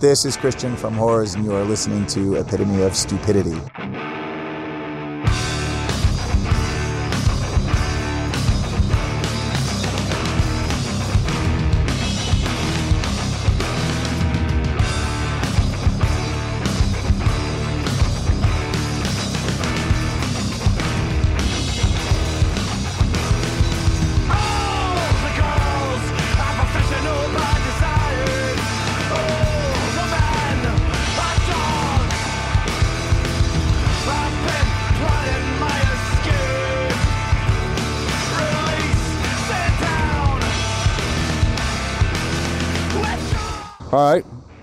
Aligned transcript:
This 0.00 0.24
is 0.24 0.36
Christian 0.36 0.76
from 0.76 0.94
Whores, 0.94 1.34
and 1.34 1.44
you 1.44 1.52
are 1.56 1.64
listening 1.64 2.06
to 2.06 2.36
Epitome 2.36 2.82
of 2.82 2.94
Stupidity. 2.94 3.60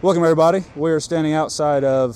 Welcome 0.05 0.21
everybody. 0.21 0.63
We 0.75 0.91
are 0.91 0.99
standing 0.99 1.33
outside 1.33 1.83
of 1.83 2.15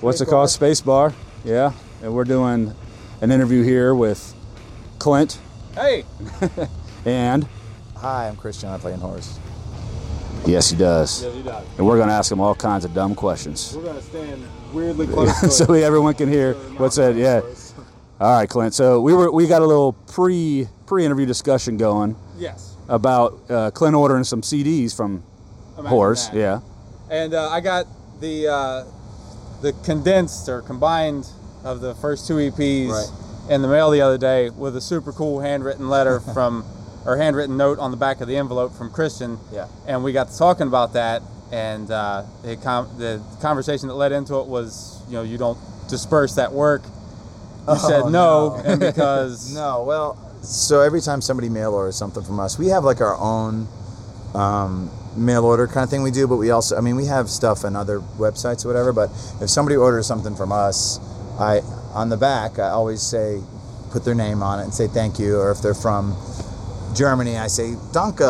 what's 0.00 0.22
it 0.22 0.28
called? 0.28 0.48
Space 0.48 0.80
Bar. 0.80 1.12
Yeah, 1.44 1.74
and 2.02 2.14
we're 2.14 2.24
doing 2.24 2.74
an 3.20 3.30
interview 3.30 3.62
here 3.62 3.94
with 3.94 4.34
Clint 4.98 5.38
Hey, 5.74 6.06
and 7.04 7.46
Hi, 7.96 8.28
I'm 8.28 8.36
Christian. 8.36 8.70
I 8.70 8.78
play 8.78 8.94
in 8.94 9.00
Whores. 9.00 9.36
yes, 10.46 10.70
he 10.70 10.78
does. 10.78 11.22
you 11.22 11.42
got 11.42 11.64
it. 11.64 11.68
And 11.76 11.86
we're 11.86 11.98
going 11.98 12.08
to 12.08 12.14
ask 12.14 12.32
him 12.32 12.40
all 12.40 12.54
kinds 12.54 12.86
of 12.86 12.94
dumb 12.94 13.14
questions, 13.14 13.74
We're 13.76 13.84
gonna 13.84 14.00
stand 14.00 14.42
weirdly 14.72 15.06
close 15.06 15.38
to 15.42 15.50
so 15.50 15.66
we, 15.66 15.84
everyone 15.84 16.14
can 16.14 16.30
hear 16.30 16.54
what's 16.78 16.94
said. 16.94 17.18
Yeah. 17.18 17.42
All 18.18 18.38
right, 18.38 18.48
Clint. 18.48 18.72
So 18.72 19.02
we 19.02 19.12
were 19.12 19.30
we 19.30 19.46
got 19.46 19.60
a 19.60 19.66
little 19.66 19.92
pre 19.92 20.66
pre 20.86 21.04
interview 21.04 21.26
discussion 21.26 21.76
going 21.76 22.16
Yes. 22.38 22.74
about 22.88 23.38
uh, 23.50 23.70
Clint 23.72 23.94
ordering 23.94 24.24
some 24.24 24.40
CDs 24.40 24.96
from 24.96 25.22
Imagine 25.74 25.90
Horse. 25.90 26.28
that. 26.28 26.36
Yeah. 26.36 26.60
And 27.10 27.34
uh, 27.34 27.48
I 27.50 27.60
got 27.60 27.86
the 28.20 28.48
uh, 28.48 28.84
the 29.62 29.72
condensed 29.84 30.48
or 30.48 30.62
combined 30.62 31.28
of 31.64 31.80
the 31.80 31.94
first 31.96 32.26
two 32.26 32.34
EPs 32.34 32.88
Right. 32.90 33.50
in 33.50 33.62
the 33.62 33.68
mail 33.68 33.90
the 33.90 34.00
other 34.00 34.18
day 34.18 34.50
with 34.50 34.76
a 34.76 34.80
super 34.80 35.12
cool 35.12 35.40
handwritten 35.40 35.88
letter 35.88 36.20
from 36.34 36.64
or 37.04 37.16
handwritten 37.16 37.56
note 37.56 37.78
on 37.78 37.90
the 37.92 37.96
back 37.96 38.20
of 38.20 38.26
the 38.28 38.36
envelope 38.36 38.74
from 38.74 38.90
Christian. 38.90 39.38
Yeah. 39.52 39.68
And 39.86 40.02
we 40.02 40.12
got 40.12 40.28
to 40.30 40.36
talking 40.36 40.66
about 40.66 40.94
that, 40.94 41.22
and 41.52 41.88
uh, 41.90 42.24
the, 42.42 42.56
com- 42.56 42.88
the 42.98 43.22
conversation 43.40 43.86
that 43.88 43.94
led 43.94 44.10
into 44.10 44.40
it 44.40 44.46
was, 44.48 45.00
you 45.06 45.14
know, 45.14 45.22
you 45.22 45.38
don't 45.38 45.58
disperse 45.88 46.34
that 46.34 46.52
work. 46.52 46.82
You 47.68 47.76
said 47.76 48.02
Oh, 48.02 48.08
no, 48.08 48.56
no. 48.56 48.62
and 48.64 48.80
because 48.80 49.52
No, 49.54 49.84
well, 49.84 50.18
so 50.42 50.80
every 50.80 51.00
time 51.00 51.20
somebody 51.20 51.48
mail 51.48 51.74
orders 51.74 51.94
something 51.96 52.24
from 52.24 52.40
us, 52.40 52.58
we 52.58 52.68
have 52.68 52.82
like 52.84 53.00
our 53.00 53.14
own 53.16 53.68
um, 54.34 54.90
mail 55.16 55.44
order 55.44 55.66
kind 55.66 55.84
of 55.84 55.90
thing 55.90 56.02
we 56.02 56.10
do, 56.10 56.26
but 56.26 56.36
we 56.36 56.50
also, 56.50 56.76
I 56.76 56.80
mean, 56.80 56.96
we 56.96 57.06
have 57.06 57.28
stuff 57.30 57.64
on 57.64 57.76
other 57.76 58.00
websites 58.00 58.64
or 58.64 58.68
whatever, 58.68 58.92
but 58.92 59.10
if 59.40 59.50
somebody 59.50 59.76
orders 59.76 60.06
something 60.06 60.34
from 60.36 60.52
us, 60.52 60.98
I, 61.38 61.60
on 61.94 62.08
the 62.08 62.16
back, 62.16 62.58
I 62.58 62.68
always 62.68 63.02
say, 63.02 63.40
put 63.90 64.04
their 64.04 64.14
name 64.14 64.42
on 64.42 64.60
it 64.60 64.64
and 64.64 64.74
say 64.74 64.86
thank 64.86 65.18
you, 65.18 65.38
or 65.38 65.50
if 65.50 65.62
they're 65.62 65.74
from 65.74 66.16
Germany, 66.96 67.36
I 67.36 67.46
say 67.48 67.74
Danke, 67.92 68.20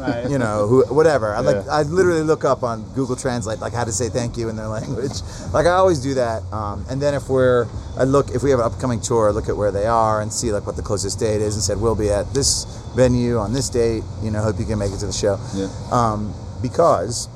Right. 0.00 0.30
you 0.30 0.38
know, 0.38 0.66
who, 0.66 0.84
whatever. 0.94 1.34
I 1.34 1.40
like, 1.40 1.56
Yeah. 1.66 1.70
I 1.72 1.82
literally 1.82 2.22
look 2.22 2.44
up 2.44 2.62
on 2.62 2.82
Google 2.94 3.16
Translate 3.16 3.60
like 3.60 3.72
how 3.74 3.84
to 3.84 3.92
say 3.92 4.08
thank 4.08 4.36
you 4.36 4.48
in 4.48 4.56
their 4.56 4.66
language. 4.78 5.12
Like 5.52 5.66
I 5.66 5.72
always 5.72 6.00
do 6.00 6.14
that. 6.14 6.42
Um, 6.52 6.84
and 6.88 7.00
then 7.02 7.14
if 7.14 7.28
we're, 7.28 7.66
I 7.98 8.04
look 8.04 8.30
if 8.34 8.42
we 8.42 8.50
have 8.50 8.60
an 8.60 8.66
upcoming 8.66 9.00
tour, 9.00 9.28
I 9.28 9.32
look 9.32 9.48
at 9.48 9.56
where 9.56 9.70
they 9.70 9.86
are 9.86 10.20
and 10.22 10.32
see 10.32 10.50
like 10.52 10.66
what 10.66 10.76
the 10.76 10.82
closest 10.82 11.18
date 11.20 11.40
is, 11.42 11.54
and 11.54 11.62
said 11.62 11.80
we'll 11.80 11.94
be 11.94 12.10
at 12.10 12.32
this 12.34 12.64
venue 12.96 13.38
on 13.38 13.52
this 13.52 13.68
date. 13.68 14.02
You 14.22 14.30
know, 14.30 14.40
hope 14.42 14.58
you 14.58 14.64
can 14.66 14.78
make 14.78 14.92
it 14.92 14.98
to 14.98 15.06
the 15.06 15.12
show. 15.12 15.38
Yeah. 15.54 15.68
Um, 15.92 16.32
because 16.62 17.26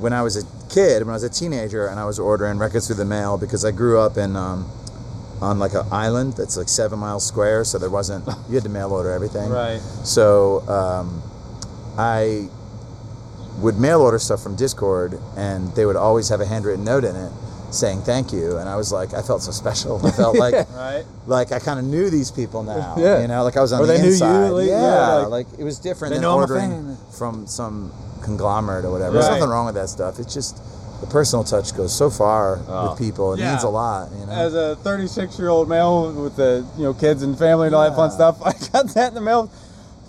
when 0.00 0.12
I 0.12 0.22
was 0.22 0.36
a 0.36 0.42
kid, 0.68 1.02
when 1.02 1.10
I 1.10 1.18
was 1.20 1.22
a 1.22 1.28
teenager, 1.30 1.86
and 1.86 2.00
I 2.00 2.04
was 2.04 2.18
ordering 2.18 2.58
records 2.58 2.86
through 2.86 2.96
the 2.96 3.04
mail 3.04 3.36
because 3.38 3.64
I 3.64 3.70
grew 3.70 4.00
up 4.00 4.16
in. 4.16 4.34
Um, 4.36 4.70
on 5.40 5.58
like 5.58 5.74
an 5.74 5.84
island 5.92 6.32
that's 6.34 6.56
like 6.56 6.68
seven 6.68 6.98
miles 6.98 7.26
square, 7.26 7.64
so 7.64 7.78
there 7.78 7.90
wasn't. 7.90 8.26
You 8.48 8.54
had 8.54 8.64
to 8.64 8.68
mail 8.70 8.92
order 8.92 9.10
everything. 9.10 9.50
right. 9.50 9.80
So 10.04 10.66
um, 10.68 11.22
I 11.98 12.48
would 13.60 13.78
mail 13.78 14.00
order 14.02 14.18
stuff 14.18 14.42
from 14.42 14.56
Dischord, 14.56 15.20
and 15.36 15.72
they 15.74 15.86
would 15.86 15.96
always 15.96 16.28
have 16.28 16.40
a 16.40 16.46
handwritten 16.46 16.84
note 16.84 17.04
in 17.04 17.16
it 17.16 17.32
saying 17.70 18.00
thank 18.02 18.32
you. 18.32 18.56
And 18.58 18.68
I 18.68 18.76
was 18.76 18.92
like, 18.92 19.12
I 19.12 19.22
felt 19.22 19.42
so 19.42 19.50
special. 19.50 20.04
I 20.06 20.10
felt 20.12 20.36
like 20.38 20.54
Right. 20.70 21.04
like 21.26 21.52
I 21.52 21.58
kind 21.58 21.78
of 21.78 21.84
knew 21.84 22.08
these 22.10 22.30
people 22.30 22.62
now. 22.62 22.94
Yeah. 22.98 23.20
You 23.20 23.28
know, 23.28 23.42
like 23.44 23.56
I 23.56 23.60
was 23.60 23.72
on 23.72 23.80
Or 23.82 23.86
the 23.86 23.94
they 23.94 23.98
knew 23.98 24.06
you, 24.08 24.12
inside. 24.12 24.48
like, 24.50 24.68
yeah, 24.68 24.80
yeah, 24.80 25.14
like, 25.26 25.48
like, 25.50 25.58
it 25.58 25.64
was 25.64 25.78
different 25.78 26.14
than 26.14 26.24
ordering 26.24 26.96
from 27.18 27.46
some 27.46 27.92
conglomerate 28.22 28.84
or 28.84 28.90
whatever. 28.92 29.12
There's 29.14 29.26
Right. 29.26 29.34
nothing 29.38 29.50
wrong 29.50 29.66
with 29.66 29.74
that 29.74 29.88
stuff. 29.88 30.18
It's 30.18 30.32
just 30.32 30.60
the 31.00 31.06
personal 31.06 31.44
touch 31.44 31.76
goes 31.76 31.94
so 31.94 32.08
far 32.10 32.58
Oh. 32.68 32.90
with 32.90 32.98
people. 32.98 33.34
It 33.34 33.40
Yeah. 33.40 33.50
means 33.52 33.62
a 33.64 33.68
lot. 33.68 34.08
You 34.18 34.26
know. 34.26 34.32
As 34.32 34.54
a 34.54 34.76
36 34.76 35.38
year 35.38 35.48
old 35.48 35.68
male 35.68 36.10
with 36.12 36.36
the 36.36 36.64
you 36.76 36.84
know 36.84 36.94
kids 36.94 37.22
and 37.22 37.38
family 37.38 37.66
and 37.66 37.76
all 37.76 37.82
that 37.84 37.96
fun 37.96 38.10
stuff, 38.10 38.36
I 38.44 38.52
got 38.72 38.88
that 38.94 39.08
in 39.08 39.14
the 39.14 39.20
mail. 39.20 39.50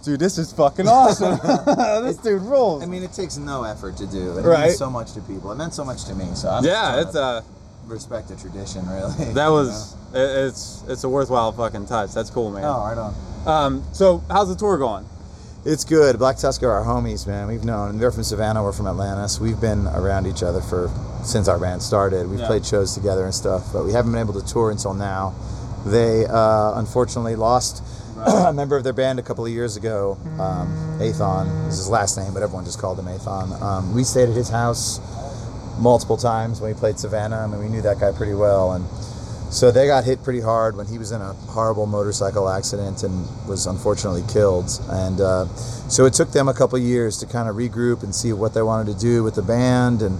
Dude, 0.03 0.19
this 0.19 0.37
is 0.37 0.53
fucking 0.53 0.87
awesome. 0.87 1.37
this 2.05 2.17
dude 2.17 2.41
rules. 2.43 2.81
I 2.83 2.85
mean, 2.85 3.03
it 3.03 3.11
takes 3.11 3.35
no 3.37 3.63
effort 3.63 3.97
to 3.97 4.07
do. 4.07 4.37
It 4.37 4.45
Right. 4.45 4.67
means 4.67 4.77
so 4.77 4.89
much 4.89 5.11
to 5.13 5.21
people. 5.21 5.51
It 5.51 5.55
meant 5.57 5.73
so 5.73 5.83
much 5.83 6.05
to 6.05 6.15
me. 6.15 6.27
So 6.33 6.49
I'm 6.49 6.63
yeah, 6.63 7.01
it's 7.01 7.11
to 7.13 7.21
uh 7.21 7.41
respect 7.87 8.27
the 8.29 8.35
tradition, 8.35 8.87
really. 8.89 9.33
that 9.33 9.45
you 9.47 9.51
was 9.51 9.95
it, 10.13 10.19
it's 10.19 10.83
it's 10.87 11.03
a 11.03 11.09
worthwhile 11.09 11.51
fucking 11.51 11.87
touch. 11.87 12.13
That's 12.13 12.29
cool, 12.29 12.51
man. 12.51 12.63
Oh, 12.63 12.79
right 12.85 12.97
on. 12.97 13.13
Um, 13.45 13.83
so 13.91 14.21
how's 14.29 14.47
the 14.49 14.55
tour 14.55 14.77
going? 14.77 15.05
It's 15.69 15.83
good. 15.83 16.17
Black 16.17 16.37
Tusk 16.37 16.63
are 16.63 16.71
our 16.71 16.85
homies, 16.85 17.27
man. 17.27 17.49
We've 17.49 17.65
known. 17.65 17.97
They're 17.97 18.09
from 18.09 18.23
Savannah. 18.23 18.63
We're 18.63 18.71
from 18.71 18.87
Atlanta. 18.87 19.27
So 19.27 19.43
we've 19.43 19.59
been 19.59 19.85
around 19.87 20.25
each 20.25 20.41
other 20.41 20.61
for 20.61 20.89
since 21.25 21.49
our 21.49 21.59
band 21.59 21.83
started. 21.83 22.29
We've 22.29 22.39
Yeah. 22.39 22.47
played 22.47 22.65
shows 22.65 22.93
together 22.93 23.25
and 23.25 23.35
stuff, 23.35 23.65
but 23.73 23.83
we 23.83 23.91
haven't 23.91 24.13
been 24.13 24.21
able 24.21 24.39
to 24.39 24.47
tour 24.47 24.71
until 24.71 24.93
now. 24.93 25.33
They 25.85 26.25
uh, 26.25 26.79
unfortunately 26.79 27.35
lost 27.35 27.83
a 28.25 28.53
member 28.53 28.77
of 28.77 28.85
their 28.85 28.93
band 28.93 29.19
a 29.19 29.21
couple 29.21 29.45
of 29.45 29.51
years 29.51 29.75
ago. 29.75 30.17
Um, 30.39 30.69
Athon 31.01 31.47
is 31.67 31.75
his 31.75 31.89
last 31.89 32.17
name, 32.17 32.33
but 32.33 32.43
everyone 32.43 32.63
just 32.63 32.79
called 32.79 32.97
him 32.97 33.07
Athon. 33.09 33.51
Um, 33.61 33.93
we 33.93 34.05
stayed 34.05 34.29
at 34.29 34.35
his 34.35 34.47
house 34.47 35.01
multiple 35.79 36.15
times 36.15 36.61
when 36.61 36.73
we 36.73 36.79
played 36.79 36.97
Savannah. 36.97 37.39
I 37.39 37.47
mean, 37.47 37.59
we 37.59 37.67
knew 37.67 37.81
that 37.81 37.99
guy 37.99 38.13
pretty 38.13 38.35
well, 38.35 38.71
and 38.71 38.85
so 39.49 39.71
they 39.71 39.87
got 39.87 40.03
hit 40.03 40.23
pretty 40.23 40.41
hard 40.41 40.75
when 40.75 40.87
he 40.87 40.97
was 40.97 41.11
in 41.11 41.21
a 41.21 41.33
horrible 41.33 41.85
motorcycle 41.85 42.49
accident 42.49 43.03
and 43.03 43.25
was 43.47 43.65
unfortunately 43.65 44.23
killed. 44.31 44.69
And 44.89 45.21
uh, 45.21 45.45
so 45.87 46.05
it 46.05 46.13
took 46.13 46.31
them 46.31 46.47
a 46.47 46.53
couple 46.53 46.77
years 46.79 47.17
to 47.19 47.25
kind 47.25 47.47
of 47.47 47.55
regroup 47.55 48.03
and 48.03 48.13
see 48.13 48.33
what 48.33 48.53
they 48.53 48.61
wanted 48.61 48.91
to 48.93 48.99
do 48.99 49.23
with 49.23 49.35
the 49.35 49.41
band. 49.41 50.01
And 50.01 50.19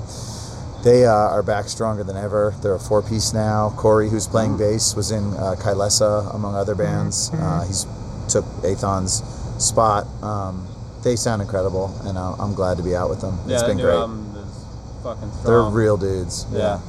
they 0.83 1.05
uh, 1.05 1.11
are 1.11 1.43
back 1.43 1.67
stronger 1.67 2.03
than 2.03 2.15
ever. 2.15 2.53
They're 2.61 2.75
a 2.75 2.79
four 2.79 3.01
piece 3.01 3.33
now. 3.33 3.73
Corey, 3.75 4.09
who's 4.09 4.27
playing 4.27 4.57
bass, 4.57 4.95
was 4.95 5.11
in 5.11 5.33
uh, 5.33 5.55
Kylesa, 5.59 6.33
among 6.33 6.55
other 6.55 6.75
bands. 6.75 7.29
Uh, 7.33 7.65
he's 7.67 7.85
took 8.29 8.45
Athon's 8.63 9.23
spot. 9.57 10.05
Um, 10.23 10.67
they 11.03 11.15
sound 11.15 11.41
incredible, 11.41 11.95
and 12.03 12.17
uh, 12.17 12.33
I'm 12.33 12.53
glad 12.53 12.77
to 12.77 12.83
be 12.83 12.95
out 12.95 13.09
with 13.09 13.21
them. 13.21 13.37
yeah, 13.47 13.55
it's 13.55 13.63
been 13.63 13.77
great. 13.77 13.93
album 13.93 14.35
is 14.35 14.65
fucking 15.03 15.31
strong. 15.31 15.43
They're 15.43 15.83
real 15.83 15.97
dudes. 15.97 16.45
Yeah. 16.51 16.79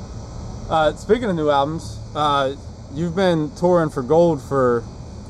Uh, 0.69 0.93
speaking 0.95 1.25
of 1.31 1.37
new 1.37 1.51
albums, 1.51 1.98
uh, 2.15 2.55
you've 2.95 3.17
been 3.17 3.51
touring 3.57 3.91
for 3.91 4.03
Gold 4.03 4.43
for 4.43 4.85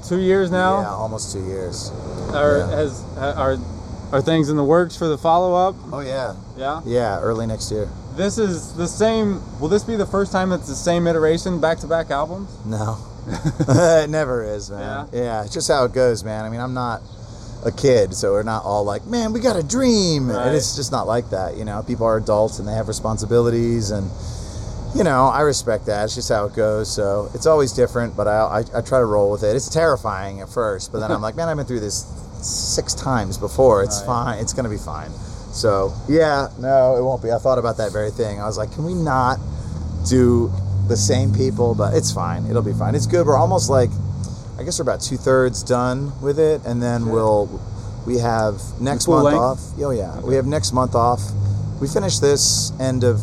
two 0.06 0.18
years 0.20 0.50
now. 0.50 0.80
Yeah, 0.80 0.88
almost 0.90 1.32
two 1.32 1.44
years. 1.46 1.90
Are, 2.32 2.58
yeah. 2.58 2.70
has, 2.70 3.02
are 3.16 3.56
are 4.12 4.22
things 4.22 4.48
in 4.48 4.56
the 4.56 4.64
works 4.64 4.96
for 4.96 5.06
the 5.06 5.18
follow 5.18 5.54
up? 5.54 5.74
Oh 5.92 6.00
yeah, 6.00 6.34
Yeah. 6.56 6.80
yeah, 6.84 7.20
early 7.20 7.46
next 7.46 7.70
year. 7.70 7.88
This 8.16 8.38
is 8.38 8.74
the 8.74 8.88
same. 8.88 9.40
Will 9.60 9.68
this 9.68 9.84
be 9.84 9.96
the 9.96 10.06
first 10.06 10.32
time 10.32 10.50
it's 10.52 10.66
the 10.66 10.74
same 10.74 11.06
iteration, 11.06 11.60
back 11.60 11.78
to 11.78 11.86
back 11.86 12.10
albums? 12.10 12.50
No, 12.64 12.98
it 13.68 14.10
never 14.10 14.44
is, 14.44 14.70
man. 14.70 15.08
Yeah? 15.12 15.20
Yeah? 15.20 15.44
it's 15.44 15.52
just 15.54 15.68
how 15.68 15.84
it 15.84 15.92
goes, 15.92 16.24
man. 16.24 16.44
I 16.44 16.48
mean, 16.48 16.60
I'm 16.60 16.74
not 16.74 17.02
a 17.64 17.70
kid, 17.72 18.14
so 18.14 18.32
we're 18.32 18.42
not 18.44 18.64
all 18.64 18.84
like, 18.84 19.04
man, 19.06 19.32
we 19.32 19.40
got 19.40 19.56
a 19.56 19.62
dream. 19.62 20.30
Right. 20.30 20.46
And 20.46 20.56
it's 20.56 20.74
just 20.74 20.90
not 20.90 21.06
like 21.06 21.30
that, 21.30 21.56
you 21.56 21.64
know. 21.64 21.82
People 21.82 22.06
are 22.06 22.16
adults 22.16 22.58
and 22.58 22.66
they 22.66 22.72
have 22.72 22.88
responsibilities, 22.88 23.90
and 23.90 24.10
you 24.94 25.04
know, 25.04 25.26
I 25.26 25.42
respect 25.42 25.86
that. 25.86 26.04
It's 26.04 26.14
just 26.14 26.28
how 26.28 26.46
it 26.46 26.54
goes. 26.54 26.92
So 26.92 27.30
it's 27.34 27.46
always 27.46 27.72
different, 27.72 28.16
but 28.16 28.26
I, 28.26 28.38
I, 28.38 28.78
I 28.78 28.80
try 28.80 28.98
to 28.98 29.04
roll 29.04 29.30
with 29.30 29.42
it. 29.42 29.54
It's 29.54 29.68
terrifying 29.68 30.40
at 30.40 30.48
first, 30.48 30.92
but 30.92 31.00
then 31.00 31.10
I'm 31.12 31.20
like, 31.20 31.36
man, 31.36 31.48
I've 31.48 31.56
been 31.56 31.66
through 31.66 31.80
this 31.80 32.04
six 32.40 32.94
times 32.94 33.36
before. 33.36 33.82
It's 33.82 34.00
fine. 34.02 34.38
It's 34.38 34.52
gonna 34.52 34.68
be 34.68 34.78
fine. 34.78 35.10
So 35.52 35.92
yeah, 36.08 36.48
no, 36.58 36.96
it 36.96 37.02
won't 37.02 37.22
be. 37.22 37.30
I 37.30 37.38
thought 37.38 37.58
about 37.58 37.76
that 37.78 37.92
very 37.92 38.10
thing. 38.10 38.40
I 38.40 38.44
was 38.46 38.56
like, 38.56 38.72
can 38.72 38.84
we 38.84 38.94
not 38.94 39.38
do 40.08 40.52
the 40.88 40.96
same 40.96 41.34
people? 41.34 41.74
But 41.74 41.94
it's 41.94 42.12
fine. 42.12 42.46
It'll 42.46 42.62
be 42.62 42.72
fine. 42.72 42.94
It's 42.94 43.06
good. 43.06 43.26
We're 43.26 43.36
almost 43.36 43.68
like, 43.68 43.90
I 44.58 44.62
guess 44.62 44.78
we're 44.78 44.84
about 44.84 45.00
two 45.00 45.16
thirds 45.16 45.62
done 45.62 46.18
with 46.20 46.38
it, 46.38 46.62
and 46.64 46.82
then 46.82 47.06
we'll 47.06 47.60
we 48.06 48.18
have 48.18 48.60
next 48.80 49.06
month 49.08 49.24
length? 49.24 49.38
off. 49.38 49.60
Oh 49.80 49.90
yeah, 49.90 50.18
we 50.20 50.36
have 50.36 50.46
next 50.46 50.72
month 50.72 50.94
off, 50.94 51.20
we 51.80 51.88
finish 51.88 52.18
this 52.18 52.72
end 52.80 53.04
of 53.04 53.20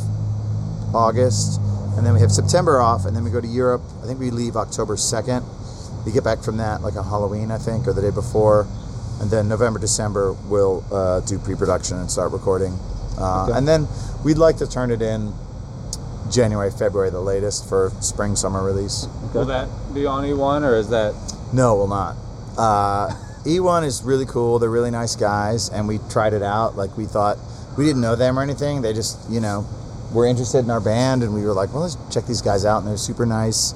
August, 0.96 1.60
and 1.98 2.06
then 2.06 2.14
we 2.14 2.20
have 2.22 2.32
September 2.32 2.80
off, 2.82 3.06
and 3.06 3.16
then 3.16 3.24
we 3.24 3.30
go 3.30 3.42
to 3.42 3.48
Europe. 3.48 3.82
I 4.02 4.08
think 4.08 4.20
we 4.20 4.32
leave 4.32 4.56
October 4.56 4.98
second. 4.98 5.46
We 6.06 6.12
get 6.12 6.24
back 6.24 6.42
from 6.42 6.58
that 6.58 6.82
like 6.82 6.96
on 6.96 7.04
Halloween, 7.06 7.52
I 7.52 7.58
think, 7.58 7.88
or 7.88 7.94
the 7.94 8.02
day 8.02 8.12
before, 8.12 8.68
and 9.22 9.30
then 9.30 9.48
November, 9.48 9.80
December 9.80 10.34
we'll 10.50 10.84
uh, 10.92 11.20
do 11.22 11.38
pre-production 11.40 11.98
and 11.98 12.10
start 12.10 12.32
recording, 12.32 12.78
uh, 13.20 13.46
Okay. 13.46 13.58
and 13.58 13.68
then 13.68 13.88
we'd 14.24 14.38
like 14.38 14.58
to 14.58 14.68
turn 14.68 14.92
it 14.92 15.02
in 15.02 15.34
January, 16.32 16.72
February, 16.72 17.10
the 17.12 17.22
latest 17.22 17.68
for 17.70 17.92
spring, 18.02 18.36
summer 18.36 18.64
release. 18.64 19.08
Will 19.34 19.46
that 19.46 19.68
be 19.94 20.06
on 20.06 20.24
E1 20.24 20.64
or 20.64 20.76
is 20.76 20.90
that? 20.90 21.14
No, 21.54 21.76
it 21.76 21.78
will 21.78 21.88
not. 21.88 22.16
Uh, 22.58 23.10
E1 23.46 23.86
is 23.86 24.02
really 24.04 24.26
cool. 24.26 24.58
They're 24.60 24.70
really 24.72 24.92
nice 24.92 25.16
guys, 25.16 25.70
and 25.70 25.88
we 25.88 26.00
tried 26.10 26.34
it 26.34 26.42
out. 26.42 26.76
Like 26.76 26.98
we 26.98 27.06
thought, 27.06 27.38
we 27.78 27.86
didn't 27.86 28.02
know 28.02 28.16
them 28.16 28.40
or 28.40 28.42
anything. 28.42 28.82
They 28.82 28.92
just, 28.94 29.18
you 29.30 29.40
know, 29.40 29.66
were 30.16 30.26
interested 30.26 30.60
in 30.60 30.72
our 30.72 30.80
band, 30.80 31.22
and 31.22 31.34
we 31.34 31.44
were 31.44 31.54
like, 31.54 31.74
well, 31.74 31.84
let's 31.84 31.98
check 32.12 32.26
these 32.26 32.42
guys 32.42 32.66
out, 32.66 32.80
and 32.80 32.88
they're 32.88 32.98
super 32.98 33.26
nice. 33.26 33.74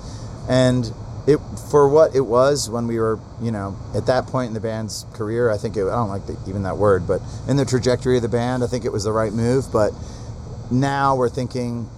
And 0.50 0.92
it 1.28 1.38
for 1.70 1.88
what 1.88 2.16
it 2.16 2.22
was 2.22 2.70
when 2.70 2.88
we 2.88 2.98
were, 3.00 3.20
you 3.42 3.52
know, 3.52 3.78
at 3.94 4.08
that 4.08 4.26
point 4.28 4.48
in 4.48 4.54
the 4.54 4.60
band's 4.60 5.06
career, 5.14 5.52
I 5.52 5.58
think 5.58 5.78
it, 5.78 5.84
I 5.84 5.92
don't 5.92 6.10
like 6.10 6.26
the, 6.26 6.38
even 6.48 6.64
that 6.64 6.78
word, 6.78 7.08
but 7.08 7.22
in 7.48 7.58
the 7.58 7.66
trajectory 7.66 8.16
of 8.16 8.24
the 8.24 8.30
band, 8.30 8.64
I 8.64 8.68
think 8.68 8.86
it 8.86 8.92
was 8.92 9.04
the 9.04 9.12
right 9.12 9.34
move. 9.34 9.66
But 9.72 9.92
now 10.72 11.16
we're 11.16 11.30
thinking, 11.30 11.90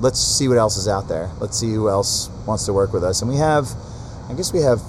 let's 0.00 0.20
see 0.20 0.48
what 0.48 0.58
else 0.58 0.76
is 0.76 0.88
out 0.88 1.08
there. 1.08 1.30
Let's 1.40 1.58
see 1.58 1.72
who 1.72 1.88
else 1.88 2.28
wants 2.46 2.66
to 2.66 2.72
work 2.72 2.92
with 2.92 3.04
us, 3.04 3.22
and 3.22 3.30
we 3.30 3.38
have, 3.38 3.68
I 4.28 4.34
guess 4.34 4.52
we 4.52 4.60
have 4.60 4.82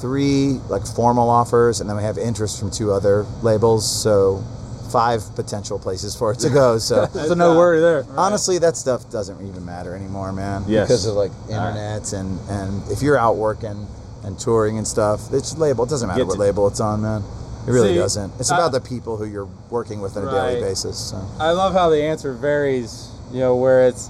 three 0.00 0.60
like 0.68 0.86
formal 0.86 1.30
offers, 1.30 1.80
and 1.80 1.88
then 1.88 1.96
we 1.96 2.02
have 2.02 2.18
interest 2.18 2.58
from 2.58 2.70
two 2.70 2.92
other 2.92 3.24
labels. 3.42 3.88
So 3.88 4.44
five 4.90 5.22
potential 5.34 5.78
places 5.78 6.14
for 6.16 6.32
it 6.32 6.38
to 6.40 6.50
go. 6.50 6.78
So 6.78 7.06
So 7.12 7.34
no 7.34 7.56
worry 7.56 7.80
there. 7.80 8.04
honestly, 8.16 8.58
that 8.58 8.76
stuff 8.76 9.10
doesn't 9.10 9.40
even 9.46 9.64
matter 9.64 9.94
anymore, 9.94 10.32
man. 10.32 10.64
Yes. 10.66 10.88
Because 10.88 11.06
of 11.06 11.14
like 11.14 11.32
internet 11.48 12.12
and 12.12 12.38
and 12.48 12.82
if 12.90 13.02
you're 13.02 13.18
out 13.18 13.36
working 13.36 13.86
and 14.24 14.38
touring 14.38 14.78
and 14.78 14.86
stuff, 14.86 15.32
it's 15.32 15.56
label. 15.56 15.84
It 15.84 15.90
doesn't 15.90 16.08
matter 16.08 16.20
Get 16.20 16.26
what 16.26 16.38
label 16.38 16.66
it's 16.66 16.80
on, 16.80 17.02
man. 17.02 17.22
It 17.66 17.70
really 17.70 17.90
See, 17.94 17.98
doesn't. 17.98 18.32
It's 18.40 18.50
I- 18.50 18.56
about 18.56 18.72
the 18.72 18.80
people 18.80 19.16
who 19.16 19.26
you're 19.26 19.48
working 19.70 20.00
with 20.00 20.16
on 20.16 20.26
a 20.26 20.30
daily 20.30 20.60
basis. 20.60 20.96
So. 21.10 21.16
I 21.38 21.50
love 21.52 21.72
how 21.74 21.90
the 21.90 22.02
answer 22.02 22.32
varies. 22.32 23.10
You 23.32 23.40
know, 23.40 23.56
where 23.56 23.86
it's 23.88 24.08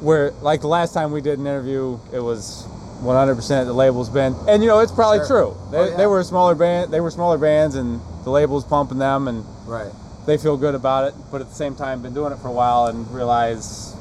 where 0.00 0.32
like 0.42 0.60
the 0.60 0.68
last 0.68 0.92
time 0.92 1.12
we 1.12 1.20
did 1.22 1.38
an 1.38 1.46
interview, 1.46 1.98
it 2.12 2.20
was 2.20 2.66
100% 3.02 3.66
the 3.66 3.72
label's 3.72 4.08
been, 4.10 4.34
and 4.48 4.62
you 4.62 4.68
know 4.68 4.80
it's 4.80 4.92
probably 4.92 5.18
Sure. 5.26 5.26
true. 5.26 5.56
They, 5.70 5.78
Oh, 5.78 5.84
yeah. 5.88 5.96
they 5.96 6.06
were 6.06 6.20
a 6.20 6.24
smaller 6.24 6.54
band. 6.54 6.92
They 6.92 7.00
were 7.00 7.10
smaller 7.10 7.38
bands, 7.38 7.74
and 7.74 8.00
the 8.24 8.30
label's 8.30 8.64
pumping 8.64 8.98
them, 8.98 9.28
and 9.28 9.44
Right. 9.66 9.92
they 10.26 10.36
feel 10.38 10.56
good 10.56 10.74
about 10.74 11.08
it. 11.08 11.14
But 11.30 11.40
at 11.40 11.48
the 11.48 11.54
same 11.54 11.74
time, 11.74 12.02
been 12.02 12.14
doing 12.14 12.32
it 12.32 12.38
for 12.38 12.48
a 12.48 12.52
while 12.52 12.86
and 12.86 13.10
realize, 13.12 13.94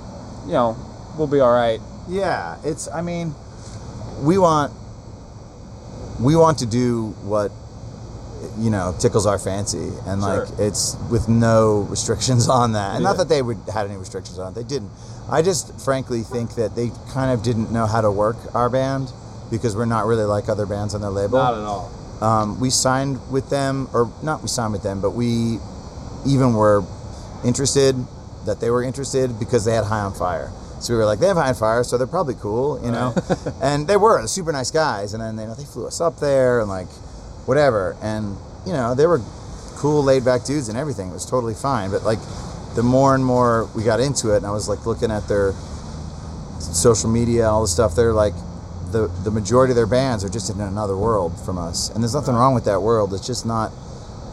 you 0.45 0.53
know, 0.53 0.77
we'll 1.17 1.27
be 1.27 1.39
all 1.39 1.51
right. 1.53 1.79
Yeah, 2.07 2.57
it's. 2.63 2.87
I 2.89 3.01
mean, 3.01 3.33
we 4.21 4.37
want 4.37 4.71
we 6.19 6.35
want 6.35 6.59
to 6.59 6.65
do 6.65 7.07
what 7.23 7.51
you 8.57 8.69
know 8.69 8.93
tickles 8.99 9.25
our 9.25 9.39
fancy, 9.39 9.89
and 10.05 10.21
like 10.21 10.47
Sure. 10.47 10.55
it's 10.59 10.95
with 11.09 11.27
no 11.29 11.87
restrictions 11.89 12.49
on 12.49 12.73
that. 12.73 12.95
And 12.95 13.03
Yeah. 13.03 13.09
not 13.09 13.17
that 13.17 13.29
they 13.29 13.41
would 13.41 13.57
had 13.73 13.87
any 13.87 13.97
restrictions 13.97 14.37
on 14.39 14.51
it. 14.51 14.55
They 14.55 14.63
didn't. 14.63 14.91
I 15.29 15.41
just 15.41 15.73
frankly 15.79 16.21
think 16.23 16.55
that 16.55 16.75
they 16.75 16.91
kind 17.13 17.31
of 17.31 17.41
didn't 17.43 17.71
know 17.71 17.85
how 17.85 18.01
to 18.01 18.11
work 18.11 18.35
our 18.53 18.69
band 18.69 19.11
because 19.49 19.75
we're 19.75 19.85
not 19.85 20.05
really 20.05 20.25
like 20.25 20.49
other 20.49 20.65
bands 20.65 20.93
on 20.93 21.01
their 21.01 21.09
label. 21.09 21.37
Not 21.39 21.53
at 21.53 21.61
all. 21.63 21.89
Um, 22.21 22.59
we 22.59 22.69
signed 22.69 23.19
with 23.31 23.49
them, 23.49 23.89
or 23.93 24.11
not 24.21 24.41
we 24.41 24.47
signed 24.47 24.73
with 24.73 24.83
them, 24.83 25.01
but 25.01 25.11
we 25.11 25.59
even 26.25 26.53
were 26.53 26.83
interested 27.43 27.95
that 28.45 28.59
they 28.59 28.69
were 28.69 28.83
interested 28.83 29.39
because 29.39 29.65
they 29.65 29.73
had 29.73 29.85
High 29.85 30.01
on 30.01 30.13
Fire. 30.13 30.51
So 30.79 30.93
we 30.93 30.97
were 30.97 31.05
like, 31.05 31.19
they 31.19 31.27
have 31.27 31.37
High 31.37 31.49
on 31.49 31.55
Fire, 31.55 31.83
so 31.83 31.97
they're 31.97 32.07
probably 32.07 32.35
cool, 32.35 32.83
you 32.83 32.91
know? 32.91 33.13
and 33.61 33.87
they 33.87 33.97
were 33.97 34.25
super 34.27 34.51
nice 34.51 34.71
guys. 34.71 35.13
And 35.13 35.23
then 35.23 35.35
they, 35.35 35.45
they 35.45 35.65
flew 35.65 35.87
us 35.87 36.01
up 36.01 36.19
there 36.19 36.59
and 36.59 36.69
like 36.69 36.89
whatever. 37.45 37.95
And, 38.01 38.37
you 38.65 38.73
know, 38.73 38.95
they 38.95 39.05
were 39.05 39.21
cool, 39.75 40.03
laid 40.03 40.25
back 40.25 40.43
dudes 40.43 40.69
and 40.69 40.77
everything. 40.77 41.09
It 41.09 41.13
was 41.13 41.25
totally 41.25 41.53
fine. 41.53 41.91
But 41.91 42.03
like 42.03 42.19
the 42.75 42.83
more 42.83 43.15
and 43.15 43.23
more 43.23 43.69
we 43.75 43.83
got 43.83 43.99
into 43.99 44.33
it, 44.33 44.37
and 44.37 44.45
I 44.45 44.51
was 44.51 44.67
like 44.67 44.85
looking 44.85 45.11
at 45.11 45.27
their 45.27 45.53
social 46.59 47.09
media, 47.09 47.47
all 47.47 47.61
the 47.61 47.67
stuff, 47.67 47.95
they're 47.95 48.13
like, 48.13 48.33
the, 48.93 49.07
the 49.25 49.31
majority 49.31 49.71
of 49.71 49.75
their 49.75 49.85
bands 49.87 50.23
are 50.23 50.29
just 50.29 50.49
in 50.49 50.61
another 50.61 50.95
world 50.95 51.37
from 51.45 51.57
us. 51.57 51.89
And 51.89 52.01
there's 52.01 52.13
nothing 52.15 52.35
wrong 52.35 52.53
with 52.53 52.63
that 52.65 52.81
world. 52.81 53.13
It's 53.13 53.27
just 53.27 53.45
not 53.45 53.71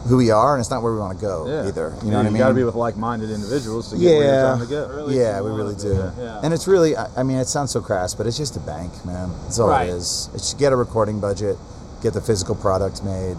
who 0.07 0.17
we 0.17 0.31
are, 0.31 0.55
and 0.55 0.61
it's 0.61 0.69
not 0.71 0.81
where 0.81 0.93
we 0.93 0.97
want 0.99 1.19
to 1.19 1.21
go 1.23 1.45
Yeah. 1.47 1.67
either. 1.67 1.93
You 2.03 2.09
know 2.09 2.17
what 2.17 2.25
I 2.25 2.29
mean? 2.29 2.33
You 2.37 2.39
got 2.39 2.47
to 2.49 2.53
be 2.55 2.63
with 2.63 2.73
like-minded 2.75 3.29
individuals 3.29 3.89
to 3.91 3.97
get 3.97 4.05
where 4.05 4.15
you're 4.15 4.23
yeah, 4.33 4.55
trying 4.55 4.67
to. 4.67 4.93
Really 4.95 5.17
yeah, 5.19 5.41
we 5.41 5.49
really 5.51 5.75
do. 5.75 6.11
yeah. 6.17 6.39
And 6.43 6.53
it's 6.55 6.67
really, 6.67 6.95
I 6.97 7.07
I 7.17 7.23
mean, 7.23 7.37
it 7.37 7.47
sounds 7.47 7.69
so 7.71 7.81
crass, 7.81 8.15
but 8.15 8.25
it's 8.25 8.37
just 8.37 8.55
a 8.55 8.59
bank, 8.61 8.91
man. 9.05 9.29
That's 9.43 9.59
all 9.59 9.69
Right. 9.69 9.89
it 9.89 9.91
is. 9.91 10.29
It's 10.33 10.53
get 10.55 10.71
a 10.73 10.75
recording 10.75 11.19
budget, 11.19 11.57
get 12.01 12.13
the 12.13 12.21
physical 12.21 12.55
product 12.55 13.03
made 13.03 13.37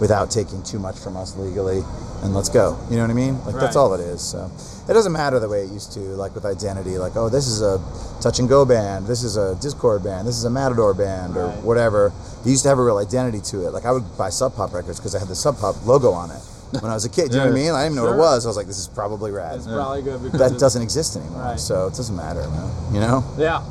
without 0.00 0.30
taking 0.30 0.62
too 0.62 0.78
much 0.78 0.98
from 0.98 1.16
us 1.16 1.36
legally, 1.36 1.82
and 2.22 2.34
let's 2.34 2.48
go. 2.48 2.78
You 2.90 2.96
know 2.96 3.02
what 3.02 3.10
I 3.10 3.14
mean? 3.14 3.44
Like 3.44 3.56
that's 3.56 3.76
all 3.76 3.94
it 3.94 4.00
is. 4.00 4.20
So 4.20 4.50
it 4.88 4.92
doesn't 4.92 5.12
matter 5.12 5.38
the 5.38 5.48
way 5.48 5.62
it 5.62 5.70
used 5.70 5.92
to, 5.92 6.00
like 6.00 6.34
with 6.34 6.44
identity, 6.44 6.98
like 6.98 7.16
oh, 7.16 7.28
this 7.28 7.46
is 7.46 7.62
a 7.62 7.78
touch 8.20 8.38
and 8.38 8.48
go 8.48 8.64
band, 8.64 9.06
this 9.06 9.22
is 9.22 9.36
a 9.36 9.54
Dischord 9.60 10.02
band, 10.02 10.26
this 10.26 10.36
is 10.36 10.44
a 10.44 10.50
Matador 10.50 10.94
band, 10.94 11.36
or 11.36 11.50
whatever. 11.62 12.12
You 12.44 12.52
used 12.52 12.62
to 12.64 12.68
have 12.70 12.78
a 12.78 12.84
real 12.84 12.98
identity 12.98 13.40
to 13.52 13.66
it. 13.66 13.70
Like 13.70 13.84
I 13.84 13.92
would 13.92 14.16
buy 14.16 14.30
Sub 14.30 14.54
Pop 14.54 14.72
records 14.72 14.98
because 14.98 15.14
I 15.14 15.18
had 15.18 15.28
the 15.28 15.36
Sub 15.36 15.58
Pop 15.58 15.84
logo 15.86 16.10
on 16.10 16.30
it 16.30 16.40
when 16.80 16.90
I 16.90 16.94
was 16.94 17.04
a 17.04 17.08
kid. 17.08 17.30
Do 17.30 17.36
you 17.36 17.42
know 17.42 17.50
what 17.50 17.52
I 17.52 17.54
mean? 17.54 17.70
I 17.72 17.82
didn't 17.82 17.92
even 17.92 17.96
know 17.96 18.02
Sure. 18.10 18.16
what 18.16 18.24
it 18.24 18.34
was. 18.34 18.46
I 18.46 18.48
was 18.48 18.56
like, 18.56 18.66
this 18.66 18.78
is 18.78 18.88
probably 18.88 19.30
rad 19.32 19.56
It's 19.56 19.66
probably 19.66 20.02
good 20.02 20.22
because 20.22 20.38
that 20.38 20.58
doesn't 20.58 20.82
exist 20.82 21.16
anymore. 21.16 21.42
Right. 21.42 21.60
So 21.60 21.86
it 21.88 21.94
doesn't 21.94 22.14
matter, 22.16 22.40
man. 22.48 22.94
You 22.94 23.00
know? 23.00 23.24
Yeah. 23.36 23.64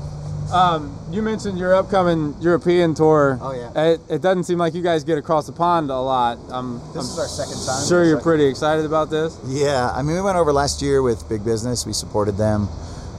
Um, 0.52 0.99
you 1.12 1.22
mentioned 1.22 1.58
your 1.58 1.74
upcoming 1.76 2.36
European 2.40 2.94
tour. 2.94 3.38
Oh, 3.42 3.52
yeah. 3.54 3.84
It, 3.94 4.02
it 4.10 4.22
doesn't 4.22 4.44
seem 4.44 4.58
like 4.58 4.74
you 4.74 4.82
guys 4.82 5.04
get 5.04 5.18
across 5.18 5.46
the 5.48 5.52
pond 5.54 5.90
a 5.90 6.00
lot. 6.00 6.38
I'm, 6.52 6.80
This 6.94 6.96
I'm 6.96 7.00
is 7.02 7.20
our 7.20 7.28
second 7.28 7.66
time. 7.66 7.88
sure 7.88 8.04
you're 8.06 8.18
Second- 8.18 8.24
pretty 8.24 8.46
excited 8.46 8.86
about 8.86 9.10
this. 9.10 9.38
Yeah, 9.46 9.90
I 9.94 10.02
mean, 10.02 10.16
we 10.16 10.22
went 10.22 10.38
over 10.38 10.52
last 10.54 10.82
year 10.82 11.02
with 11.02 11.28
Big 11.30 11.44
Business. 11.44 11.86
We 11.86 11.94
supported 11.94 12.38
them, 12.38 12.68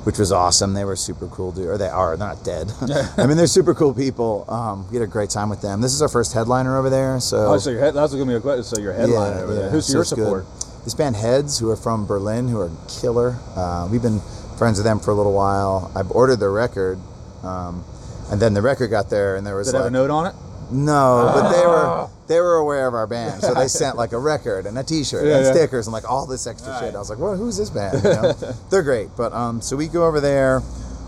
which 0.04 0.18
was 0.18 0.30
awesome. 0.32 0.74
They 0.74 0.84
were 0.84 0.96
super 0.96 1.26
cool, 1.28 1.52
dude. 1.52 1.66
Or 1.66 1.78
they 1.78 1.88
are. 1.88 2.16
They're 2.16 2.26
not 2.28 2.44
dead. 2.44 2.72
I 3.16 3.26
mean, 3.26 3.36
they're 3.36 3.46
super 3.46 3.74
cool 3.74 3.92
people. 3.94 4.44
Um, 4.48 4.86
we 4.90 4.96
had 4.96 5.04
a 5.04 5.10
great 5.10 5.30
time 5.30 5.48
with 5.50 5.60
them. 5.62 5.80
This 5.80 5.92
is 5.92 6.02
our 6.02 6.08
first 6.08 6.32
headliner 6.32 6.76
over 6.76 6.90
there. 6.90 7.18
So 7.20 7.52
Oh, 7.52 7.58
so 7.58 7.70
your 7.70 7.80
head, 7.80 7.94
that's 7.94 8.12
going 8.12 8.26
to 8.26 8.30
be 8.32 8.36
a 8.36 8.40
question. 8.40 8.64
So 8.64 8.80
your 8.80 8.92
headline 8.92 9.36
over 9.38 9.54
there. 9.54 9.70
Who's 9.70 9.86
so 9.86 9.94
your 9.94 10.02
it's 10.02 10.12
good. 10.12 10.24
support? 10.24 10.46
This 10.84 10.94
band 10.94 11.16
Heads, 11.16 11.58
who 11.58 11.68
are 11.70 11.76
from 11.76 12.06
Berlin, 12.06 12.48
who 12.48 12.58
are 12.60 12.70
killer. 12.88 13.36
Uh, 13.54 13.86
we've 13.90 14.00
been 14.00 14.20
friends 14.56 14.78
with 14.78 14.84
them 14.84 14.98
for 14.98 15.10
a 15.10 15.14
little 15.14 15.34
while. 15.34 15.90
I've 15.94 16.10
ordered 16.10 16.36
their 16.36 16.50
record, 16.50 16.98
um, 17.42 17.84
and 18.30 18.40
then 18.40 18.54
the 18.54 18.62
record 18.62 18.88
got 18.88 19.10
there, 19.10 19.36
and 19.36 19.46
there 19.46 19.56
was 19.56 19.68
Did 19.68 19.74
it 19.74 19.78
have 19.78 19.84
like 19.86 19.90
a 19.90 19.92
note 19.92 20.10
on 20.10 20.26
it? 20.26 20.34
No, 20.72 21.32
but 21.34 21.50
they 21.50 21.66
were 21.66 22.08
they 22.28 22.40
were 22.40 22.54
aware 22.54 22.86
of 22.86 22.94
our 22.94 23.06
band, 23.08 23.42
so 23.42 23.54
they 23.54 23.66
sent 23.66 23.96
like 23.96 24.12
a 24.12 24.18
record 24.18 24.66
and 24.66 24.78
a 24.78 24.84
T-shirt 24.84 25.26
Yeah, 25.26 25.38
and 25.38 25.46
yeah. 25.46 25.52
stickers 25.52 25.88
and 25.88 25.92
like 25.92 26.08
all 26.08 26.26
this 26.26 26.46
extra 26.46 26.76
shit. 26.78 26.94
I 26.94 26.98
was 26.98 27.10
like, 27.10 27.18
"Well, 27.18 27.36
who's 27.36 27.56
this 27.56 27.70
band?" 27.70 28.04
You 28.04 28.10
know? 28.10 28.32
They're 28.70 28.84
great, 28.84 29.08
but 29.16 29.32
um, 29.32 29.60
so 29.60 29.74
we 29.76 29.88
go 29.88 30.06
over 30.06 30.20
there, 30.20 30.62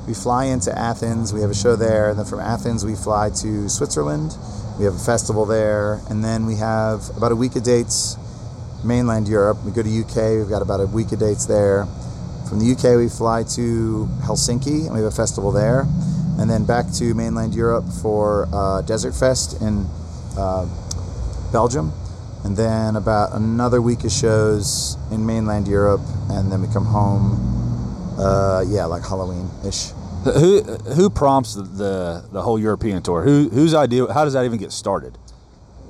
we 0.09 0.15
fly 0.15 0.47
into 0.47 0.77
Athens, 0.77 1.33
we 1.33 1.41
have 1.43 1.51
a 1.51 1.55
show 1.55 1.77
there, 1.77 2.11
and 2.11 2.19
then 2.19 2.27
from 2.27 2.41
Athens 2.41 2.85
we 2.85 2.97
fly 2.97 3.31
to 3.43 3.69
Switzerland. 3.69 4.37
We 4.79 4.85
have 4.85 4.95
a 4.95 4.99
festival 4.99 5.47
there, 5.47 6.01
and 6.09 6.25
then 6.25 6.45
we 6.47 6.57
have 6.57 7.09
about 7.17 7.31
a 7.31 7.37
week 7.37 7.55
of 7.55 7.63
dates, 7.63 8.17
mainland 8.83 9.29
Europe. 9.29 9.59
We 9.65 9.71
go 9.71 9.83
to 9.83 9.89
UK. 10.01 10.39
We've 10.41 10.49
got 10.49 10.63
about 10.63 10.81
a 10.81 10.87
week 10.87 11.13
of 11.13 11.21
dates 11.21 11.47
there. 11.47 11.87
From 12.49 12.59
the 12.59 12.73
UK, 12.73 12.99
we 12.99 13.09
fly 13.09 13.45
to 13.55 14.09
Helsinki, 14.23 14.87
and 14.87 14.93
we 14.95 15.01
have 15.03 15.13
a 15.13 15.15
festival 15.15 15.53
there, 15.53 15.87
and 16.43 16.51
then 16.51 16.65
back 16.65 16.91
to 16.91 17.15
mainland 17.15 17.55
Europe 17.55 17.85
for 18.03 18.49
uh, 18.53 18.83
Desert 18.83 19.13
Fest 19.13 19.63
in 19.63 19.87
uh, 20.37 20.67
Belgium, 21.53 21.93
and 22.43 22.57
then 22.57 22.97
about 22.97 23.33
another 23.33 23.81
week 23.81 24.03
of 24.03 24.11
shows 24.11 24.97
in 25.13 25.25
mainland 25.25 25.69
Europe, 25.69 26.01
and 26.31 26.51
then 26.51 26.61
we 26.61 26.67
come 26.67 26.85
home. 26.85 27.39
Uh, 28.19 28.65
yeah, 28.67 28.85
like 28.87 29.05
Halloween 29.05 29.49
ish. 29.65 29.93
Who 30.25 30.63
who 30.63 31.09
prompts 31.11 31.55
the, 31.55 31.63
the 31.63 32.25
the 32.33 32.43
whole 32.43 32.59
European 32.59 33.03
tour? 33.03 33.23
Who 33.23 33.49
whose 33.49 33.73
idea? 33.73 34.13
How 34.13 34.25
does 34.25 34.33
that 34.33 34.45
even 34.45 34.59
get 34.59 34.73
started? 34.73 35.17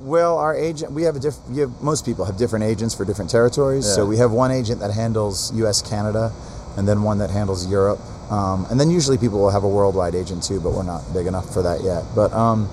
Well, 0.01 0.37
our 0.37 0.55
agent, 0.55 0.91
we 0.91 1.03
have 1.03 1.15
a 1.15 1.19
diff. 1.19 1.35
You 1.49 1.61
have, 1.61 1.81
most 1.81 2.05
people 2.05 2.25
have 2.25 2.37
different 2.37 2.65
agents 2.65 2.93
for 2.93 3.05
different 3.05 3.31
territories. 3.31 3.85
So 3.85 4.05
we 4.05 4.17
have 4.17 4.31
one 4.31 4.51
agent 4.51 4.81
that 4.81 4.91
handles 4.91 5.51
U.S., 5.55 5.81
Canada, 5.81 6.31
and 6.77 6.87
then 6.87 7.01
one 7.01 7.17
that 7.19 7.31
handles 7.31 7.65
Europe. 7.65 7.99
Um, 8.31 8.65
and 8.71 8.79
then 8.79 8.89
usually 8.89 9.17
people 9.17 9.39
will 9.39 9.51
have 9.51 9.63
a 9.63 9.69
worldwide 9.69 10.15
agent 10.15 10.43
too, 10.43 10.59
but 10.59 10.71
we're 10.71 10.83
not 10.83 11.01
big 11.13 11.27
enough 11.27 11.53
for 11.53 11.61
that 11.61 11.81
yet. 11.83 12.03
But 12.15 12.31
um, 12.33 12.67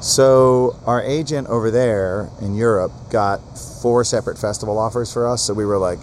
so 0.00 0.76
our 0.86 1.02
agent 1.02 1.48
over 1.48 1.70
there 1.70 2.30
in 2.40 2.54
Europe 2.54 2.92
got 3.10 3.40
four 3.82 4.04
separate 4.04 4.38
festival 4.38 4.78
offers 4.78 5.12
for 5.12 5.26
us. 5.28 5.42
So 5.42 5.52
we 5.54 5.66
were 5.66 5.78
like, 5.78 5.98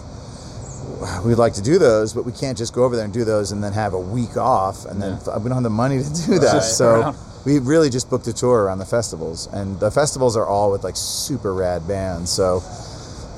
we'd 1.24 1.34
like 1.36 1.54
to 1.54 1.62
do 1.62 1.78
those, 1.78 2.12
but 2.12 2.24
we 2.24 2.32
can't 2.32 2.56
just 2.56 2.74
go 2.74 2.84
over 2.84 2.94
there 2.96 3.04
and 3.04 3.14
do 3.14 3.24
those 3.24 3.52
and 3.52 3.62
then 3.64 3.72
have 3.72 3.94
a 3.94 3.98
week 4.00 4.36
off, 4.36 4.84
and 4.86 5.00
then 5.00 5.12
we 5.18 5.48
don't 5.48 5.52
have 5.52 5.62
the 5.62 5.70
money 5.70 6.02
to 6.02 6.26
do 6.26 6.38
that. 6.38 6.52
Right. 6.54 6.62
So 6.62 7.00
Around. 7.00 7.16
we 7.44 7.58
really 7.58 7.90
just 7.90 8.08
booked 8.10 8.26
a 8.28 8.32
tour 8.32 8.64
around 8.64 8.78
the 8.78 8.84
festivals, 8.86 9.46
and 9.52 9.80
the 9.80 9.90
festivals 9.90 10.36
are 10.36 10.46
all 10.46 10.70
with 10.70 10.84
like 10.84 10.96
super 10.96 11.52
rad 11.54 11.88
bands. 11.88 12.30
So 12.30 12.62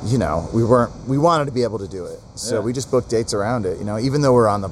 you 0.05 0.19
know, 0.19 0.49
we 0.53 0.63
weren't 0.65 0.93
we 1.09 1.19
wanted 1.19 1.47
to 1.47 1.53
be 1.53 1.63
able 1.65 1.79
to 1.81 1.89
do 1.89 2.05
it, 2.07 2.21
so 2.37 2.57
Yeah. 2.57 2.61
we 2.61 2.73
just 2.73 2.91
booked 2.91 3.11
dates 3.11 3.35
around 3.35 3.67
it. 3.67 3.79
You 3.79 3.85
know, 3.85 3.99
even 3.99 4.21
though 4.23 4.33
we're 4.33 4.47
on 4.49 4.61
the 4.61 4.69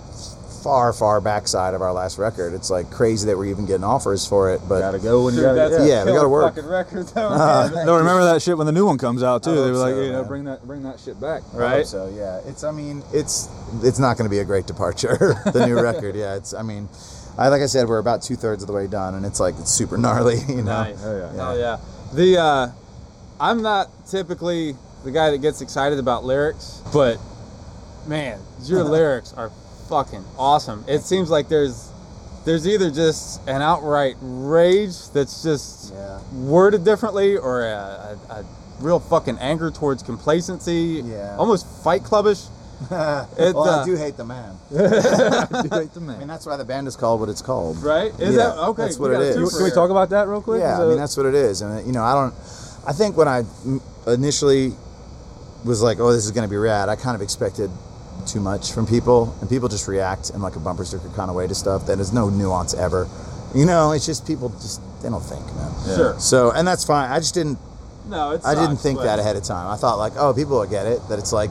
far 0.66 0.92
far 0.92 1.20
backside 1.20 1.74
of 1.74 1.80
our 1.80 1.92
last 1.92 2.18
record, 2.18 2.52
it's 2.52 2.70
like 2.70 2.90
crazy 2.90 3.24
that 3.26 3.38
we're 3.38 3.44
even 3.46 3.66
getting 3.66 3.84
offers 3.84 4.26
for 4.26 4.50
it. 4.52 4.60
But 4.68 4.80
Gotta 4.80 4.98
go 4.98 5.24
when 5.24 5.34
you 5.34 5.42
Dude, 5.42 5.54
gotta. 5.54 5.76
yeah. 5.86 5.86
Yeah, 5.86 6.04
we 6.04 6.10
gotta 6.12 6.28
work. 6.28 6.56
Fucking 6.56 6.68
record 6.68 7.06
though. 7.14 7.28
Uh, 7.28 7.70
man. 7.74 7.86
No, 7.86 7.96
remember 7.98 8.24
that 8.24 8.42
shit 8.42 8.58
when 8.58 8.66
the 8.66 8.72
new 8.72 8.84
one 8.84 8.98
comes 8.98 9.22
out 9.22 9.44
too. 9.44 9.50
They 9.54 9.56
hope 9.58 9.70
were 9.70 9.76
like, 9.78 9.94
so, 9.94 10.00
you 10.02 10.10
know, 10.12 10.24
bring 10.24 10.42
that, 10.44 10.66
bring 10.66 10.82
that 10.82 10.98
shit 10.98 11.20
back. 11.20 11.42
I 11.54 11.56
Right. 11.56 11.76
hope 11.76 11.86
so 11.86 12.08
yeah, 12.08 12.40
it's 12.46 12.64
I 12.64 12.72
mean 12.72 13.04
it's 13.12 13.48
it's 13.84 14.00
not 14.00 14.16
going 14.18 14.28
to 14.28 14.30
be 14.34 14.40
a 14.40 14.44
great 14.44 14.66
departure. 14.66 15.16
the 15.52 15.66
new 15.66 15.80
record, 15.80 16.16
yeah. 16.16 16.34
It's 16.34 16.52
I 16.52 16.62
mean, 16.62 16.88
I 17.38 17.46
like 17.46 17.62
I 17.62 17.66
said, 17.66 17.86
we're 17.86 17.98
about 17.98 18.22
two 18.22 18.34
thirds 18.34 18.64
of 18.64 18.66
the 18.66 18.72
way 18.72 18.88
done, 18.88 19.14
and 19.14 19.24
it's 19.24 19.38
like 19.38 19.54
it's 19.60 19.70
super 19.70 19.96
gnarly. 19.96 20.38
You 20.48 20.56
know. 20.56 20.82
Nice. 20.82 21.04
Oh, 21.04 21.16
yeah. 21.16 21.48
Oh 21.48 21.56
yeah. 21.56 21.76
The 22.12 22.38
uh, 22.40 22.68
I'm 23.38 23.62
not 23.62 23.88
typically 24.08 24.74
the 25.04 25.12
guy 25.12 25.30
that 25.30 25.38
gets 25.38 25.60
excited 25.60 26.00
about 26.00 26.24
lyrics, 26.24 26.82
but 26.92 27.18
man, 28.08 28.40
your 28.64 28.82
lyrics 28.82 29.32
are 29.34 29.52
fucking 29.88 30.24
awesome. 30.38 30.84
It 30.88 31.02
seems 31.02 31.30
like 31.30 31.48
there's 31.48 31.90
there's 32.44 32.66
either 32.68 32.90
just 32.90 33.40
an 33.48 33.60
outright 33.62 34.16
rage 34.20 35.08
that's 35.10 35.42
just 35.42 35.92
Yeah. 35.92 36.20
worded 36.32 36.84
differently, 36.84 37.36
or 37.36 37.62
a, 37.66 38.16
a, 38.30 38.34
a 38.34 38.44
real 38.80 39.00
fucking 39.00 39.38
anger 39.38 39.70
towards 39.70 40.02
complacency. 40.02 41.02
Yeah. 41.04 41.36
Almost 41.38 41.66
Fight 41.82 42.02
Clubbish. 42.02 42.48
It, 43.38 43.54
well, 43.54 43.64
uh, 43.64 43.82
I 43.82 43.84
do 43.86 43.96
hate 43.96 44.18
the 44.18 44.24
man. 44.26 44.54
I 44.70 44.76
do 45.62 45.68
hate 45.72 45.94
the 45.94 46.00
man. 46.00 46.16
I 46.16 46.18
mean, 46.18 46.28
that's 46.28 46.44
why 46.44 46.56
the 46.58 46.64
band 46.64 46.86
is 46.86 46.94
called 46.94 47.20
what 47.20 47.30
it's 47.30 47.40
called. 47.40 47.82
Right? 47.82 48.12
Is 48.20 48.34
Yeah, 48.36 48.48
that 48.50 48.58
okay? 48.58 48.82
that's 48.82 48.98
what 48.98 49.12
got 49.12 49.22
it 49.22 49.34
two 49.34 49.44
is. 49.44 49.50
for 49.52 49.56
Can 49.58 49.64
we 49.64 49.70
talk 49.70 49.88
about 49.90 50.10
that 50.10 50.28
real 50.28 50.42
quick? 50.42 50.60
Yeah, 50.60 50.82
I 50.82 50.84
mean 50.86 50.98
that's 50.98 51.16
what 51.16 51.24
it 51.24 51.34
is, 51.34 51.62
and 51.62 51.86
you 51.86 51.92
know, 51.94 52.04
I 52.04 52.12
don't. 52.14 52.34
I 52.86 52.92
think 52.92 53.16
when 53.16 53.28
I 53.28 53.44
initially 54.06 54.74
was 55.64 55.82
like, 55.82 55.98
"Oh, 56.00 56.12
this 56.12 56.26
is 56.26 56.30
going 56.32 56.46
to 56.46 56.50
be 56.50 56.56
rad," 56.58 56.88
I 56.90 56.96
kind 56.96 57.14
of 57.16 57.22
expected 57.22 57.70
too 58.26 58.40
much 58.40 58.72
from 58.72 58.86
people, 58.86 59.34
and 59.40 59.48
people 59.48 59.68
just 59.68 59.86
react 59.88 60.30
in 60.30 60.40
like 60.42 60.56
a 60.56 60.60
bumper 60.60 60.84
sticker 60.84 61.08
kind 61.10 61.30
of 61.30 61.36
way 61.36 61.46
to 61.46 61.54
stuff. 61.54 61.86
That 61.86 61.98
is 62.00 62.12
no 62.12 62.28
nuance 62.30 62.74
ever. 62.74 63.08
You 63.54 63.64
know, 63.64 63.92
it's 63.92 64.06
just 64.06 64.26
people 64.26 64.48
just 64.50 64.80
they 65.02 65.08
don't 65.08 65.22
think, 65.22 65.44
man. 65.54 65.72
Sure. 65.96 66.18
So, 66.18 66.50
and 66.52 66.66
that's 66.66 66.84
fine. 66.84 67.10
I 67.10 67.18
just 67.18 67.34
didn't. 67.34 67.58
No, 68.08 68.32
it's 68.32 68.46
I 68.46 68.54
didn't 68.54 68.76
think 68.76 69.00
that 69.00 69.18
ahead 69.18 69.36
of 69.36 69.42
time. 69.44 69.68
I 69.70 69.76
thought 69.76 69.98
like, 69.98 70.12
oh, 70.16 70.32
people 70.34 70.58
will 70.58 70.66
get 70.66 70.86
it. 70.86 71.00
That 71.08 71.18
it's 71.18 71.32
like 71.32 71.50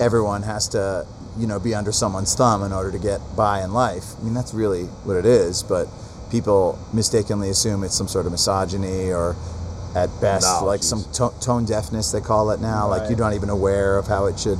everyone 0.00 0.42
has 0.42 0.68
to, 0.68 1.06
you 1.38 1.46
know, 1.46 1.58
be 1.60 1.74
under 1.74 1.92
someone's 1.92 2.34
thumb 2.34 2.62
in 2.62 2.72
order 2.72 2.90
to 2.92 2.98
get 2.98 3.20
by 3.36 3.62
in 3.62 3.72
life. 3.72 4.04
I 4.20 4.24
mean, 4.24 4.34
that's 4.34 4.52
really 4.54 4.84
what 5.04 5.16
it 5.16 5.26
is. 5.26 5.62
But 5.62 5.88
people 6.30 6.78
mistakenly 6.92 7.48
assume 7.50 7.84
it's 7.84 7.94
some 7.94 8.08
sort 8.08 8.26
of 8.26 8.32
misogyny 8.32 9.12
or, 9.12 9.34
at 9.94 10.08
best, 10.20 10.46
No, 10.60 10.66
like 10.66 10.80
jeez. 10.80 10.84
some 10.84 11.04
to- 11.14 11.40
tone 11.40 11.64
deafness 11.64 12.12
they 12.12 12.20
call 12.20 12.50
it 12.50 12.60
now. 12.60 12.88
Like 12.88 13.08
you're 13.08 13.18
not 13.18 13.32
even 13.34 13.48
aware 13.48 13.96
of 13.98 14.06
how 14.06 14.26
it 14.26 14.38
should. 14.38 14.58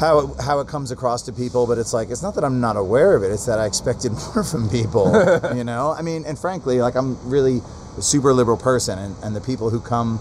How 0.00 0.20
it, 0.20 0.40
how 0.40 0.60
it 0.60 0.66
comes 0.66 0.90
across 0.90 1.20
to 1.24 1.32
people, 1.32 1.66
but 1.66 1.76
it's 1.76 1.92
like 1.92 2.08
it's 2.08 2.22
not 2.22 2.34
that 2.36 2.42
I'm 2.44 2.58
not 2.58 2.76
aware 2.78 3.14
of 3.14 3.22
it. 3.22 3.30
It's 3.30 3.44
that 3.44 3.58
I 3.58 3.66
expected 3.66 4.12
more 4.34 4.42
from 4.42 4.70
people, 4.70 5.12
you 5.54 5.62
know. 5.62 5.94
I 5.96 6.00
mean, 6.00 6.24
and 6.24 6.38
frankly, 6.38 6.80
like 6.80 6.94
I'm 6.96 7.18
really 7.28 7.60
a 7.98 8.02
super 8.02 8.32
liberal 8.32 8.56
person, 8.56 8.98
and, 8.98 9.14
and 9.22 9.36
the 9.36 9.42
people 9.42 9.68
who 9.68 9.78
come 9.78 10.18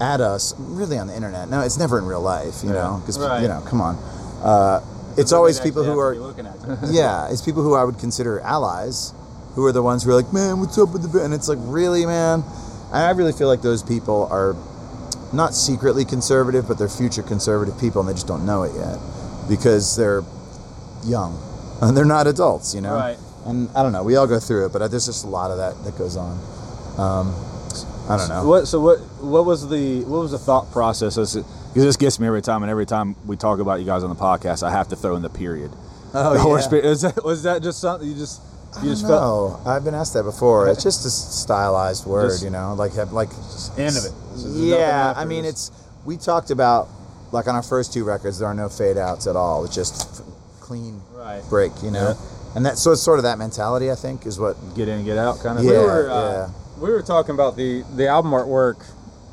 at 0.00 0.20
us 0.20 0.54
really 0.58 0.98
on 0.98 1.06
the 1.06 1.14
internet. 1.14 1.48
No, 1.48 1.60
it's 1.60 1.78
never 1.78 1.98
in 1.98 2.04
real 2.04 2.20
life, 2.20 2.64
you 2.64 2.70
Yeah. 2.70 2.74
know, 2.82 2.96
because 3.00 3.16
Right. 3.20 3.42
you 3.42 3.46
know, 3.48 3.60
come 3.60 3.80
on. 3.80 3.94
Uh, 4.42 4.80
it's 5.16 5.30
always 5.32 5.60
people 5.60 5.84
who 5.84 6.00
are 6.00 6.16
looking 6.16 6.46
at 6.48 6.56
yeah, 6.90 7.28
it's 7.30 7.42
people 7.42 7.62
who 7.62 7.74
I 7.74 7.84
would 7.84 8.00
consider 8.00 8.40
allies, 8.40 9.14
who 9.54 9.64
are 9.66 9.70
the 9.72 9.82
ones 9.84 10.02
who 10.02 10.10
are 10.10 10.14
like, 10.14 10.32
man, 10.32 10.58
what's 10.58 10.76
up 10.78 10.92
with 10.92 11.12
the? 11.12 11.22
And 11.22 11.32
it's 11.32 11.48
like, 11.48 11.58
really, 11.62 12.04
man. 12.06 12.42
And 12.92 13.04
I 13.04 13.10
really 13.10 13.32
feel 13.32 13.46
like 13.46 13.62
those 13.62 13.84
people 13.84 14.26
are 14.32 14.56
not 15.32 15.54
secretly 15.54 16.04
conservative, 16.04 16.66
but 16.66 16.76
they're 16.76 16.88
future 16.88 17.22
conservative 17.22 17.78
people, 17.78 18.00
and 18.00 18.08
they 18.08 18.14
just 18.14 18.26
don't 18.26 18.44
know 18.44 18.64
it 18.64 18.74
yet 18.74 18.98
because 19.48 19.96
they're 19.96 20.22
young 21.04 21.38
and 21.82 21.96
they're 21.96 22.04
not 22.04 22.26
adults, 22.26 22.74
you 22.74 22.80
know. 22.80 22.94
Right. 22.94 23.18
And 23.44 23.68
I 23.74 23.82
don't 23.82 23.92
know. 23.92 24.04
We 24.04 24.16
all 24.16 24.26
go 24.26 24.38
through 24.38 24.66
it, 24.66 24.72
but 24.72 24.88
there's 24.90 25.06
just 25.06 25.24
a 25.24 25.28
lot 25.28 25.50
of 25.50 25.56
that 25.58 25.82
that 25.84 25.98
goes 25.98 26.16
on. 26.16 26.38
Um, 26.98 27.34
I 28.08 28.16
don't 28.16 28.28
know. 28.28 28.46
What 28.46 28.66
so 28.66 28.80
what 28.80 28.98
what 29.20 29.44
was 29.44 29.68
the 29.68 30.00
what 30.04 30.20
was 30.20 30.30
the 30.30 30.38
thought 30.38 30.70
process? 30.72 31.16
Because 31.16 31.44
this 31.74 31.96
gets 31.96 32.20
me 32.20 32.26
every 32.26 32.42
time, 32.42 32.62
and 32.62 32.70
every 32.70 32.86
time 32.86 33.16
we 33.26 33.36
talk 33.36 33.58
about 33.58 33.80
you 33.80 33.86
guys 33.86 34.04
on 34.04 34.10
the 34.10 34.16
podcast, 34.16 34.62
I 34.62 34.70
have 34.70 34.88
to 34.88 34.96
throw 34.96 35.16
in 35.16 35.22
the 35.22 35.30
period. 35.30 35.72
Oh, 36.14 36.34
the 36.34 36.38
Whores 36.40 36.62
yeah. 36.64 36.68
period. 36.68 36.86
Is 36.90 37.00
that, 37.02 37.24
was 37.24 37.42
that 37.44 37.62
just 37.62 37.80
something 37.80 38.08
you 38.08 38.14
just 38.14 38.42
you 38.82 38.90
just 38.90 39.04
I 39.04 39.08
felt? 39.08 39.64
know. 39.64 39.70
I've 39.70 39.84
been 39.84 39.94
asked 39.94 40.14
that 40.14 40.24
before. 40.24 40.68
It's 40.68 40.82
just 40.82 41.04
a 41.06 41.10
stylized 41.10 42.06
word, 42.06 42.30
Just- 42.30 42.44
you 42.44 42.50
know, 42.50 42.74
like 42.74 42.94
like 43.12 43.30
End 43.78 43.96
of 43.96 44.04
it. 44.04 44.12
Yeah, 44.36 45.14
I 45.16 45.24
mean, 45.24 45.44
it's 45.44 45.70
we 46.04 46.16
talked 46.16 46.50
about 46.50 46.88
like 47.32 47.48
on 47.48 47.54
our 47.54 47.62
first 47.62 47.92
two 47.92 48.04
records, 48.04 48.38
there 48.38 48.48
are 48.48 48.54
no 48.54 48.68
fade 48.68 48.96
outs 48.98 49.26
at 49.26 49.34
all. 49.36 49.64
It's 49.64 49.74
just 49.74 50.22
clean 50.60 51.00
Right. 51.14 51.42
break, 51.48 51.72
you 51.82 51.90
know, 51.90 52.16
and 52.54 52.64
that 52.66 52.78
so 52.78 52.92
it's 52.92 53.02
sort 53.02 53.18
of 53.18 53.22
that 53.24 53.38
mentality. 53.38 53.90
I 53.90 53.94
think 53.94 54.26
is 54.26 54.38
what. 54.38 54.56
get 54.74 54.88
in 54.88 55.04
get 55.04 55.18
out 55.18 55.40
kind 55.40 55.58
of. 55.58 55.64
Yeah. 55.64 55.70
we 55.72 55.76
were 55.78 56.10
uh, 56.10 56.32
yeah. 56.32 56.48
we 56.80 56.90
were 56.90 57.02
talking 57.02 57.34
about 57.34 57.56
the 57.56 57.82
the 57.96 58.06
album 58.08 58.32
artwork 58.32 58.84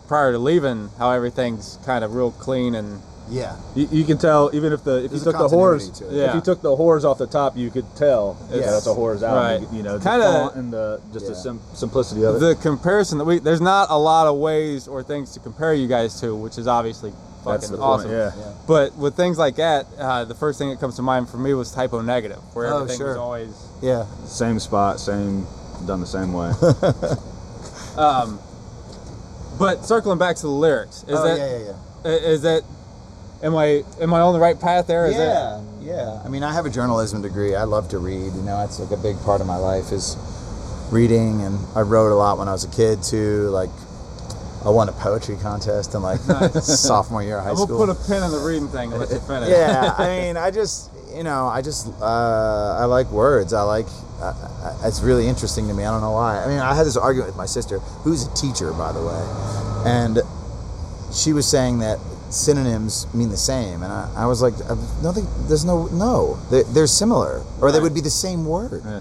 prior 0.08 0.32
to 0.32 0.40
leaving, 0.40 0.90
how 0.98 1.12
everything's 1.12 1.78
kind 1.86 2.04
of 2.04 2.16
real 2.16 2.32
clean 2.32 2.74
and 2.76 3.02
Yeah. 3.30 3.56
You, 3.76 3.88
you 3.92 4.06
can 4.06 4.18
tell 4.18 4.50
even 4.54 4.74
if 4.74 4.84
the 4.84 5.04
if 5.06 5.12
There's 5.12 5.26
you 5.26 5.32
took 5.32 5.40
the 5.42 5.56
whores 5.56 5.96
to 6.00 6.06
it. 6.08 6.30
if 6.30 6.36
you 6.36 6.42
took 6.42 6.62
the 6.64 6.76
whores 6.76 7.04
off 7.04 7.18
the 7.20 7.28
top, 7.28 7.56
you 7.58 7.70
could 7.72 7.86
tell 7.96 8.38
Yes. 8.52 8.66
that's 8.72 8.88
a 8.88 8.90
whores 8.90 9.22
album. 9.22 9.44
Right. 9.44 9.62
You, 9.72 9.78
you 9.78 9.84
know, 9.84 10.00
Kinda- 10.00 10.24
font 10.26 10.56
and 10.56 10.74
the 10.74 11.00
just 11.14 11.28
the 11.28 11.36
sim- 11.36 11.62
simplicity 11.74 12.24
of 12.26 12.36
it. 12.36 12.40
the 12.40 12.56
comparison 12.56 13.18
that 13.20 13.26
we 13.26 13.38
there's 13.40 13.62
not 13.62 13.88
a 13.92 13.98
lot 13.98 14.26
of 14.28 14.38
ways 14.38 14.88
or 14.88 15.02
things 15.04 15.32
to 15.34 15.40
compare 15.40 15.74
you 15.74 15.88
guys 15.88 16.20
to, 16.22 16.36
which 16.36 16.58
is 16.58 16.68
obviously 16.68 17.14
fucking 17.44 17.52
That's 17.52 17.70
the 17.70 17.78
point, 17.78 18.10
yeah. 18.10 18.32
Yeah. 18.38 18.54
But 18.68 18.96
with 18.96 19.16
things 19.16 19.38
like 19.38 19.56
that, 19.58 19.86
uh, 19.98 20.26
the 20.26 20.36
first 20.36 20.60
thing 20.60 20.70
that 20.70 20.80
comes 20.80 20.96
to 20.98 21.02
mind 21.02 21.30
for 21.30 21.38
me 21.38 21.54
was 21.54 21.72
Type 21.72 21.94
O 21.94 22.02
Negative, 22.02 22.40
where 22.54 22.68
Oh, 22.74 22.82
everything 22.84 23.06
was 23.06 23.16
sure. 23.16 23.18
always. 23.18 23.68
Yeah. 23.82 24.06
Same 24.26 24.60
spot, 24.60 25.00
same 25.00 25.46
done 25.86 26.00
the 26.02 26.08
same 26.08 26.34
way. 26.34 26.52
Um, 27.98 28.40
but 29.58 29.84
circling 29.86 30.20
back 30.20 30.38
to 30.38 30.42
the 30.44 30.48
lyrics, 30.50 31.04
is 31.04 31.20
oh 31.20 31.24
that 31.28 31.38
yeah, 31.38 31.58
yeah, 31.58 31.74
yeah. 32.06 32.30
is 32.30 32.44
that 32.44 32.64
am 33.44 33.58
I 33.58 33.84
am 34.00 34.14
I 34.14 34.22
on 34.22 34.34
the 34.34 34.40
right 34.40 34.58
path 34.58 34.88
there? 34.88 35.08
Is 35.08 35.16
yeah, 35.16 35.62
yeah. 35.82 36.22
I 36.24 36.30
mean, 36.30 36.44
I 36.44 36.54
have 36.54 36.66
a 36.66 36.70
journalism 36.70 37.22
degree. 37.22 37.56
I 37.56 37.64
love 37.64 37.90
to 37.90 37.98
read. 37.98 38.34
You 38.34 38.42
know, 38.44 38.64
it's 38.64 38.80
like 38.80 38.92
a 38.98 39.02
big 39.02 39.20
part 39.24 39.42
of 39.42 39.48
my 39.48 39.58
life 39.58 39.92
is 39.92 40.16
reading, 40.92 41.42
and 41.42 41.60
I 41.76 41.82
wrote 41.82 42.14
a 42.14 42.16
lot 42.16 42.38
when 42.38 42.48
I 42.48 42.54
was 42.54 42.64
a 42.64 42.70
kid 42.70 43.04
too. 43.04 43.50
Like, 43.50 43.70
I 44.66 44.70
won 44.70 44.90
a 44.90 44.92
poetry 44.92 45.38
contest 45.38 45.96
in 45.96 46.02
like 46.02 46.20
sophomore 46.62 47.24
year 47.24 47.38
of 47.38 47.46
high 47.46 47.54
school. 47.54 47.68
gonna 47.68 47.94
put 47.94 48.06
a 48.06 48.08
pin 48.08 48.24
in 48.24 48.32
the 48.32 48.40
reading 48.40 48.68
thing 48.68 48.92
and 48.92 49.00
let 49.00 49.10
you 49.10 49.20
finish. 49.28 49.50
yeah, 49.50 49.96
I 49.98 50.08
mean, 50.08 50.38
I 50.38 50.52
just, 50.52 50.92
you 51.16 51.24
know, 51.24 51.48
I 51.48 51.62
just, 51.62 51.88
uh, 52.02 52.78
I 52.80 52.86
like 52.86 53.08
words. 53.12 53.54
I 53.54 53.62
like, 53.62 53.88
uh, 54.22 54.26
uh, 54.26 54.88
it's 54.88 55.02
really 55.02 55.28
interesting 55.28 55.68
to 55.70 55.74
me. 55.74 55.86
I 55.86 55.92
don't 55.92 56.02
know 56.02 56.12
why. 56.12 56.44
I 56.44 56.48
mean, 56.48 56.60
I 56.60 56.76
had 56.76 56.86
this 56.86 56.98
argument 56.98 57.30
with 57.30 57.38
my 57.38 57.46
sister, 57.46 57.80
who's 57.80 58.28
a 58.28 58.34
teacher, 58.36 58.74
by 58.74 58.92
the 58.92 59.02
way, 59.02 59.24
and 59.86 60.20
she 61.14 61.32
was 61.32 61.48
saying 61.48 61.80
that 61.80 61.98
synonyms 62.30 63.12
mean 63.14 63.30
the 63.30 63.38
same, 63.38 63.82
and 63.82 63.92
I, 63.92 64.12
I 64.18 64.26
was 64.26 64.42
like, 64.42 64.54
uh, 64.70 64.76
no, 65.02 65.12
they, 65.14 65.22
there's 65.48 65.64
no, 65.66 65.88
no, 65.88 66.38
they're, 66.52 66.64
they're 66.66 66.88
similar, 66.88 67.44
or 67.62 67.72
they 67.72 67.80
would 67.80 67.94
be 67.96 68.02
the 68.02 68.10
same 68.10 68.46
word. 68.46 68.82
Yeah. 68.86 69.00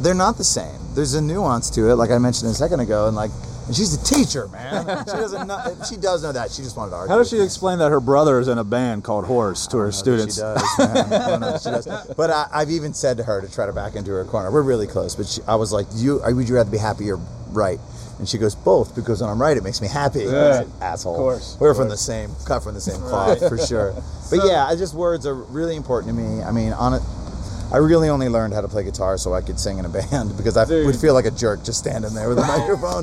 They're 0.00 0.14
not 0.14 0.38
the 0.38 0.44
same. 0.44 0.80
There's 0.94 1.14
a 1.14 1.20
nuance 1.20 1.70
to 1.70 1.90
it, 1.90 1.94
like 1.96 2.10
I 2.10 2.18
mentioned 2.18 2.50
a 2.50 2.54
second 2.54 2.80
ago, 2.80 3.06
and 3.06 3.14
like, 3.14 3.30
and 3.66 3.74
she's 3.74 3.94
a 3.94 4.04
teacher, 4.04 4.48
man. 4.48 4.84
she 5.06 5.12
doesn't 5.12 5.46
know. 5.46 5.76
She 5.88 5.96
does 5.96 6.22
know 6.22 6.32
that. 6.32 6.50
She 6.50 6.62
just 6.62 6.76
wanted 6.76 6.90
to 6.90 6.96
argue. 6.96 7.12
How 7.12 7.18
does 7.18 7.30
she 7.30 7.40
explain 7.40 7.78
that 7.78 7.90
her 7.90 8.00
brother 8.00 8.38
is 8.38 8.48
in 8.48 8.58
a 8.58 8.64
band 8.64 9.04
called 9.04 9.24
Whores 9.24 9.68
to 9.70 9.78
her 9.78 9.92
students? 9.92 10.36
She 10.36 10.40
does, 10.40 10.62
man. 10.78 10.96
I 11.12 11.28
don't 11.30 11.40
know 11.40 11.58
she 11.58 11.70
does. 11.70 11.86
But 12.16 12.30
I, 12.30 12.46
I've 12.52 12.70
even 12.70 12.94
said 12.94 13.16
to 13.18 13.24
her 13.24 13.40
to 13.40 13.50
try 13.52 13.66
to 13.66 13.72
back 13.72 13.94
into 13.96 14.10
her 14.12 14.24
corner. 14.24 14.50
We're 14.50 14.62
really 14.62 14.86
close, 14.86 15.14
but 15.14 15.26
she, 15.26 15.40
I 15.48 15.54
was 15.56 15.72
like, 15.72 15.86
"You 15.94 16.22
uh, 16.22 16.30
would 16.32 16.48
you 16.48 16.54
rather 16.54 16.70
be 16.70 16.78
happy 16.78 17.10
or 17.10 17.16
right?" 17.50 17.78
And 18.18 18.28
she 18.28 18.38
goes, 18.38 18.54
"Both, 18.54 18.94
because 18.94 19.20
when 19.20 19.30
I'm 19.30 19.40
right, 19.40 19.56
it 19.56 19.64
makes 19.64 19.80
me 19.80 19.88
happy." 19.88 20.26
Like, 20.26 20.66
Asshole. 20.80 21.14
Of 21.14 21.18
course, 21.18 21.56
We're 21.58 21.70
of 21.70 21.76
from 21.76 21.88
course. 21.88 22.00
the 22.00 22.04
same, 22.04 22.30
cut 22.46 22.62
from 22.62 22.74
the 22.74 22.80
same 22.80 23.00
cloth 23.00 23.40
for 23.48 23.58
sure. 23.58 23.94
But 24.30 24.46
yeah, 24.46 24.66
I 24.66 24.74
just 24.74 24.94
words 24.94 25.26
are 25.26 25.34
really 25.34 25.76
important 25.76 26.16
to 26.16 26.20
me. 26.20 26.42
I 26.42 26.50
mean, 26.50 26.72
on 26.72 26.94
it. 26.94 27.02
I 27.74 27.78
really 27.78 28.08
only 28.08 28.28
learned 28.28 28.54
how 28.54 28.60
to 28.60 28.68
play 28.68 28.84
guitar 28.84 29.18
so 29.18 29.34
I 29.34 29.40
could 29.40 29.58
sing 29.58 29.78
in 29.78 29.84
a 29.84 29.88
band 29.98 30.36
because 30.36 30.56
I 30.56 30.64
Dude. 30.64 30.86
would 30.86 30.94
feel 30.94 31.12
like 31.12 31.24
a 31.26 31.32
jerk 31.32 31.64
just 31.64 31.80
standing 31.80 32.14
there 32.14 32.28
with 32.28 32.38
a 32.38 32.42
microphone 32.46 33.02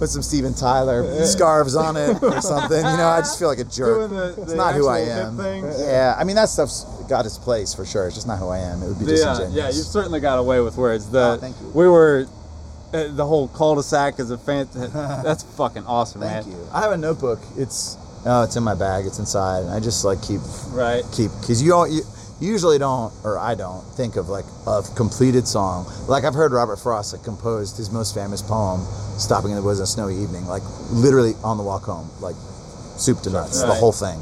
with 0.00 0.10
some 0.10 0.22
Steven 0.22 0.54
Tyler 0.54 1.24
scarves 1.24 1.76
on 1.76 1.96
it 1.96 2.20
or 2.20 2.40
something. 2.52 2.78
You 2.78 2.96
know, 2.96 3.06
I 3.08 3.20
just 3.20 3.38
feel 3.38 3.46
like 3.46 3.60
a 3.60 3.64
jerk. 3.64 4.10
Doing 4.10 4.20
the- 4.20 4.42
it's 4.42 4.54
not 4.54 4.74
who 4.74 4.88
I 4.88 4.98
am. 5.00 5.38
Yeah, 5.38 6.16
I 6.18 6.24
mean 6.24 6.34
that 6.34 6.48
stuff's 6.48 6.82
got 7.08 7.26
its 7.26 7.38
place 7.38 7.72
for 7.74 7.86
sure. 7.86 8.06
It's 8.06 8.16
just 8.16 8.26
not 8.26 8.38
who 8.40 8.48
I 8.48 8.58
am. 8.58 8.82
It 8.82 8.88
would 8.88 8.98
be 8.98 9.04
The, 9.04 9.12
disingenuous. 9.12 9.54
yeah, 9.54 9.66
you've 9.68 9.86
certainly 9.86 10.18
got 10.20 10.38
away 10.40 10.60
with 10.60 10.76
words. 10.76 11.08
The 11.10 11.34
Oh, 11.34 11.36
thank 11.36 11.54
you. 11.60 11.68
we 11.68 11.88
were 11.88 12.26
uh, 12.92 13.06
the 13.14 13.24
whole 13.24 13.46
cul-de-sac 13.48 14.18
is 14.18 14.30
a 14.32 14.38
fan. 14.38 14.66
That's 14.74 15.42
fucking 15.56 15.84
awesome, 15.86 16.22
Thank 16.22 16.46
man. 16.48 16.56
you. 16.56 16.66
I 16.72 16.80
have 16.80 16.90
a 16.92 16.96
notebook. 16.96 17.38
It's 17.56 17.96
oh, 18.26 18.42
it's 18.42 18.56
in 18.56 18.64
my 18.64 18.74
bag. 18.74 19.06
It's 19.06 19.18
inside. 19.20 19.60
And 19.64 19.70
I 19.70 19.78
just 19.78 20.04
like 20.04 20.20
keep 20.22 20.40
Right. 20.70 21.04
keep 21.12 21.30
because 21.40 21.62
you 21.62 21.70
don't 21.70 21.92
you 21.92 22.02
usually 22.40 22.78
don't 22.78 23.12
or 23.24 23.38
I 23.38 23.54
don't 23.54 23.82
think 23.94 24.16
of 24.16 24.28
like 24.28 24.44
a 24.66 24.82
completed 24.96 25.46
song. 25.48 25.86
Like 26.08 26.24
I've 26.24 26.34
heard 26.34 26.52
Robert 26.52 26.76
Frost 26.76 27.12
like 27.12 27.24
composed 27.24 27.76
his 27.76 27.90
most 27.90 28.14
famous 28.14 28.42
poem, 28.42 28.80
"Stopping 29.18 29.50
in 29.50 29.56
the 29.56 29.62
Woods 29.62 29.80
on 29.80 29.84
a 29.84 29.86
Snowy 29.86 30.16
Evening," 30.16 30.46
like 30.46 30.62
literally 30.90 31.34
on 31.42 31.56
the 31.56 31.62
walk 31.64 31.82
home, 31.84 32.08
like 32.20 32.36
soup 32.96 33.20
to 33.22 33.30
nuts, 33.30 33.60
the 33.62 33.74
whole 33.74 33.92
thing. 33.92 34.20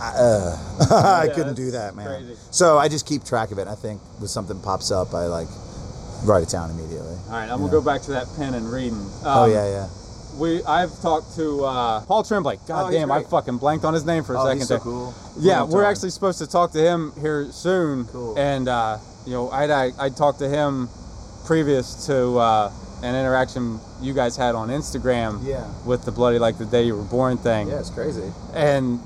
I, 0.00 0.08
uh, 0.16 0.56
I 0.90 1.24
Yeah, 1.26 1.34
couldn't 1.34 1.54
do 1.54 1.70
that, 1.72 1.94
man. 1.94 2.06
crazy. 2.06 2.36
So 2.50 2.76
I 2.78 2.88
just 2.88 3.06
keep 3.06 3.24
track 3.24 3.52
of 3.52 3.58
it. 3.58 3.68
I 3.68 3.74
think 3.76 4.00
when 4.18 4.28
something 4.28 4.58
pops 4.60 4.90
up, 4.90 5.14
I 5.14 5.26
like 5.26 5.48
write 6.24 6.42
it 6.42 6.48
down 6.48 6.70
immediately. 6.70 7.16
All 7.26 7.32
right, 7.32 7.48
I'm 7.48 7.60
gonna 7.60 7.70
go 7.70 7.80
back 7.80 8.02
to 8.02 8.10
that 8.12 8.26
pen 8.36 8.54
and 8.54 8.70
reading. 8.72 8.98
oh 9.24 9.44
Um, 9.44 9.50
yeah, 9.52 9.66
yeah. 9.68 9.88
We 10.38 10.62
I've 10.64 10.98
talked 11.00 11.34
to 11.36 11.64
uh, 11.64 12.00
Paul 12.06 12.22
Tremblay. 12.24 12.58
God 12.66 12.88
Oh, 12.88 12.90
damn, 12.90 13.10
I 13.12 13.22
fucking 13.22 13.58
blanked 13.58 13.84
on 13.84 13.92
his 13.94 14.04
name 14.04 14.24
for 14.24 14.34
a 14.34 14.40
Oh, 14.40 14.44
second 14.44 14.58
he's 14.58 14.68
so 14.68 14.74
there. 14.74 14.80
cool. 14.82 15.14
Yeah, 15.38 15.60
Long 15.60 15.70
we're 15.70 15.82
time. 15.82 15.90
actually 15.92 16.10
supposed 16.10 16.38
to 16.38 16.46
talk 16.46 16.72
to 16.72 16.78
him 16.80 17.12
here 17.20 17.50
soon. 17.52 18.06
Cool. 18.06 18.38
And 18.38 18.68
uh, 18.68 18.98
you 19.26 19.32
know, 19.32 19.50
I'd 19.50 19.70
I, 19.70 19.92
I'd 19.98 20.16
talked 20.16 20.38
to 20.40 20.48
him 20.48 20.88
previous 21.44 22.06
to 22.06 22.38
uh, 22.38 22.72
an 23.02 23.14
interaction 23.14 23.78
you 24.00 24.14
guys 24.14 24.36
had 24.36 24.54
on 24.54 24.68
Instagram. 24.68 25.44
Yeah. 25.46 25.66
With 25.84 26.04
the 26.04 26.12
bloody 26.12 26.38
like 26.38 26.56
the 26.58 26.66
day 26.66 26.84
you 26.84 26.96
were 26.96 27.02
born 27.04 27.36
thing. 27.38 27.68
Yeah, 27.68 27.80
it's 27.80 27.90
crazy. 27.90 28.32
And 28.54 29.00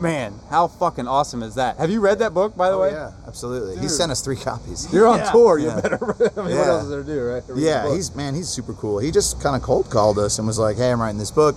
man, 0.00 0.34
how 0.50 0.68
fucking 0.68 1.06
awesome 1.06 1.42
is 1.42 1.54
that? 1.56 1.76
Have 1.78 1.90
you 1.90 2.00
read 2.00 2.18
that 2.20 2.32
book 2.34 2.56
by 2.56 2.70
the 2.70 2.76
Oh, 2.76 2.80
way? 2.80 2.90
yeah, 2.92 3.12
absolutely. 3.26 3.76
He 3.78 3.88
sent 3.88 4.10
us 4.12 4.20
three 4.20 4.36
copies. 4.36 4.88
You're 4.92 5.06
on 5.06 5.18
Yeah. 5.18 5.30
tour. 5.32 5.58
You 5.58 5.68
Yeah. 5.68 5.80
better. 5.80 5.96
I 6.36 6.42
mean, 6.46 6.56
what 6.58 6.66
else 6.68 6.84
is 6.84 6.90
there 6.90 7.02
to 7.02 7.06
do, 7.06 7.22
right? 7.24 7.42
Read 7.48 7.56
the 7.56 7.60
Yeah, 7.60 7.92
he's 7.94 8.14
man, 8.14 8.34
he's 8.34 8.48
super 8.48 8.72
cool. 8.74 8.98
He 8.98 9.10
just 9.10 9.40
kind 9.40 9.54
of 9.56 9.62
cold 9.62 9.90
called 9.90 10.18
us 10.18 10.38
and 10.38 10.46
was 10.46 10.58
like, 10.58 10.76
"Hey, 10.76 10.90
I'm 10.90 11.00
writing 11.00 11.18
this 11.18 11.30
book. 11.30 11.56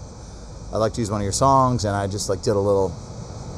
I'd 0.74 0.78
like 0.78 0.94
to 0.94 1.02
use 1.02 1.10
one 1.12 1.22
of 1.22 1.24
your 1.26 1.32
songs." 1.34 1.86
And 1.86 1.96
I 1.96 2.08
just 2.08 2.30
like 2.30 2.42
did 2.42 2.56
a 2.56 2.60
little 2.60 2.92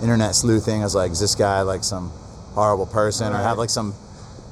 internet 0.02 0.36
sleuthing. 0.36 0.82
I 0.82 0.84
was 0.84 0.96
like, 0.96 1.12
"Is 1.12 1.20
this 1.20 1.36
guy 1.36 1.62
like 1.62 1.84
some 1.84 2.12
horrible 2.54 2.86
person 2.86 3.34
or 3.34 3.38
have 3.38 3.58
like 3.58 3.70
some 3.70 3.94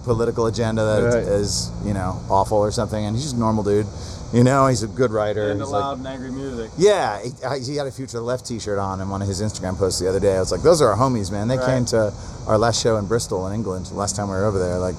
political 0.04 0.48
agenda 0.48 0.84
that 0.84 1.04
Right. 1.16 1.24
is, 1.24 1.70
you 1.86 1.94
know, 1.94 2.18
awful 2.30 2.58
or 2.58 2.72
something?" 2.72 3.06
And 3.06 3.16
he's 3.16 3.24
just 3.26 3.36
a 3.36 3.40
normal 3.40 3.64
dude. 3.64 3.88
You 4.34 4.44
know, 4.44 4.66
he's 4.68 4.82
a 4.84 4.88
good 4.88 5.12
writer. 5.12 5.52
And 5.52 5.60
the 5.60 5.66
He's 5.66 5.72
like- 5.72 5.82
loud 5.84 5.98
and 6.00 6.08
angry 6.08 6.32
music. 6.32 6.72
yeah, 6.78 7.20
he, 7.22 7.60
he 7.64 7.76
had 7.76 7.86
a 7.88 7.92
Future 7.92 8.20
Left 8.20 8.46
T-shirt 8.46 8.80
on 8.80 9.00
in 9.00 9.08
one 9.10 9.22
of 9.22 9.28
his 9.28 9.42
Instagram 9.42 9.78
posts 9.78 10.00
the 10.00 10.10
other 10.10 10.20
day. 10.20 10.36
I 10.36 10.40
was 10.40 10.52
like, 10.52 10.64
"Those 10.64 10.82
are 10.82 10.90
our 10.92 10.98
homies, 10.98 11.32
man. 11.32 11.48
They 11.48 11.58
Right. 11.58 11.66
came 11.68 11.86
to 11.86 12.12
our 12.48 12.58
last 12.58 12.82
show 12.82 12.98
in 12.98 13.06
Bristol, 13.06 13.46
in 13.48 13.54
England, 13.54 13.92
last 13.92 14.16
time 14.16 14.28
we 14.30 14.34
were 14.36 14.46
over 14.46 14.58
there. 14.58 14.80
Like, 14.80 14.96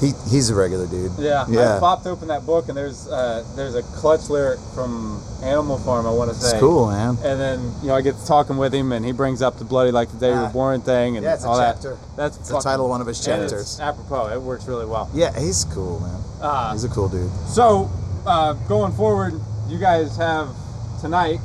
he 0.00 0.12
he's 0.30 0.48
a 0.48 0.54
regular 0.54 0.86
dude. 0.86 1.10
Yeah, 1.18 1.44
yeah. 1.50 1.76
I 1.76 1.80
popped 1.80 2.06
open 2.06 2.28
that 2.28 2.46
book 2.46 2.68
and 2.68 2.76
there's 2.78 3.08
uh, 3.08 3.44
there's 3.56 3.74
a 3.74 3.82
clutch 3.82 4.30
lyric 4.30 4.60
from 4.72 5.20
Animal 5.42 5.76
Farm. 5.80 6.06
I 6.06 6.10
want 6.10 6.30
to 6.30 6.36
say. 6.36 6.50
It's 6.52 6.60
cool, 6.60 6.86
man. 6.88 7.18
And 7.24 7.38
then 7.40 7.72
you 7.82 7.88
know 7.88 7.96
I 7.96 8.00
get 8.00 8.16
to 8.16 8.24
talking 8.24 8.56
with 8.58 8.72
him 8.72 8.92
and 8.92 9.04
he 9.04 9.10
brings 9.12 9.42
up 9.42 9.58
the 9.58 9.64
bloody 9.64 9.90
like 9.90 10.08
the 10.12 10.16
day 10.18 10.28
you 10.28 10.34
Ah. 10.36 10.46
were 10.46 10.52
born 10.52 10.80
thing 10.82 11.16
and 11.16 11.24
Yeah, 11.24 11.34
it's 11.34 11.44
a 11.44 11.48
all 11.48 11.58
chapter. 11.58 11.90
that. 11.90 12.16
That's 12.16 12.36
It's 12.38 12.48
the 12.48 12.60
title 12.60 12.84
of 12.86 12.90
one 12.90 13.00
of 13.00 13.08
his 13.08 13.18
chapters. 13.20 13.80
apropos. 13.80 14.28
It 14.32 14.40
works 14.40 14.66
really 14.68 14.86
well. 14.86 15.08
Yeah, 15.12 15.36
he's 15.36 15.64
cool, 15.64 15.98
man. 16.00 16.20
Uh, 16.40 16.72
He's 16.72 16.84
a 16.84 16.88
cool 16.88 17.08
dude. 17.08 17.28
so 17.48 17.90
uh, 18.28 18.52
going 18.68 18.92
forward, 18.92 19.34
you 19.68 19.78
guys 19.78 20.16
have 20.16 20.48
tonight. 21.00 21.40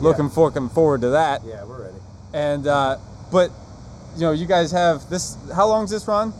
Looking 0.00 0.30
fucking 0.30 0.70
forward 0.70 1.02
to 1.02 1.10
that. 1.10 1.42
Yeah, 1.44 1.64
we're 1.64 1.84
ready. 1.84 1.96
And 2.32 2.66
uh, 2.66 2.96
but 3.30 3.50
you 4.16 4.22
know 4.22 4.32
you 4.32 4.46
guys 4.46 4.72
have 4.72 5.08
this. 5.10 5.36
How 5.54 5.66
long 5.66 5.80
long's 5.80 5.90
this 5.90 6.08
run? 6.08 6.32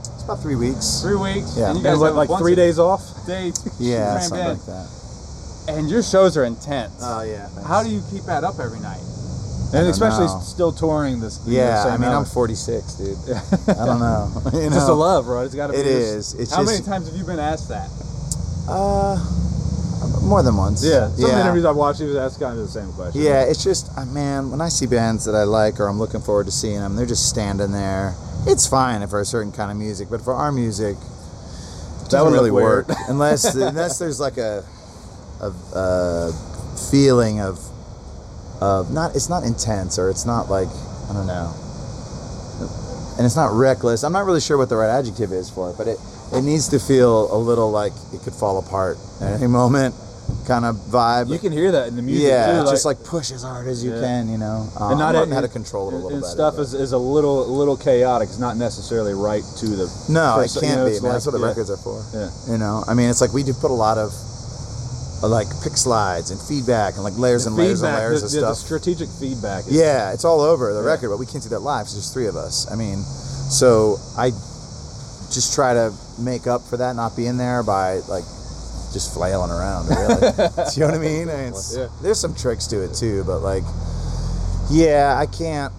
It's 0.00 0.24
about 0.24 0.40
three 0.40 0.56
weeks. 0.56 1.00
Three 1.02 1.16
weeks. 1.16 1.56
Yeah. 1.56 1.68
And 1.70 1.78
you 1.78 1.84
guys 1.84 1.92
And 1.92 2.00
what, 2.00 2.06
have 2.08 2.28
like 2.28 2.38
three 2.40 2.52
of 2.52 2.56
days 2.56 2.78
off. 2.78 3.02
dates. 3.26 3.60
Yeah, 3.80 4.18
something 4.20 4.40
in. 4.40 4.48
like 4.56 4.64
that. 4.66 4.88
And 5.68 5.90
your 5.90 6.02
shows 6.02 6.36
are 6.36 6.44
intense. 6.44 7.00
Oh 7.02 7.22
yeah. 7.22 7.48
How 7.66 7.82
do 7.82 7.90
you 7.90 8.02
keep 8.10 8.24
that 8.24 8.44
up 8.44 8.58
every 8.58 8.80
night? 8.80 9.00
And 9.74 9.88
especially 9.88 10.26
know. 10.26 10.40
still 10.40 10.70
touring 10.72 11.20
this. 11.20 11.42
Yeah, 11.46 11.84
I 11.88 11.96
mean, 11.96 12.08
hour. 12.08 12.18
I'm 12.18 12.24
46, 12.24 12.94
dude. 12.94 13.18
I 13.76 13.84
don't 13.84 13.98
know. 13.98 14.30
you 14.52 14.60
It's 14.60 14.74
just 14.76 14.88
a 14.88 14.92
love, 14.92 15.26
right? 15.26 15.44
It's 15.44 15.54
got 15.54 15.66
to 15.66 15.72
be. 15.72 15.80
It 15.80 15.82
just- 15.84 16.34
is. 16.34 16.40
It's 16.40 16.54
How 16.54 16.62
just 16.62 16.72
many 16.72 16.84
times 16.84 17.08
have 17.08 17.16
you 17.16 17.24
been 17.24 17.40
asked 17.40 17.68
that? 17.70 17.90
Uh, 18.68 19.16
more 20.22 20.42
than 20.42 20.56
once. 20.56 20.84
Yeah, 20.84 21.08
some 21.10 21.30
yeah. 21.30 21.42
interviews 21.42 21.64
I've 21.64 21.76
watched, 21.76 22.00
he 22.00 22.06
was 22.06 22.16
asked 22.16 22.40
kind 22.40 22.58
of 22.58 22.64
the 22.64 22.72
same 22.72 22.92
question. 22.92 23.22
Yeah, 23.22 23.42
it's 23.44 23.62
just, 23.62 23.90
uh, 23.96 24.04
man, 24.06 24.50
when 24.50 24.60
I 24.60 24.68
see 24.68 24.86
bands 24.86 25.24
that 25.26 25.34
I 25.34 25.44
like 25.44 25.80
or 25.80 25.86
I'm 25.86 25.98
looking 25.98 26.20
forward 26.20 26.46
to 26.46 26.52
seeing 26.52 26.80
them, 26.80 26.96
they're 26.96 27.06
just 27.06 27.28
standing 27.28 27.72
there. 27.72 28.14
It's 28.46 28.66
fine 28.66 29.06
for 29.08 29.20
a 29.20 29.24
certain 29.24 29.52
kind 29.52 29.70
of 29.70 29.76
music, 29.76 30.08
but 30.10 30.20
for 30.20 30.34
our 30.34 30.52
music, 30.52 30.96
it 32.04 32.10
doesn't 32.10 32.32
really 32.32 32.50
work 32.50 32.86
unless 33.08 33.54
unless 33.54 33.98
there's 33.98 34.20
like 34.20 34.36
a, 34.36 34.62
a, 35.40 35.50
a 35.78 36.32
feeling 36.90 37.40
of 37.40 37.58
of 38.60 38.92
not 38.92 39.16
it's 39.16 39.30
not 39.30 39.42
intense 39.44 39.98
or 39.98 40.10
it's 40.10 40.26
not 40.26 40.50
like 40.50 40.68
I 41.08 41.14
don't 41.14 41.26
know, 41.26 41.52
and 43.16 43.24
it's 43.24 43.36
not 43.36 43.52
reckless. 43.52 44.04
I'm 44.04 44.12
not 44.12 44.26
really 44.26 44.40
sure 44.40 44.58
what 44.58 44.68
the 44.68 44.76
right 44.76 44.90
adjective 44.90 45.32
is 45.32 45.48
for 45.48 45.70
it, 45.70 45.78
but 45.78 45.88
it 45.88 45.98
it 46.34 46.42
needs 46.42 46.68
to 46.68 46.78
feel 46.78 47.32
a 47.34 47.38
little 47.38 47.70
like 47.70 47.92
it 48.12 48.20
could 48.22 48.34
fall 48.34 48.58
apart 48.58 48.98
at 49.20 49.34
any 49.34 49.46
moment, 49.46 49.94
kind 50.46 50.64
of 50.64 50.76
vibe. 50.76 51.28
you 51.30 51.38
can 51.38 51.52
hear 51.52 51.72
that 51.72 51.88
in 51.88 51.96
the 51.96 52.02
music. 52.02 52.28
Yeah, 52.28 52.62
too, 52.64 52.70
just 52.70 52.84
like 52.84 53.02
push 53.04 53.30
as 53.30 53.42
hard 53.42 53.66
as 53.66 53.84
you 53.84 53.94
Yeah. 53.94 54.00
can, 54.00 54.28
you 54.28 54.38
know. 54.38 54.68
Um, 54.78 54.90
and 54.92 54.98
not 54.98 55.14
learning 55.14 55.32
it- 55.32 55.34
how 55.34 55.40
to 55.42 55.48
control 55.48 55.88
it 55.88 55.94
a 55.94 55.96
little 55.96 56.10
and 56.18 56.24
stuff 56.24 56.58
is, 56.58 56.74
is 56.74 56.92
a 56.92 56.98
little 56.98 57.44
a 57.44 57.52
little 57.52 57.76
chaotic. 57.76 58.28
It's 58.28 58.38
not 58.38 58.56
necessarily 58.56 59.14
right 59.14 59.44
to 59.58 59.66
the. 59.66 59.90
no, 60.08 60.40
it 60.40 60.50
can't 60.52 60.64
you 60.64 60.76
know, 60.76 60.84
be. 60.86 60.98
Like- 60.98 61.12
That's 61.12 61.26
what 61.26 61.32
the 61.32 61.40
yeah. 61.40 61.46
records 61.46 61.70
are 61.70 61.76
for. 61.76 62.02
Yeah. 62.12 62.30
You 62.52 62.58
know, 62.58 62.84
I 62.88 62.94
mean, 62.94 63.08
it's 63.10 63.20
like 63.20 63.32
we 63.32 63.42
do 63.42 63.52
put 63.54 63.70
a 63.70 63.74
lot 63.74 63.98
of 63.98 64.12
uh, 65.22 65.28
like 65.28 65.46
pick 65.62 65.76
slides 65.76 66.30
and 66.30 66.40
feedback 66.40 66.94
and 66.96 67.04
like 67.04 67.16
layers 67.16 67.46
and 67.46 67.56
layers 67.56 67.80
and 67.82 67.94
layers 67.94 68.20
the, 68.20 68.26
of 68.26 68.32
the- 68.32 68.40
the 68.40 68.54
stuff. 68.54 68.66
strategic 68.66 69.08
feedback. 69.08 69.64
Yeah, 69.68 70.12
it's 70.12 70.24
all 70.24 70.40
over 70.40 70.72
the 70.74 70.80
Yeah. 70.82 70.86
record, 70.88 71.08
but 71.10 71.18
we 71.18 71.26
can't 71.26 71.42
do 71.42 71.48
that 71.50 71.60
live. 71.62 71.88
So 71.88 71.94
there's 71.96 72.10
three 72.12 72.26
of 72.26 72.36
us. 72.36 72.66
I 72.70 72.74
mean, 72.76 73.02
so 73.48 73.98
I 74.18 74.32
just 75.34 75.54
try 75.54 75.74
to 75.74 75.92
make 76.18 76.46
up 76.46 76.62
for 76.62 76.76
that 76.78 76.96
not 76.96 77.16
being 77.16 77.36
there 77.36 77.62
by 77.62 77.94
like 78.08 78.24
just 78.92 79.12
flailing 79.14 79.50
around. 79.50 79.88
Really, 79.88 80.14
do 80.14 80.20
you 80.74 80.80
know 80.80 80.86
what 80.86 80.94
I 80.94 80.98
mean? 80.98 81.28
I 81.28 81.36
mean, 81.36 81.48
it's- 81.48 81.74
Yeah. 81.76 81.88
There's 82.02 82.20
some 82.20 82.34
tricks 82.34 82.66
to 82.68 82.82
it 82.84 82.94
too, 82.94 83.24
but 83.24 83.40
like, 83.40 83.64
yeah, 84.70 85.16
I 85.18 85.26
can't 85.26 85.72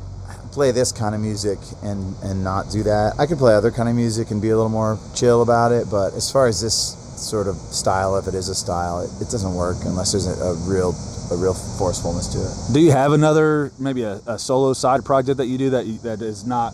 play 0.51 0.71
this 0.71 0.91
kind 0.91 1.13
of 1.15 1.21
music 1.21 1.57
and 1.83 2.15
and 2.23 2.43
not 2.43 2.69
do 2.71 2.83
that. 2.83 3.13
I 3.19 3.25
could 3.25 3.37
play 3.37 3.53
other 3.55 3.71
kind 3.71 3.89
of 3.89 3.95
music 3.95 4.31
and 4.31 4.41
be 4.41 4.49
a 4.49 4.55
little 4.55 4.69
more 4.69 4.97
chill 5.15 5.41
about 5.41 5.71
it, 5.71 5.87
but 5.89 6.13
as 6.13 6.31
far 6.31 6.47
as 6.47 6.61
this 6.61 7.01
sort 7.17 7.47
of 7.47 7.55
style, 7.55 8.17
if 8.17 8.27
it 8.27 8.35
is 8.35 8.49
a 8.49 8.55
style, 8.55 9.01
it, 9.01 9.09
it 9.21 9.29
doesn't 9.31 9.53
work 9.53 9.77
unless 9.85 10.11
there's 10.11 10.27
a, 10.27 10.31
a 10.43 10.53
real 10.69 10.93
a 11.31 11.35
real 11.37 11.53
forcefulness 11.55 12.27
to 12.27 12.39
it. 12.39 12.73
Do 12.73 12.79
you 12.79 12.91
have 12.91 13.11
another 13.13 13.71
maybe 13.79 14.03
a, 14.03 14.21
a 14.27 14.37
solo 14.37 14.73
side 14.73 15.03
project 15.03 15.37
that 15.37 15.47
you 15.47 15.57
do 15.57 15.69
that 15.71 15.85
you, 15.87 15.97
that 15.99 16.21
is 16.21 16.45
not 16.45 16.73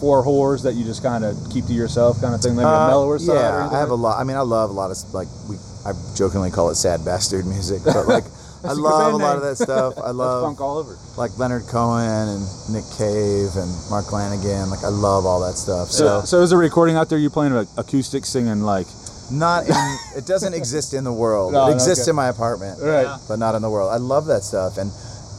for 0.00 0.24
whores 0.24 0.62
that 0.62 0.74
you 0.74 0.84
just 0.84 1.02
kind 1.02 1.24
of 1.24 1.36
keep 1.52 1.66
to 1.66 1.72
yourself 1.72 2.20
kind 2.20 2.34
of 2.34 2.40
thing? 2.40 2.54
Maybe 2.56 2.64
a 2.66 2.68
Uh, 2.68 2.88
mellower 2.88 3.18
side. 3.18 3.34
Yeah, 3.34 3.70
I 3.72 3.78
have 3.78 3.90
a 3.90 3.94
lot. 3.94 4.20
I 4.20 4.24
mean, 4.24 4.36
I 4.36 4.42
love 4.42 4.70
a 4.70 4.72
lot 4.72 4.90
of 4.90 4.96
like 5.14 5.28
we. 5.48 5.56
I 5.86 5.92
jokingly 6.14 6.50
call 6.50 6.70
it 6.70 6.74
sad 6.74 7.04
bastard 7.04 7.46
music, 7.46 7.80
but 7.84 8.06
like 8.06 8.24
I 8.64 8.72
love 8.72 9.14
a 9.14 9.18
band 9.18 9.22
lot 9.22 9.36
of 9.36 9.42
that 9.42 9.56
stuff. 9.56 9.94
I 9.96 10.00
That's 10.06 10.14
love 10.14 10.42
funk 10.44 10.60
all 10.60 10.78
over. 10.78 10.96
like 11.16 11.38
Leonard 11.38 11.66
Cohen 11.68 12.28
and 12.28 12.42
Nick 12.70 12.84
Cave 12.98 13.54
and 13.56 13.70
Mark 13.88 14.06
Lanegan. 14.06 14.70
Like 14.70 14.84
I 14.84 14.88
love 14.88 15.24
all 15.24 15.40
that 15.46 15.54
stuff. 15.54 15.88
So, 15.90 16.20
So 16.20 16.26
so 16.26 16.42
is 16.42 16.52
a 16.52 16.56
recording 16.56 16.96
out 16.96 17.08
there? 17.08 17.18
You 17.18 17.30
playing 17.30 17.52
a, 17.52 17.64
acoustic 17.78 18.26
singing 18.26 18.62
like 18.62 18.86
not 19.30 19.68
in. 19.68 19.96
it 20.16 20.26
doesn't 20.26 20.52
exist 20.54 20.92
in 20.94 21.04
the 21.04 21.12
world. 21.12 21.52
No, 21.52 21.68
it 21.68 21.74
exists 21.74 22.04
okay. 22.04 22.10
in 22.10 22.16
my 22.16 22.28
apartment, 22.28 22.80
right? 22.82 23.02
Yeah. 23.02 23.18
but 23.28 23.38
not 23.38 23.54
in 23.54 23.62
the 23.62 23.70
world. 23.70 23.92
I 23.92 23.96
love 23.98 24.26
that 24.26 24.42
stuff, 24.42 24.76
and 24.78 24.90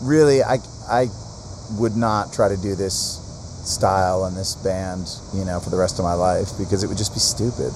really, 0.01 0.41
I 0.43 0.57
I 0.89 1.07
would 1.77 1.95
not 1.95 2.33
try 2.33 2.47
to 2.49 2.57
do 2.57 2.75
this 2.75 3.18
style 3.69 4.25
and 4.25 4.35
this 4.35 4.55
band, 4.55 5.07
you 5.33 5.45
know, 5.45 5.59
for 5.59 5.69
the 5.69 5.77
rest 5.77 5.99
of 5.99 6.03
my 6.05 6.13
life 6.13 6.49
because 6.57 6.83
it 6.83 6.87
would 6.87 6.97
just 6.97 7.13
be 7.13 7.19
stupid. 7.19 7.71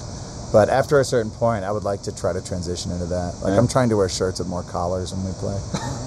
But 0.52 0.68
after 0.68 1.00
a 1.00 1.04
certain 1.04 1.32
point, 1.32 1.64
I 1.64 1.72
would 1.72 1.82
like 1.82 2.02
to 2.02 2.14
try 2.14 2.32
to 2.32 2.40
transition 2.44 2.92
into 2.92 3.06
that. 3.06 3.34
Like 3.42 3.52
Yeah. 3.54 3.58
I'm 3.58 3.66
trying 3.66 3.88
to 3.88 3.96
wear 3.96 4.08
shirts 4.08 4.38
with 4.38 4.46
more 4.46 4.62
collars 4.62 5.12
when 5.12 5.24
we 5.24 5.32
play, 5.32 5.58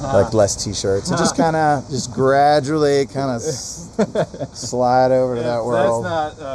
like 0.04 0.34
less 0.34 0.56
t-shirts, 0.64 1.10
and 1.10 1.18
just 1.20 1.36
kind 1.44 1.56
of, 1.58 1.90
just 1.90 2.14
gradually, 2.14 3.08
kind 3.08 3.30
of 3.36 3.42
slide 3.42 5.12
over 5.12 5.36
to 5.36 5.42
that 5.42 5.66
world. 5.66 6.06
That's 6.06 6.40
not 6.40 6.46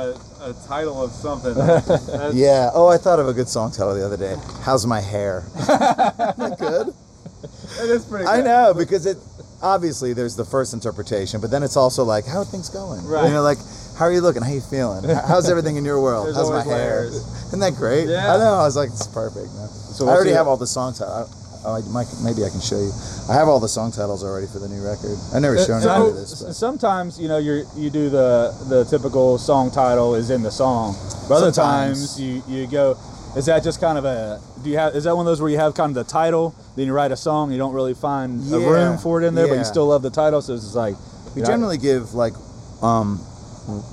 a, 0.40 0.50
a 0.50 0.54
title 0.66 1.02
of 1.02 1.10
something. 1.12 1.52
Yeah. 2.34 2.70
Oh, 2.72 2.88
I 2.88 2.96
thought 2.96 3.18
of 3.18 3.28
a 3.28 3.34
good 3.34 3.48
song 3.48 3.70
title 3.72 3.94
the 3.94 4.06
other 4.06 4.16
day. 4.16 4.36
How's 4.62 4.86
my 4.86 5.00
hair? 5.00 5.44
Isn't 5.58 5.66
that 5.66 6.56
good? 6.58 6.94
It 7.82 7.90
is 7.90 8.04
pretty. 8.06 8.24
I 8.26 8.40
know 8.40 8.72
because 8.72 9.04
it 9.06 9.18
obviously 9.62 10.12
there's 10.12 10.37
the 10.37 10.44
first 10.44 10.75
interpretation, 10.75 11.40
but 11.40 11.51
then 11.51 11.62
it's 11.62 11.77
also 11.77 12.05
like 12.05 12.27
how 12.27 12.38
are 12.40 12.44
things 12.44 12.68
going? 12.68 13.05
Right. 13.07 13.27
You 13.27 13.33
know, 13.35 13.42
like 13.42 13.59
how 13.98 14.07
are 14.07 14.12
you 14.12 14.20
looking? 14.20 14.42
How 14.42 14.51
are 14.51 14.55
you 14.55 14.61
feeling? 14.61 15.05
How's 15.05 15.48
everything 15.51 15.77
in 15.77 15.85
your 15.85 16.01
world? 16.01 16.27
There's 16.27 16.37
How's 16.37 16.51
my 16.51 16.62
hair? 16.64 17.03
layers. 17.03 17.14
Isn't 17.48 17.61
that 17.61 17.75
great? 17.77 18.09
Yeah. 18.09 18.35
I 18.35 18.38
know. 18.38 18.55
I 18.55 18.64
was 18.64 18.77
like, 18.77 18.90
it's 18.90 19.07
perfect. 19.07 19.53
Man. 19.55 19.68
So 19.68 20.09
I 20.09 20.12
already 20.12 20.31
your- 20.31 20.38
have 20.38 20.48
all 20.48 20.57
the 20.57 20.66
song 20.66 20.92
titles. 20.94 21.38
Oh, 21.64 21.77
I 21.79 21.81
maybe 22.25 22.42
I 22.44 22.51
can 22.51 22.61
show 22.61 22.75
you. 22.81 22.90
I 23.31 23.35
have 23.35 23.46
all 23.46 23.61
the 23.61 23.68
song 23.68 23.92
titles 23.92 24.25
already 24.25 24.48
for 24.48 24.59
the 24.59 24.66
new 24.68 24.83
record. 24.83 25.16
I 25.33 25.38
never 25.38 25.57
Uh, 25.57 25.64
shown 25.64 25.81
so, 25.81 26.11
this. 26.11 26.42
But. 26.42 26.55
sometimes 26.57 27.20
you 27.20 27.29
know 27.29 27.38
you 27.38 27.64
you 27.77 27.88
do 27.88 28.11
the 28.11 28.53
the 28.68 28.83
typical 28.87 29.38
song 29.38 29.70
title 29.70 30.16
is 30.16 30.31
in 30.31 30.42
the 30.42 30.51
song, 30.51 30.96
but 31.29 31.37
other 31.37 31.53
Sometimes. 31.53 32.16
times 32.16 32.20
you 32.20 32.42
you 32.48 32.66
go. 32.66 32.96
Is 33.36 33.46
that 33.46 33.62
just 33.64 33.80
kind 33.80 33.96
of 33.96 34.04
a? 34.04 34.40
Do 34.62 34.68
you 34.68 34.76
have? 34.76 34.94
Is 34.94 35.04
that 35.04 35.16
one 35.16 35.26
of 35.26 35.30
those 35.30 35.40
where 35.40 35.50
you 35.50 35.58
have 35.58 35.74
kind 35.74 35.96
of 35.96 36.06
the 36.06 36.10
title, 36.10 36.54
then 36.76 36.86
you 36.86 36.92
write 36.92 37.12
a 37.12 37.16
song, 37.16 37.50
you 37.50 37.58
don't 37.58 37.72
really 37.72 37.94
find 37.94 38.40
a 38.52 38.58
room 38.58 38.98
for 38.98 39.22
it 39.22 39.26
in 39.26 39.34
there, 39.34 39.48
but 39.48 39.54
you 39.56 39.64
still 39.64 39.86
love 39.86 40.02
the 40.02 40.10
title, 40.10 40.42
so 40.42 40.54
it's 40.54 40.64
just 40.64 40.76
like. 40.76 40.96
We 41.34 41.36
you 41.40 41.42
know, 41.42 41.46
generally 41.46 41.78
give 41.78 42.12
like 42.12 42.34
um, 42.82 43.18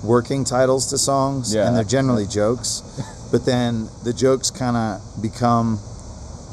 working 0.03 0.43
titles 0.43 0.89
to 0.89 0.97
songs, 0.97 1.53
Yeah. 1.55 1.67
and 1.67 1.75
they're 1.75 1.85
generally 1.85 2.27
jokes. 2.27 2.83
But 3.31 3.45
then 3.45 3.87
the 4.03 4.11
jokes 4.11 4.49
kind 4.51 4.75
of 4.75 5.21
become. 5.21 5.75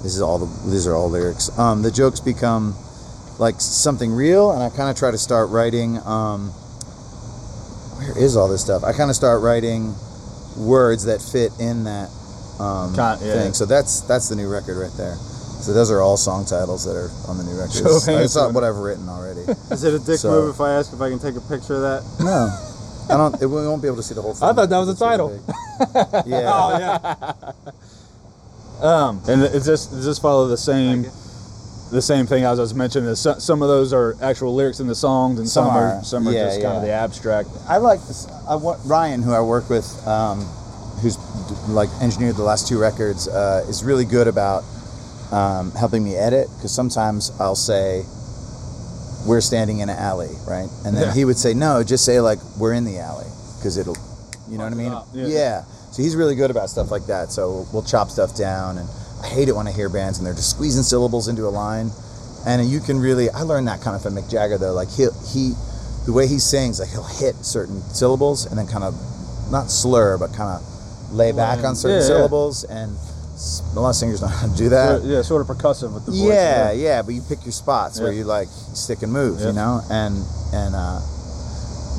This 0.02 0.14
is 0.14 0.20
all 0.20 0.38
the. 0.38 0.70
These 0.70 0.86
are 0.86 0.94
all 0.94 1.10
lyrics. 1.10 1.50
Um, 1.58 1.82
the 1.82 1.90
jokes 1.90 2.20
become 2.20 2.76
like 3.40 3.60
something 3.60 4.12
real, 4.12 4.52
and 4.52 4.62
I 4.62 4.68
kind 4.70 4.88
of 4.90 4.96
try 4.96 5.10
to 5.10 5.18
start 5.18 5.50
writing. 5.50 5.98
Um, 6.04 6.50
where 7.98 8.16
is 8.16 8.36
all 8.36 8.46
this 8.46 8.60
stuff? 8.60 8.84
I 8.84 8.92
kind 8.92 9.10
of 9.10 9.16
start 9.16 9.42
writing 9.42 9.94
words 10.56 11.04
that 11.06 11.20
fit 11.20 11.50
in 11.58 11.84
that 11.84 12.10
um, 12.60 12.94
Con- 12.94 13.18
yeah. 13.22 13.32
thing. 13.42 13.52
So 13.52 13.66
that's 13.66 14.00
that's 14.02 14.28
the 14.28 14.36
new 14.36 14.48
record 14.50 14.76
right 14.78 14.92
there. 14.96 15.16
So 15.16 15.72
those 15.72 15.90
are 15.90 16.00
all 16.00 16.16
song 16.16 16.44
titles 16.44 16.84
that 16.84 16.94
are 16.96 17.10
on 17.28 17.38
the 17.38 17.44
new 17.44 17.58
record. 17.58 17.72
Show 17.74 17.84
hands 17.84 18.04
That's 18.06 18.36
not 18.36 18.52
what 18.52 18.62
I've 18.64 18.76
written 18.76 19.08
already. 19.08 19.40
Is 19.70 19.84
it 19.84 19.94
a 19.94 19.98
dick 19.98 20.18
So- 20.18 20.30
move 20.30 20.54
if 20.54 20.60
I 20.60 20.72
ask 20.74 20.92
if 20.92 21.00
I 21.00 21.08
can 21.10 21.18
take 21.18 21.34
a 21.36 21.40
picture 21.40 21.74
of 21.74 21.82
that? 21.82 22.02
no, 22.24 22.48
I 23.12 23.16
don't. 23.16 23.34
It, 23.42 23.46
we 23.46 23.56
won't 23.66 23.82
be 23.82 23.88
able 23.88 23.96
to 23.98 24.02
see 24.02 24.14
the 24.14 24.22
whole 24.22 24.34
thing. 24.34 24.48
I 24.48 24.52
thought 24.52 24.68
that 24.68 24.78
was 24.78 24.88
a 24.88 24.92
It's 24.92 25.00
title. 25.00 25.30
Yeah. 26.26 26.50
Oh 26.52 26.78
yeah. 28.80 28.86
um, 28.86 29.20
and 29.28 29.42
is 29.42 29.64
this 29.66 29.86
does 29.86 30.04
this 30.04 30.18
follow 30.18 30.46
the 30.48 30.56
same 30.56 31.02
the 31.92 32.02
same 32.02 32.26
thing 32.26 32.44
as 32.44 32.58
I 32.58 32.62
was 32.62 32.74
mentioning? 32.74 33.08
Is 33.10 33.20
so- 33.20 33.38
some 33.38 33.62
of 33.62 33.68
those 33.68 33.92
are 33.92 34.16
actual 34.22 34.54
lyrics 34.54 34.80
in 34.80 34.86
the 34.86 34.94
songs, 34.94 35.38
and 35.38 35.48
some, 35.48 35.66
Some 35.66 35.76
are 35.76 35.86
are. 35.98 36.04
some 36.04 36.28
are 36.28 36.32
Yeah, 36.32 36.46
just 36.46 36.62
kind 36.62 36.76
of 36.76 36.82
the 36.82 36.90
abstract. 36.90 37.48
I 37.68 37.76
like 37.78 38.00
this. 38.06 38.26
I 38.48 38.54
want 38.56 38.80
Ryan, 38.84 39.22
who 39.22 39.32
I 39.32 39.40
work 39.40 39.68
with, 39.70 39.86
um, 40.06 40.40
who's 41.02 41.16
like 41.68 41.88
engineered 42.00 42.36
the 42.36 42.42
last 42.42 42.68
two 42.68 42.78
records, 42.78 43.28
uh, 43.28 43.64
is 43.68 43.84
really 43.84 44.04
good 44.04 44.28
about 44.28 44.64
um, 45.32 45.72
helping 45.72 46.04
me 46.04 46.16
edit. 46.16 46.48
Because 46.56 46.74
sometimes 46.74 47.30
I'll 47.40 47.54
say, 47.56 48.02
"We're 49.26 49.40
standing 49.40 49.80
in 49.80 49.88
an 49.88 49.98
alley," 49.98 50.30
right, 50.46 50.68
and 50.84 50.96
then 50.96 51.08
Yeah. 51.08 51.14
he 51.14 51.24
would 51.24 51.36
say, 51.38 51.54
"No, 51.54 51.82
just 51.82 52.04
say 52.04 52.20
like 52.20 52.38
we're 52.58 52.72
in 52.72 52.84
the 52.84 52.98
alley," 52.98 53.26
because 53.58 53.76
it'll, 53.76 53.96
you 54.48 54.58
know 54.58 54.64
what 54.64 54.72
I 54.72 54.76
mean? 54.76 54.92
yeah. 55.12 55.26
yeah. 55.26 55.62
So 55.92 56.02
he's 56.02 56.14
really 56.14 56.34
good 56.34 56.50
about 56.50 56.68
stuff 56.68 56.90
like 56.90 57.06
that. 57.06 57.32
So 57.32 57.66
we'll 57.72 57.82
chop 57.82 58.10
stuff 58.10 58.36
down, 58.36 58.78
and 58.78 58.88
I 59.22 59.28
hate 59.28 59.48
it 59.48 59.56
when 59.56 59.66
I 59.66 59.72
hear 59.72 59.88
bands 59.88 60.18
and 60.18 60.26
they're 60.26 60.34
just 60.34 60.50
squeezing 60.50 60.82
syllables 60.82 61.26
into 61.28 61.46
a 61.46 61.50
line. 61.50 61.90
And 62.46 62.64
you 62.68 62.80
can 62.80 62.98
really, 63.00 63.28
I 63.30 63.42
learned 63.42 63.66
that 63.66 63.80
kind 63.80 63.96
of 63.96 64.02
from 64.02 64.14
Mick 64.14 64.30
Jagger 64.30 64.58
though. 64.58 64.72
Like 64.74 64.88
he, 64.90 65.06
he, 65.32 65.54
the 66.04 66.12
way 66.12 66.28
he 66.28 66.38
sings, 66.38 66.78
like 66.78 66.90
he'll 66.90 67.02
hit 67.02 67.34
certain 67.44 67.80
syllables 67.82 68.46
and 68.46 68.56
then 68.58 68.66
kind 68.68 68.84
of, 68.84 68.94
not 69.50 69.70
slur, 69.70 70.18
but 70.18 70.32
kind 70.34 70.50
of 70.60 70.62
lay 71.12 71.32
back 71.32 71.64
on 71.64 71.74
certain 71.76 71.96
Yeah, 71.96 72.02
yeah. 72.02 72.06
syllables. 72.06 72.64
And 72.64 72.96
a 73.76 73.80
lot 73.80 73.90
of 73.90 73.96
singers 73.96 74.20
know 74.22 74.28
how 74.28 74.46
to 74.48 74.56
do 74.56 74.68
that. 74.70 75.02
yeah, 75.04 75.22
sort 75.22 75.42
of 75.42 75.48
percussive 75.56 75.92
with 75.92 76.06
the 76.06 76.12
voice. 76.12 76.20
Yeah, 76.22 76.72
yeah, 76.72 77.02
but 77.02 77.14
you 77.14 77.22
pick 77.22 77.44
your 77.44 77.52
spots 77.52 78.00
where 78.00 78.12
Yeah. 78.12 78.18
you 78.20 78.24
like 78.24 78.48
stick 78.74 79.02
and 79.02 79.12
move, 79.12 79.40
Yeah. 79.40 79.48
you 79.48 79.52
know, 79.52 79.80
and 79.90 80.24
and 80.52 80.74
uh, 80.74 81.00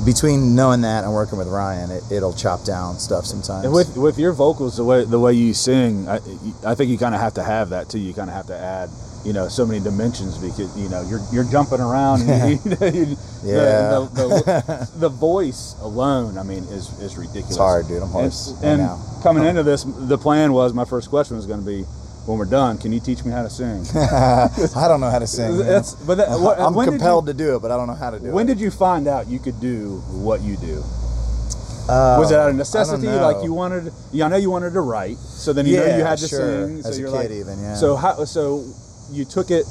between 0.04 0.54
knowing 0.54 0.82
that 0.82 1.04
and 1.04 1.12
working 1.12 1.38
with 1.38 1.48
Ryan, 1.48 1.90
it, 1.90 2.02
it'll 2.10 2.32
chop 2.32 2.64
down 2.64 2.98
stuff 2.98 3.24
sometimes. 3.26 3.64
And 3.64 3.72
with 3.74 3.96
with 3.96 4.18
your 4.18 4.32
vocals, 4.32 4.76
the 4.76 4.84
way 4.84 5.04
the 5.04 5.18
way 5.18 5.32
you 5.32 5.54
sing, 5.54 6.08
I, 6.08 6.20
I 6.64 6.74
think 6.74 6.90
you 6.90 6.98
kind 6.98 7.14
of 7.14 7.20
have 7.20 7.34
to 7.34 7.42
have 7.42 7.70
that 7.70 7.88
too. 7.88 7.98
You 7.98 8.14
kind 8.14 8.30
of 8.30 8.36
have 8.36 8.46
to 8.46 8.56
add, 8.56 8.90
you 9.28 9.34
know, 9.34 9.46
so 9.46 9.66
many 9.66 9.78
dimensions 9.78 10.38
because 10.38 10.74
you 10.78 10.88
know 10.88 11.02
you're 11.08 11.20
you're 11.30 11.44
jumping 11.44 11.80
around. 11.80 12.22
And 12.22 12.50
you, 12.64 12.70
you, 13.00 13.16
Yeah. 13.44 13.90
The, 13.92 14.08
the, 14.14 14.28
the, 14.28 14.90
the 15.04 15.08
voice 15.10 15.76
alone, 15.82 16.38
I 16.38 16.42
mean, 16.42 16.64
is 16.78 16.88
is 16.98 17.16
ridiculous. 17.18 17.50
it's 17.50 17.56
hard, 17.58 17.86
dude. 17.88 17.98
I'm 17.98 18.04
And, 18.04 18.12
hoarse 18.12 18.52
right 18.54 18.64
and 18.64 18.78
now. 18.82 18.96
coming 19.22 19.44
into 19.44 19.62
this, 19.62 19.84
the 19.86 20.16
plan 20.16 20.52
was 20.54 20.72
my 20.72 20.86
first 20.86 21.10
question 21.10 21.36
was 21.36 21.44
going 21.46 21.60
to 21.60 21.66
be, 21.66 21.82
when 22.24 22.38
we're 22.38 22.46
done, 22.46 22.78
can 22.78 22.90
you 22.90 23.00
teach 23.00 23.22
me 23.22 23.30
how 23.30 23.42
to 23.42 23.50
sing? 23.50 23.84
I 23.94 24.88
don't 24.88 25.00
know 25.02 25.10
how 25.10 25.18
to 25.18 25.26
sing. 25.26 25.58
man. 25.58 25.66
That's 25.66 25.92
but 25.94 26.14
that, 26.16 26.28
what, 26.40 26.58
I'm 26.58 26.72
when 26.74 26.86
did 26.86 26.92
you- 26.94 26.98
compelled 26.98 27.26
to 27.26 27.34
do 27.34 27.56
it, 27.56 27.60
but 27.60 27.70
I 27.70 27.76
don't 27.76 27.86
know 27.86 27.94
how 28.04 28.10
to 28.10 28.18
do 28.18 28.24
When 28.24 28.30
it. 28.32 28.34
When 28.34 28.46
did 28.46 28.60
you 28.60 28.70
find 28.70 29.06
out 29.06 29.28
you 29.28 29.38
could 29.38 29.60
do 29.60 29.98
what 30.26 30.40
you 30.40 30.56
do? 30.56 30.82
Uh, 31.88 32.16
Was 32.20 32.30
it 32.32 32.38
out 32.38 32.48
of 32.50 32.56
necessity? 32.56 33.06
Like 33.08 33.42
you 33.44 33.52
wanted? 33.54 33.92
Yeah, 34.12 34.26
I 34.26 34.28
know 34.28 34.36
you 34.36 34.50
wanted 34.50 34.72
to 34.74 34.80
write, 34.82 35.16
so 35.16 35.52
then 35.54 35.64
you 35.66 35.76
know 35.76 35.86
you 35.96 36.04
had 36.04 36.18
to 36.18 36.28
sure. 36.28 36.66
sing. 36.68 36.82
So 36.82 36.88
As 36.90 36.98
a 36.98 37.02
kid 37.02 37.08
like, 37.10 37.30
even, 37.30 37.58
yeah. 37.62 37.74
So 37.76 37.96
how? 37.96 38.24
So 38.26 38.62
you 39.10 39.24
took 39.24 39.50
it 39.50 39.64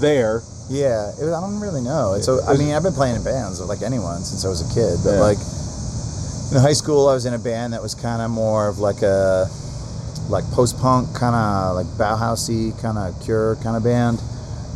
there. 0.00 0.42
Yeah, 0.70 1.10
it 1.20 1.24
was, 1.24 1.32
I 1.32 1.40
don't 1.40 1.60
really 1.60 1.82
know. 1.82 2.14
It's, 2.14 2.28
I 2.28 2.56
mean, 2.56 2.72
I've 2.74 2.82
been 2.82 2.94
playing 2.94 3.16
in 3.16 3.24
bands 3.24 3.60
like 3.60 3.82
anyone 3.82 4.22
since 4.22 4.44
I 4.44 4.48
was 4.48 4.60
a 4.62 4.74
kid, 4.74 4.98
but 5.04 5.14
Yeah. 5.14 5.20
like 5.20 5.38
in 6.52 6.58
high 6.60 6.72
school, 6.72 7.08
I 7.08 7.14
was 7.14 7.26
in 7.26 7.34
a 7.34 7.38
band 7.38 7.72
that 7.72 7.82
was 7.82 7.94
kind 7.94 8.22
of 8.22 8.30
more 8.30 8.68
of 8.68 8.78
like 8.78 9.02
a 9.02 9.48
like 10.28 10.44
post 10.52 10.78
punk 10.78 11.12
kind 11.14 11.34
of 11.34 11.74
like 11.74 11.86
Bauhausy 11.98 12.80
kind 12.80 12.96
of 12.96 13.20
Cure 13.22 13.56
kind 13.62 13.76
of 13.76 13.82
band. 13.82 14.22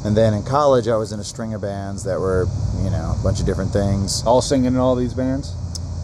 And 0.05 0.17
then 0.17 0.35
in 0.35 0.43
college, 0.43 0.87
I 0.89 0.97
was 0.97 1.13
in 1.13 1.21
a 1.21 1.25
string 1.25 1.55
of 1.55 1.63
bands 1.63 2.05
that 2.05 2.21
were, 2.21 2.47
you 2.83 2.91
know, 2.91 3.17
a 3.19 3.23
bunch 3.23 3.41
of 3.41 3.47
different 3.47 3.73
things. 3.73 4.23
All 4.27 4.43
singing 4.43 4.67
in 4.67 4.77
all 4.77 4.95
these 4.95 5.15
bands. 5.15 5.55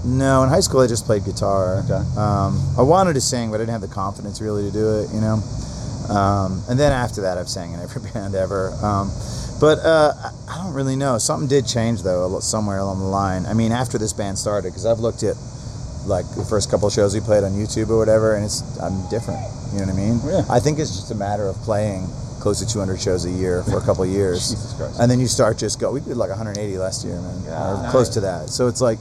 No, 0.04 0.42
in 0.42 0.48
high 0.48 0.60
school, 0.60 0.80
I 0.80 0.86
just 0.88 1.04
played 1.04 1.24
guitar. 1.24 1.82
Okay. 1.84 2.02
Um, 2.18 2.58
I 2.78 2.82
wanted 2.82 3.14
to 3.14 3.20
sing, 3.20 3.50
but 3.50 3.56
I 3.56 3.58
didn't 3.58 3.70
have 3.72 3.80
the 3.82 3.94
confidence 3.94 4.40
really 4.40 4.64
to 4.64 4.72
do 4.72 5.00
it, 5.00 5.10
you 5.14 5.20
know. 5.20 5.38
Um, 6.12 6.62
and 6.68 6.78
then 6.78 6.92
after 6.92 7.22
that, 7.22 7.38
I've 7.38 7.48
sang 7.48 7.72
in 7.72 7.80
every 7.80 8.02
band 8.14 8.34
ever. 8.34 8.70
Um, 8.82 9.10
but 9.60 9.78
uh, 9.80 10.12
I- 10.16 10.32
I 10.52 10.62
don't 10.62 10.74
really 10.74 10.96
know. 10.96 11.16
Something 11.18 11.48
did 11.48 11.66
change 11.66 12.02
though, 12.02 12.38
somewhere 12.40 12.78
along 12.78 12.98
the 13.00 13.06
line. 13.06 13.46
I 13.46 13.54
mean, 13.54 13.72
after 13.72 13.96
this 13.96 14.12
band 14.12 14.38
started, 14.38 14.68
because 14.70 14.84
I've 14.84 15.00
looked 15.00 15.22
at 15.22 15.34
like 16.04 16.28
the 16.36 16.44
first 16.44 16.70
couple 16.70 16.86
of 16.88 16.92
shows 16.92 17.14
we 17.14 17.20
played 17.20 17.42
on 17.44 17.52
YouTube 17.52 17.88
or 17.88 17.96
whatever, 17.96 18.34
and 18.36 18.44
it's 18.44 18.60
I'm 18.78 19.08
different. 19.08 19.40
You 19.72 19.78
know 19.80 19.86
what 19.86 19.94
I 19.94 19.96
mean? 19.96 20.20
Yeah. 20.26 20.42
I 20.50 20.60
think 20.60 20.78
it's 20.78 20.90
just 20.94 21.10
a 21.10 21.14
matter 21.14 21.46
of 21.48 21.56
playing 21.64 22.06
close 22.40 22.58
to 22.60 22.66
200 22.66 23.00
shows 23.00 23.24
a 23.24 23.30
year 23.30 23.62
for 23.62 23.78
a 23.78 23.80
couple 23.86 24.02
of 24.04 24.10
years, 24.10 24.50
Jesus 24.50 24.74
Christ. 24.74 24.98
and 25.00 25.10
then 25.10 25.20
you 25.20 25.26
start 25.28 25.56
just 25.58 25.80
go. 25.80 25.90
We 25.92 26.00
did 26.00 26.16
like 26.18 26.28
180 26.28 26.76
last 26.76 27.04
year, 27.04 27.14
man, 27.20 27.42
Yeah. 27.46 27.86
or 27.86 27.90
close 27.90 28.10
to 28.10 28.20
that. 28.20 28.50
So 28.50 28.66
it's 28.68 28.80
like, 28.82 28.98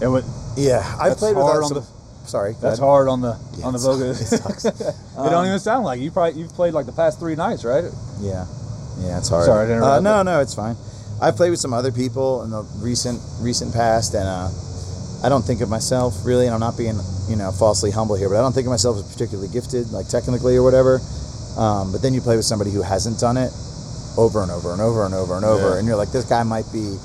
And 0.00 0.12
what, 0.12 0.24
yeah, 0.56 0.84
I've 1.00 1.16
played 1.16 1.34
with 1.36 1.44
hard 1.44 1.64
some- 1.66 1.84
Sorry, 2.26 2.54
that's 2.60 2.78
hard 2.78 3.08
on 3.08 3.20
the 3.20 3.36
Yeah, 3.58 3.66
on 3.66 3.72
the 3.72 3.78
it 3.80 3.82
vocal. 3.82 4.10
It 4.10 4.14
sucks. 4.16 4.64
it 4.64 4.94
Um, 5.16 5.30
don't 5.30 5.46
even 5.46 5.58
sound 5.58 5.84
like 5.84 6.00
you 6.00 6.10
probably 6.10 6.38
you've 6.40 6.52
played 6.54 6.74
like 6.74 6.86
the 6.86 6.92
past 6.92 7.18
three 7.18 7.34
nights, 7.34 7.64
right? 7.64 7.84
Yeah, 8.20 8.46
yeah, 9.00 9.18
it's 9.18 9.28
hard. 9.28 9.46
Sorry 9.46 9.66
to 9.66 9.72
interrupt, 9.72 9.98
Uh, 9.98 10.00
no, 10.00 10.22
no, 10.22 10.40
it's 10.40 10.54
fine. 10.54 10.76
I've 11.20 11.36
played 11.36 11.50
with 11.50 11.60
some 11.60 11.72
other 11.74 11.92
people 11.92 12.42
in 12.44 12.50
the 12.50 12.62
recent 12.80 13.20
recent 13.40 13.74
past, 13.74 14.14
and 14.14 14.28
uh, 14.28 14.48
I 15.24 15.28
don't 15.28 15.42
think 15.44 15.60
of 15.60 15.68
myself 15.68 16.24
really, 16.24 16.46
and 16.46 16.54
I'm 16.54 16.60
not 16.60 16.78
being 16.78 16.98
you 17.28 17.36
know 17.36 17.50
falsely 17.52 17.90
humble 17.90 18.14
here, 18.16 18.28
but 18.28 18.36
I 18.38 18.40
don't 18.42 18.52
think 18.52 18.66
of 18.66 18.70
myself 18.70 18.96
as 18.98 19.10
particularly 19.12 19.48
gifted, 19.52 19.90
like 19.92 20.08
technically 20.08 20.56
or 20.56 20.62
whatever. 20.62 21.00
Um, 21.58 21.90
but 21.92 22.00
then 22.00 22.14
you 22.14 22.20
play 22.20 22.36
with 22.36 22.44
somebody 22.46 22.70
who 22.70 22.80
hasn't 22.82 23.18
done 23.18 23.36
it 23.36 23.52
over 24.16 24.40
and 24.42 24.50
over 24.52 24.72
and 24.72 24.80
over 24.80 25.04
and 25.04 25.14
over 25.14 25.34
and 25.36 25.44
over, 25.44 25.70
Yeah. 25.72 25.78
and 25.78 25.86
you're 25.86 25.96
like, 25.96 26.12
this 26.12 26.24
guy 26.24 26.42
might 26.44 26.70
be 26.72 26.96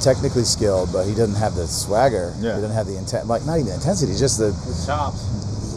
technically 0.00 0.44
skilled, 0.44 0.92
but 0.92 1.04
he 1.06 1.14
doesn't 1.14 1.36
have 1.36 1.54
the 1.54 1.66
swagger. 1.66 2.34
Yeah. 2.38 2.54
He 2.56 2.60
doesn't 2.62 2.72
have 2.76 2.86
the 2.86 2.96
intent, 2.96 3.26
like 3.26 3.44
not 3.46 3.54
even 3.54 3.66
the 3.68 3.74
intensity, 3.74 4.16
just 4.16 4.38
the 4.38 4.46
The 4.52 4.82
chops. 4.86 5.26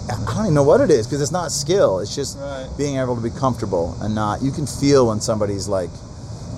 I 0.10 0.34
don't 0.36 0.46
even 0.46 0.54
know 0.54 0.64
what 0.64 0.82
it 0.82 0.90
is 0.92 1.08
because 1.08 1.22
it's 1.22 1.32
not 1.32 1.52
skill. 1.52 2.00
It's 2.00 2.14
just 2.16 2.38
Right. 2.38 2.68
being 2.78 2.98
able 2.98 3.16
to 3.16 3.22
be 3.22 3.30
comfortable 3.30 3.96
and 4.02 4.14
not. 4.14 4.42
You 4.42 4.52
can 4.52 4.66
feel 4.68 5.08
when 5.08 5.22
somebody's 5.22 5.68
like 5.68 5.90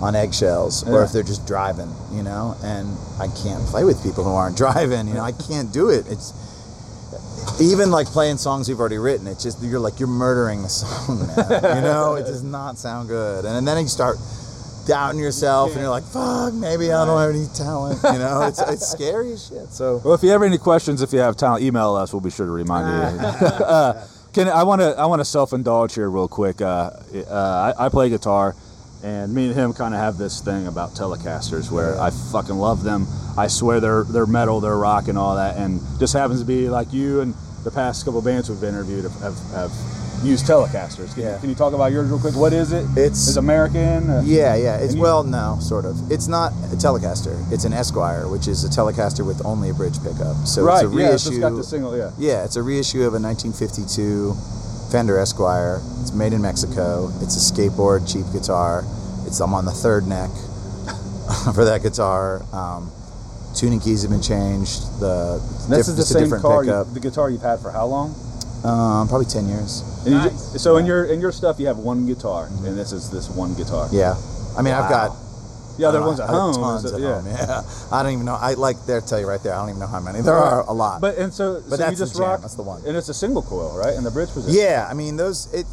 on 0.02 0.16
eggshells 0.16 0.84
or 0.88 1.04
if 1.04 1.12
they're 1.12 1.24
just 1.24 1.46
driving, 1.46 1.94
you 2.12 2.24
know. 2.24 2.56
And 2.64 2.98
I 3.20 3.28
can't 3.28 3.64
play 3.68 3.84
with 3.84 4.02
people 4.04 4.24
who 4.24 4.32
aren't 4.34 4.58
driving. 4.64 5.08
You 5.08 5.14
know, 5.16 5.24
I 5.24 5.32
can't 5.32 5.72
do 5.72 5.90
it. 5.90 6.06
It's 6.10 6.34
even 7.62 7.92
like 7.92 8.08
playing 8.08 8.38
songs 8.38 8.68
you've 8.68 8.80
already 8.80 8.98
written. 8.98 9.28
It's 9.28 9.44
just 9.44 9.62
you're 9.62 9.80
like 9.80 10.00
you're 10.00 10.08
murdering 10.10 10.64
the 10.64 10.70
song. 10.82 11.28
Man. 11.28 11.76
you 11.78 11.82
know, 11.82 12.16
it 12.16 12.24
does 12.26 12.44
not 12.44 12.78
sound 12.78 13.08
good. 13.10 13.46
And, 13.46 13.66
then 13.68 13.78
you 13.82 13.88
start 13.88 14.18
doubting 14.86 15.20
yourself 15.20 15.72
and 15.72 15.82
you're 15.82 15.90
like, 15.90 16.04
"Fuck, 16.04 16.54
maybe 16.54 16.92
I 16.92 17.06
don't 17.06 17.20
have 17.20 17.36
any 17.36 17.48
talent." 17.54 18.00
You 18.04 18.20
know, 18.20 18.42
it's 18.44 18.62
it's 18.62 18.88
scary 18.92 19.34
as 19.34 19.48
shit. 19.48 19.70
So. 19.70 20.02
Well, 20.04 20.14
if 20.14 20.24
you 20.24 20.30
have 20.30 20.44
any 20.44 20.58
questions, 20.58 21.02
if 21.02 21.14
you 21.14 21.20
have 21.20 21.36
talent, 21.36 21.64
email 21.64 21.96
us. 21.96 22.14
We'll 22.14 22.22
be 22.22 22.32
sure 22.32 22.46
to 22.46 22.52
remind 22.52 22.88
you. 22.88 23.26
uh, 23.28 24.08
can 24.34 24.48
I 24.48 24.64
want 24.64 24.82
to 24.82 24.96
I 24.98 25.06
want 25.06 25.20
to 25.22 25.26
self 25.26 25.54
indulge 25.54 25.96
here 25.96 26.10
real 26.10 26.28
quick. 26.28 26.62
Uh, 26.62 26.92
uh, 27.30 27.74
I, 27.78 27.86
I 27.86 27.90
play 27.90 28.10
guitar, 28.10 28.56
and 29.04 29.34
me 29.34 29.48
and 29.48 29.56
him 29.56 29.74
kind 29.74 29.94
of 29.94 30.00
have 30.00 30.18
this 30.18 30.42
thing 30.42 30.68
about 30.68 30.92
Telecasters 30.92 31.72
where 31.72 32.00
I 32.00 32.10
fucking 32.10 32.56
love 32.56 32.84
them. 32.84 33.08
I 33.38 33.48
swear 33.48 33.80
they're 33.80 34.04
they're 34.04 34.26
metal, 34.26 34.60
they're 34.62 34.78
rock, 34.78 35.08
and 35.08 35.18
all 35.18 35.36
that. 35.36 35.58
And 35.58 35.82
just 36.00 36.14
happens 36.14 36.40
to 36.40 36.46
be 36.46 36.70
like 36.70 36.94
you 36.94 37.22
and 37.22 37.34
the 37.64 37.72
past 37.72 38.06
couple 38.06 38.22
bands 38.22 38.48
we've 38.50 38.64
interviewed 38.64 39.04
have, 39.04 39.20
have, 39.22 39.38
have 39.52 39.72
used 40.24 40.46
Telecasters. 40.46 41.14
Can, 41.14 41.24
Yeah. 41.24 41.38
can 41.40 41.50
you 41.50 41.56
talk 41.56 41.74
about 41.74 41.92
yours 41.92 42.10
real 42.10 42.20
quick? 42.20 42.36
What 42.36 42.54
is 42.54 42.72
it? 42.72 42.86
It's- 42.98 43.36
American. 43.38 44.10
Uh, 44.10 44.22
Yeah, 44.26 44.56
yeah. 44.56 44.76
It's 44.78 44.96
you- 44.96 45.02
well, 45.02 45.24
no, 45.24 45.58
sort 45.60 45.86
of. 45.86 46.12
It's 46.12 46.28
not 46.28 46.52
a 46.72 46.76
Telecaster. 46.76 47.36
It's 47.52 47.66
an 47.66 47.74
Esquire, 47.74 48.28
which 48.28 48.48
is 48.48 48.64
a 48.64 48.70
Telecaster 48.70 49.26
with 49.26 49.46
only 49.46 49.70
a 49.70 49.74
bridge 49.74 50.02
pickup. 50.04 50.48
So 50.48 50.64
right. 50.64 50.84
it's 50.84 50.84
a 50.84 50.88
reissue. 50.88 51.00
yeah. 51.04 51.10
reissue. 51.10 51.30
It's 51.32 51.40
got 51.40 51.56
the 51.56 51.64
single. 51.64 51.98
Yeah. 51.98 52.10
yeah, 52.18 52.44
it's 52.44 52.56
a 52.56 52.64
reissue 52.64 53.04
of 53.06 53.14
a 53.14 53.20
1952 53.20 54.36
Fender 54.92 55.18
Esquire. 55.20 55.82
It's 56.02 56.14
made 56.14 56.34
in 56.34 56.42
Mexico. 56.42 57.12
It's 57.22 57.36
a 57.36 57.54
skateboard 57.54 58.12
cheap 58.12 58.26
guitar. 58.32 58.84
It's 59.26 59.40
I'm 59.40 59.54
on 59.54 59.66
the 59.66 59.72
third 59.72 60.08
neck 60.08 60.30
for 61.56 61.66
that 61.66 61.82
guitar. 61.84 62.44
Um, 62.54 62.92
tuning 63.56 63.80
keys 63.80 64.02
have 64.04 64.12
been 64.12 64.22
changed. 64.22 65.00
The 65.00 65.42
This 65.70 65.88
diff- 65.88 65.88
is 65.88 65.96
the 65.98 66.06
same 66.06 66.30
car. 66.42 66.64
You, 66.64 66.84
the 66.94 67.00
guitar 67.00 67.30
you've 67.30 67.42
had 67.42 67.60
for 67.60 67.72
how 67.72 67.86
long? 67.88 68.14
Um, 68.66 69.08
probably 69.08 69.26
10 69.28 69.48
years. 69.48 69.82
And 70.06 70.14
you 70.14 70.18
Nice. 70.20 70.52
ju- 70.54 70.58
so 70.60 70.78
in 70.78 70.86
your 70.86 71.06
in 71.06 71.20
your 71.22 71.32
stuff 71.32 71.60
you 71.60 71.68
have 71.68 71.78
one 71.78 72.06
guitar, 72.08 72.48
and 72.66 72.78
this 72.78 72.92
is 72.92 73.10
this 73.12 73.30
one 73.30 73.54
guitar. 73.54 73.88
Yeah. 73.92 74.16
I 74.58 74.62
mean, 74.64 74.74
I've 74.74 74.90
got 74.90 75.12
The 75.78 75.84
other 75.86 76.02
ones 76.02 76.20
at 76.22 76.30
home. 76.30 76.56
Tons 76.56 76.86
is 76.86 76.94
at 76.94 77.02
yeah. 77.02 77.20
home. 77.22 77.28
Yeah. 77.36 77.62
I 77.92 78.02
don't 78.02 78.14
even 78.14 78.26
know. 78.26 78.36
I 78.40 78.54
like. 78.56 78.78
They'll 78.88 79.02
tell 79.02 79.20
you 79.20 79.28
right 79.28 79.44
there. 79.44 79.54
I 79.54 79.58
don't 79.60 79.70
even 79.70 79.82
know 79.82 79.88
how 79.92 80.00
many. 80.00 80.22
There 80.22 80.34
are 80.34 80.62
a 80.66 80.72
lot. 80.74 81.02
But 81.02 81.18
and 81.18 81.34
so, 81.34 81.60
so 81.62 81.76
that's 81.76 81.92
you 81.92 81.98
the 81.98 82.06
just 82.06 82.14
jam, 82.16 82.24
rock. 82.24 82.42
that's 82.42 82.56
the 82.56 82.64
one. 82.64 82.82
And 82.88 82.96
it's 82.96 83.10
a 83.10 83.14
single 83.14 83.42
coil, 83.44 83.76
right? 83.78 83.94
In 83.94 84.04
the 84.04 84.12
bridge 84.12 84.30
position. 84.32 84.56
Yeah, 84.60 84.88
I 84.90 84.94
mean 84.96 85.18
those. 85.18 85.48
It. 85.54 85.66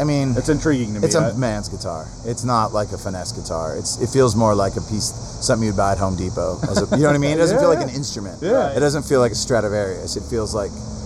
I 0.00 0.04
mean, 0.04 0.32
It's 0.38 0.48
intriguing 0.48 0.94
to 0.94 1.00
me. 1.00 1.06
it's 1.06 1.14
a 1.14 1.20
I- 1.20 1.36
man's 1.36 1.68
guitar. 1.68 2.08
It's 2.24 2.42
not 2.44 2.72
like 2.72 2.90
a 2.92 2.98
finesse 2.98 3.30
guitar. 3.32 3.76
It's 3.76 4.00
it 4.00 4.08
feels 4.08 4.34
more 4.34 4.54
like 4.54 4.74
a 4.76 4.80
piece 4.80 5.12
something 5.44 5.66
you'd 5.68 5.76
buy 5.76 5.92
at 5.92 5.98
Home 5.98 6.16
Depot. 6.16 6.58
As 6.64 6.80
a, 6.80 6.86
you 6.96 7.02
know 7.02 7.08
what 7.12 7.14
I 7.14 7.18
mean? 7.18 7.32
It 7.36 7.42
doesn't 7.44 7.58
feel 7.62 7.68
like 7.68 7.84
an 7.84 7.90
instrument. 7.94 8.40
Yeah. 8.40 8.72
It 8.72 8.80
doesn't 8.80 9.02
feel 9.04 9.20
like 9.20 9.32
a 9.32 9.34
Stradivarius. 9.36 10.16
It 10.16 10.24
feels 10.24 10.54
like 10.54 10.70
a 10.72 11.01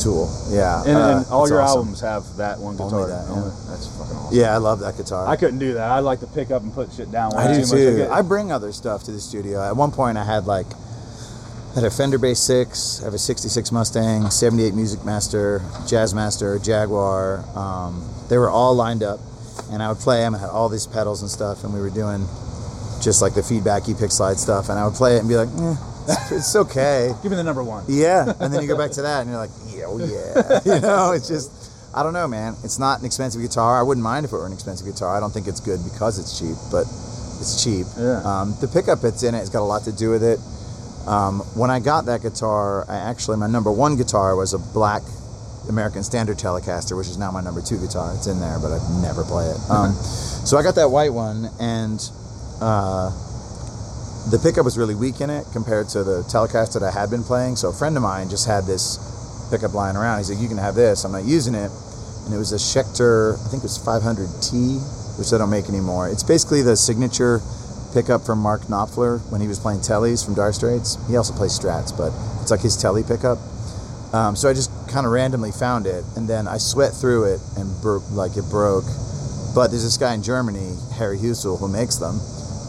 tool. 0.00 0.28
Yeah. 0.50 0.82
and, 0.84 0.96
uh, 0.96 1.16
and 1.18 1.26
all 1.26 1.48
your 1.48 1.60
awesome. 1.60 1.78
albums 1.78 2.00
have 2.00 2.24
that 2.36 2.58
one 2.58 2.74
Only 2.80 2.84
guitar. 2.84 3.08
that, 3.08 3.24
yeah. 3.28 3.34
Only- 3.36 3.50
That's 3.68 3.86
fucking 3.98 4.16
awesome. 4.16 4.36
Yeah, 4.38 4.54
I 4.54 4.56
love 4.58 4.80
that 4.80 4.96
guitar. 4.96 5.26
I 5.28 5.36
couldn't 5.36 5.58
do 5.58 5.74
that. 5.74 5.90
I 5.90 5.98
like 6.00 6.20
to 6.20 6.26
pick 6.26 6.50
up 6.50 6.62
and 6.62 6.72
put 6.72 6.92
shit 6.92 7.10
down. 7.12 7.34
I 7.36 7.52
do 7.52 7.60
much. 7.60 7.70
too. 7.70 7.96
get- 7.98 8.10
I 8.10 8.22
bring 8.22 8.50
other 8.50 8.72
stuff 8.72 9.04
to 9.04 9.12
the 9.12 9.20
studio. 9.20 9.62
At 9.62 9.76
one 9.76 9.90
point, 9.92 10.16
I 10.18 10.24
had 10.24 10.46
like 10.46 10.66
had 11.74 11.84
a 11.84 11.90
Fender 11.90 12.18
Bass 12.18 12.40
Six, 12.40 13.00
I 13.00 13.04
have 13.04 13.14
a 13.14 13.18
'66 13.18 13.70
Mustang, 13.70 14.28
'78 14.28 14.74
Music 14.74 15.04
Master, 15.04 15.62
Jazz 15.86 16.12
Master, 16.14 16.58
Jaguar. 16.58 17.44
Um, 17.54 18.04
they 18.28 18.38
were 18.38 18.50
all 18.50 18.74
lined 18.74 19.04
up, 19.04 19.20
and 19.70 19.80
I 19.82 19.88
would 19.88 19.98
play 19.98 20.18
them. 20.18 20.34
I 20.34 20.38
had 20.38 20.50
all 20.50 20.68
these 20.68 20.86
pedals 20.88 21.22
and 21.22 21.30
stuff, 21.30 21.62
and 21.62 21.72
we 21.72 21.80
were 21.80 21.90
doing 21.90 22.26
just 23.00 23.22
like 23.22 23.34
the 23.34 23.42
feedback 23.42 23.86
you 23.86 23.94
pick 23.94 24.10
slide 24.10 24.36
stuff. 24.38 24.68
And 24.68 24.78
I 24.80 24.84
would 24.84 24.94
play 24.94 25.14
it 25.16 25.20
and 25.20 25.28
be 25.28 25.36
like, 25.36 25.48
eh, 25.48 25.76
it's, 26.08 26.32
it's 26.32 26.56
okay. 26.56 27.12
Give 27.22 27.30
me 27.30 27.36
the 27.36 27.44
number 27.44 27.62
one. 27.62 27.84
Yeah, 27.86 28.32
and 28.40 28.52
then 28.52 28.62
you 28.62 28.66
go 28.68 28.76
back 28.76 28.90
to 28.92 29.02
that, 29.02 29.20
and 29.20 29.30
you're 29.30 29.38
like, 29.38 29.50
yeah, 29.98 30.32
oh 30.36 30.60
yeah. 30.64 30.74
you 30.74 30.80
know, 30.80 31.12
it's 31.12 31.28
just, 31.28 31.50
I 31.94 32.02
don't 32.02 32.12
know, 32.12 32.28
man. 32.28 32.54
It's 32.62 32.78
not 32.78 33.00
an 33.00 33.06
expensive 33.06 33.42
guitar. 33.42 33.78
I 33.78 33.82
wouldn't 33.82 34.04
mind 34.04 34.24
if 34.24 34.32
it 34.32 34.36
were 34.36 34.46
an 34.46 34.52
expensive 34.52 34.86
guitar. 34.86 35.16
I 35.16 35.20
don't 35.20 35.32
think 35.32 35.48
it's 35.48 35.60
good 35.60 35.80
because 35.84 36.18
it's 36.18 36.38
cheap, 36.38 36.56
but 36.70 36.82
it's 37.40 37.62
cheap. 37.64 37.86
Yeah. 37.98 38.22
Um, 38.24 38.54
the 38.60 38.68
pickup 38.68 39.00
that's 39.00 39.22
in 39.22 39.34
it 39.34 39.38
has 39.38 39.50
got 39.50 39.60
a 39.60 39.66
lot 39.66 39.84
to 39.84 39.92
do 39.92 40.10
with 40.10 40.22
it. 40.22 40.38
Um, 41.08 41.40
when 41.56 41.70
I 41.70 41.80
got 41.80 42.06
that 42.06 42.22
guitar, 42.22 42.84
I 42.88 42.96
actually 42.96 43.38
my 43.38 43.46
number 43.46 43.72
one 43.72 43.96
guitar 43.96 44.36
was 44.36 44.52
a 44.52 44.58
black 44.58 45.02
American 45.68 46.02
Standard 46.02 46.36
Telecaster, 46.36 46.96
which 46.96 47.08
is 47.08 47.16
now 47.16 47.30
my 47.30 47.40
number 47.40 47.62
two 47.62 47.78
guitar. 47.78 48.14
It's 48.14 48.26
in 48.26 48.38
there, 48.38 48.58
but 48.58 48.72
I 48.72 48.78
never 49.00 49.24
play 49.24 49.46
it. 49.46 49.58
Um, 49.70 49.92
so 49.94 50.56
I 50.58 50.62
got 50.62 50.74
that 50.76 50.90
white 50.90 51.12
one, 51.12 51.48
and 51.58 51.98
uh, 52.60 53.10
the 54.30 54.38
pickup 54.38 54.64
was 54.64 54.76
really 54.76 54.94
weak 54.94 55.20
in 55.20 55.30
it 55.30 55.46
compared 55.52 55.88
to 55.90 56.04
the 56.04 56.22
Telecaster 56.22 56.80
that 56.80 56.94
I 56.94 57.00
had 57.00 57.10
been 57.10 57.24
playing. 57.24 57.56
So 57.56 57.70
a 57.70 57.72
friend 57.72 57.96
of 57.96 58.02
mine 58.02 58.28
just 58.28 58.46
had 58.46 58.64
this 58.64 58.98
pickup 59.50 59.74
lying 59.74 59.96
around. 59.96 60.18
He's 60.18 60.30
like, 60.30 60.40
"You 60.40 60.48
can 60.48 60.58
have 60.58 60.74
this." 60.74 61.04
I'm 61.04 61.12
not 61.12 61.24
using 61.24 61.54
it, 61.54 61.70
and 62.24 62.34
it 62.34 62.38
was 62.38 62.52
a 62.52 62.56
Schecter, 62.56 63.34
I 63.34 63.48
think 63.48 63.62
it 63.62 63.70
was 63.70 63.78
500T, 63.78 65.18
which 65.18 65.30
they 65.30 65.38
don't 65.38 65.50
make 65.50 65.68
anymore. 65.68 66.08
It's 66.08 66.22
basically 66.22 66.62
the 66.62 66.76
signature 66.76 67.40
pickup 67.92 68.24
from 68.24 68.38
Mark 68.38 68.62
Knopfler 68.62 69.20
when 69.30 69.40
he 69.40 69.48
was 69.48 69.58
playing 69.58 69.80
Tellys 69.80 70.24
from 70.24 70.34
Dire 70.34 70.52
Straits. 70.52 70.96
He 71.08 71.16
also 71.16 71.34
plays 71.34 71.58
Strats, 71.58 71.96
but 71.96 72.12
it's 72.40 72.50
like 72.50 72.60
his 72.60 72.76
Telly 72.76 73.02
pickup. 73.02 73.38
Um, 74.12 74.34
so 74.36 74.48
I 74.48 74.54
just 74.54 74.70
kind 74.88 75.06
of 75.06 75.12
randomly 75.12 75.52
found 75.52 75.86
it, 75.86 76.04
and 76.16 76.28
then 76.28 76.48
I 76.48 76.58
sweat 76.58 76.92
through 76.92 77.34
it, 77.34 77.40
and 77.56 77.68
bro- 77.80 78.02
like 78.10 78.36
it 78.36 78.44
broke. 78.50 78.86
But 79.54 79.68
there's 79.68 79.82
this 79.82 79.96
guy 79.96 80.14
in 80.14 80.22
Germany, 80.22 80.76
Harry 80.94 81.18
Häussel, 81.18 81.58
who 81.58 81.68
makes 81.68 81.96
them, 81.96 82.20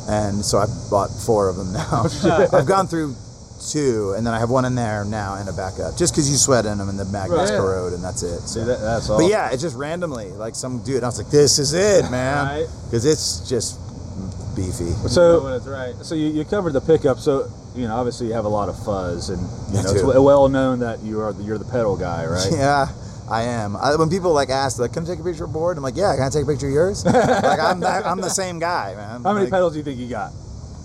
and 0.10 0.44
so 0.44 0.58
I've 0.58 0.74
bought 0.90 1.10
four 1.10 1.50
of 1.50 1.56
them 1.56 1.74
now. 1.74 2.06
I've 2.54 2.66
gone 2.66 2.88
through 2.88 3.16
two, 3.62 4.14
and 4.18 4.26
then 4.26 4.34
I 4.34 4.40
have 4.40 4.50
one 4.50 4.66
in 4.66 4.76
there 4.76 5.06
now 5.06 5.36
and 5.36 5.48
a 5.48 5.54
backup, 5.54 5.98
just 5.98 6.14
because 6.14 6.30
you 6.30 6.38
sweat 6.38 6.66
in 6.66 6.78
them 6.78 6.90
and 6.90 6.98
the 7.00 7.06
magnets 7.06 7.52
Right. 7.52 7.60
corrode, 7.60 7.94
and 7.94 8.04
that's 8.04 8.24
it. 8.24 8.40
See, 8.42 8.60
So. 8.60 8.66
that, 8.66 8.80
that's 8.82 9.10
all. 9.10 9.20
But 9.20 9.28
yeah, 9.30 9.50
it's 9.52 9.62
just 9.62 9.76
randomly, 9.76 10.30
like 10.32 10.56
some 10.56 10.80
dude. 10.84 11.04
I 11.04 11.08
was 11.08 11.18
like, 11.18 11.30
"This 11.30 11.60
is 11.60 11.74
it, 11.74 12.10
man," 12.10 12.46
Right. 12.48 12.68
because 12.86 13.06
it's 13.06 13.48
just 13.50 13.78
beefy. 14.56 14.86
You 14.86 14.90
know 14.92 15.08
So, 15.08 15.44
when 15.44 15.54
it's 15.54 15.68
right. 15.68 15.94
so 16.02 16.16
you, 16.16 16.28
you 16.28 16.46
covered 16.46 16.74
the 16.74 16.82
pickup. 16.82 17.20
So 17.20 17.50
you 17.76 17.88
know, 17.88 17.96
obviously 17.96 18.28
you 18.28 18.34
have 18.34 18.46
a 18.46 18.50
lot 18.50 18.68
of 18.70 18.76
fuzz, 18.84 19.30
and 19.30 19.40
you 19.76 19.82
know 19.84 19.92
it's 19.92 20.04
well 20.04 20.50
known 20.50 20.80
that 20.80 21.02
you 21.02 21.22
are 21.22 21.34
the, 21.34 21.44
you're 21.44 21.58
the 21.58 21.66
pedal 21.72 21.96
guy, 21.98 22.26
right? 22.26 22.48
Yeah, 22.52 22.88
I 23.30 23.44
am. 23.44 23.78
I, 23.78 23.96
when 23.96 24.10
people 24.10 24.34
like 24.34 24.50
ask, 24.50 24.78
like, 24.80 24.92
"Can 24.94 25.04
I 25.04 25.08
take 25.08 25.20
a 25.20 25.24
picture 25.24 25.46
of 25.46 25.54
board?" 25.54 25.78
I'm 25.78 25.84
like, 25.84 25.96
"Yeah, 25.96 26.14
can 26.16 26.24
I 26.24 26.30
take 26.30 26.44
a 26.44 26.48
picture 26.48 26.68
of 26.68 26.74
yours?" 26.74 27.06
like, 27.06 27.16
I'm 27.60 27.80
that, 27.82 28.06
I'm 28.06 28.20
the 28.20 28.30
same 28.30 28.60
guy, 28.60 28.94
man. 28.96 29.24
How 29.24 29.32
many 29.34 29.46
like, 29.46 29.52
pedals 29.52 29.72
do 29.74 29.80
you 29.80 29.84
think 29.86 30.00
you 30.00 30.10
got? 30.10 30.34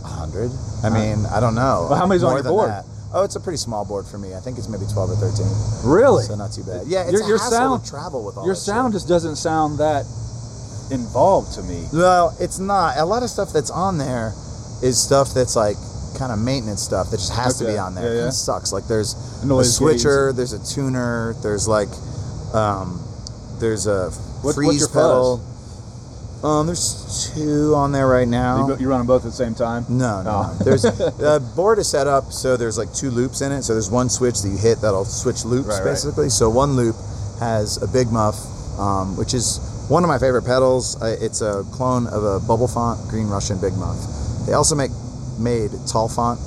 Hundred. 0.06 0.50
I 0.84 0.90
mean, 0.90 1.26
I 1.26 1.40
don't 1.40 1.54
know. 1.54 1.86
Well, 1.90 1.98
how 1.98 2.06
many's 2.06 2.22
on 2.24 2.32
your 2.34 2.42
than 2.42 2.52
board? 2.52 2.70
that. 2.70 2.84
Oh, 3.14 3.22
it's 3.24 3.36
a 3.36 3.40
pretty 3.40 3.56
small 3.58 3.84
board 3.84 4.04
for 4.06 4.18
me. 4.18 4.34
I 4.34 4.40
think 4.40 4.58
it's 4.58 4.68
maybe 4.68 4.84
twelve 4.92 5.10
or 5.10 5.16
thirteen. 5.16 5.46
Really? 5.84 6.24
So 6.24 6.34
not 6.34 6.52
too 6.52 6.64
bad. 6.64 6.86
Yeah, 6.86 7.02
it's 7.02 7.12
Your- 7.12 7.24
a 7.24 7.28
your 7.28 7.38
hassle 7.38 7.52
sound- 7.52 7.84
to 7.84 7.90
travel 7.90 8.24
with 8.24 8.36
all 8.36 8.44
Your 8.44 8.54
that 8.54 8.60
sound 8.60 8.92
shit. 8.92 8.96
just 9.02 9.08
doesn't 9.08 9.36
sound 9.36 9.78
that 9.78 10.04
involved 10.90 11.54
to 11.54 11.62
me. 11.62 11.86
Well, 11.92 12.36
it's 12.40 12.58
not. 12.58 12.96
A 12.98 13.04
lot 13.04 13.22
of 13.22 13.30
stuff 13.30 13.52
that's 13.52 13.70
on 13.70 13.98
there 13.98 14.32
is 14.82 14.98
stuff 14.98 15.32
that's 15.34 15.56
like 15.56 15.76
kind 16.18 16.32
of 16.32 16.38
maintenance 16.38 16.82
stuff 16.82 17.10
that 17.10 17.18
just 17.18 17.32
has 17.32 17.58
to 17.58 17.64
Okay. 17.64 17.74
be 17.74 17.78
on 17.78 17.94
there. 17.94 18.04
Yeah, 18.04 18.10
It 18.10 18.14
yeah. 18.14 18.20
kinda 18.22 18.32
sucks. 18.32 18.72
Like 18.72 18.86
there's 18.86 19.14
a 19.42 19.46
Noise 19.46 19.74
switcher, 19.74 20.32
there's 20.32 20.52
a 20.52 20.58
tuner, 20.58 21.34
there's 21.42 21.66
like 21.68 21.88
um, 22.54 23.00
there's 23.58 23.86
a 23.86 24.10
what's 24.42 24.54
freeze 24.56 24.80
your 24.80 24.88
pedal. 24.88 25.40
Um, 26.46 26.66
there's 26.66 27.32
two 27.34 27.74
on 27.74 27.90
there 27.90 28.06
right 28.06 28.28
now. 28.28 28.68
You, 28.68 28.76
you 28.78 28.88
run 28.88 28.98
them 29.00 29.06
both 29.08 29.24
at 29.24 29.30
the 29.32 29.36
same 29.36 29.54
time? 29.54 29.84
No, 29.88 30.22
no, 30.22 30.30
Oh. 30.30 30.56
no. 30.58 30.64
There's 30.64 30.82
the 31.26 31.42
board 31.56 31.78
is 31.80 31.88
set 31.88 32.06
up 32.06 32.30
so 32.32 32.56
there's 32.56 32.78
like 32.78 32.92
two 32.94 33.10
loops 33.10 33.40
in 33.40 33.50
it. 33.50 33.62
So 33.62 33.72
there's 33.72 33.90
one 33.90 34.08
switch 34.08 34.42
that 34.42 34.48
you 34.48 34.56
hit 34.56 34.80
that'll 34.80 35.04
switch 35.04 35.44
loops 35.44 35.68
Right, 35.68 35.78
right. 35.78 35.84
basically. 35.84 36.28
So 36.30 36.48
one 36.48 36.76
loop 36.76 36.94
has 37.40 37.82
a 37.82 37.88
big 37.88 38.12
muff, 38.12 38.36
um, 38.78 39.16
which 39.16 39.34
is 39.34 39.58
one 39.88 40.04
of 40.04 40.08
my 40.08 40.18
favorite 40.18 40.42
pedals. 40.44 41.00
Uh, 41.02 41.16
it's 41.20 41.40
a 41.42 41.64
clone 41.72 42.06
of 42.06 42.22
a 42.22 42.38
Bubble 42.46 42.68
Font 42.68 43.08
Green 43.08 43.26
Russian 43.26 43.60
Big 43.60 43.74
Muff. 43.76 43.98
They 44.46 44.52
also 44.52 44.74
make 44.76 44.90
made 45.38 45.70
Tall 45.90 46.08
Font 46.08 46.38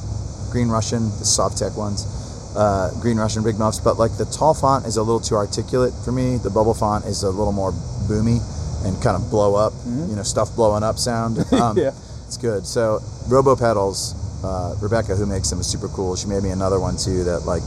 Green 0.51 0.69
Russian, 0.69 1.09
the 1.19 1.25
Sovtek 1.27 1.75
ones, 1.77 2.07
uh, 2.55 2.91
Green 3.01 3.17
Russian 3.17 3.43
Big 3.43 3.59
Muffs. 3.59 3.79
But 3.79 3.97
like 3.99 4.15
the 4.17 4.25
Tall 4.25 4.53
Font 4.53 4.85
is 4.85 4.95
a 4.97 5.03
little 5.03 5.19
too 5.19 5.35
articulate 5.35 5.93
for 6.05 6.11
me. 6.11 6.37
The 6.37 6.49
Bubble 6.49 6.73
Font 6.73 7.05
is 7.05 7.23
a 7.23 7.29
little 7.29 7.53
more 7.53 7.71
boomy 8.07 8.39
and 8.85 9.01
kind 9.01 9.15
of 9.15 9.29
blow 9.29 9.55
up, 9.55 9.73
you 9.85 10.15
know, 10.15 10.23
stuff 10.23 10.55
blowing 10.55 10.83
up 10.83 10.97
sound. 10.97 11.37
Um, 11.51 11.77
Yeah. 11.77 11.91
it's 12.27 12.37
good. 12.37 12.65
So 12.65 12.99
Robo 13.27 13.55
Pedals, 13.55 14.15
uh, 14.43 14.75
Rebecca, 14.81 15.15
who 15.15 15.25
makes 15.25 15.49
them, 15.49 15.59
is 15.59 15.67
super 15.67 15.87
cool. 15.89 16.15
She 16.15 16.27
made 16.27 16.43
me 16.43 16.49
another 16.51 16.79
one 16.79 16.95
too. 16.97 17.23
That 17.25 17.41
like, 17.45 17.63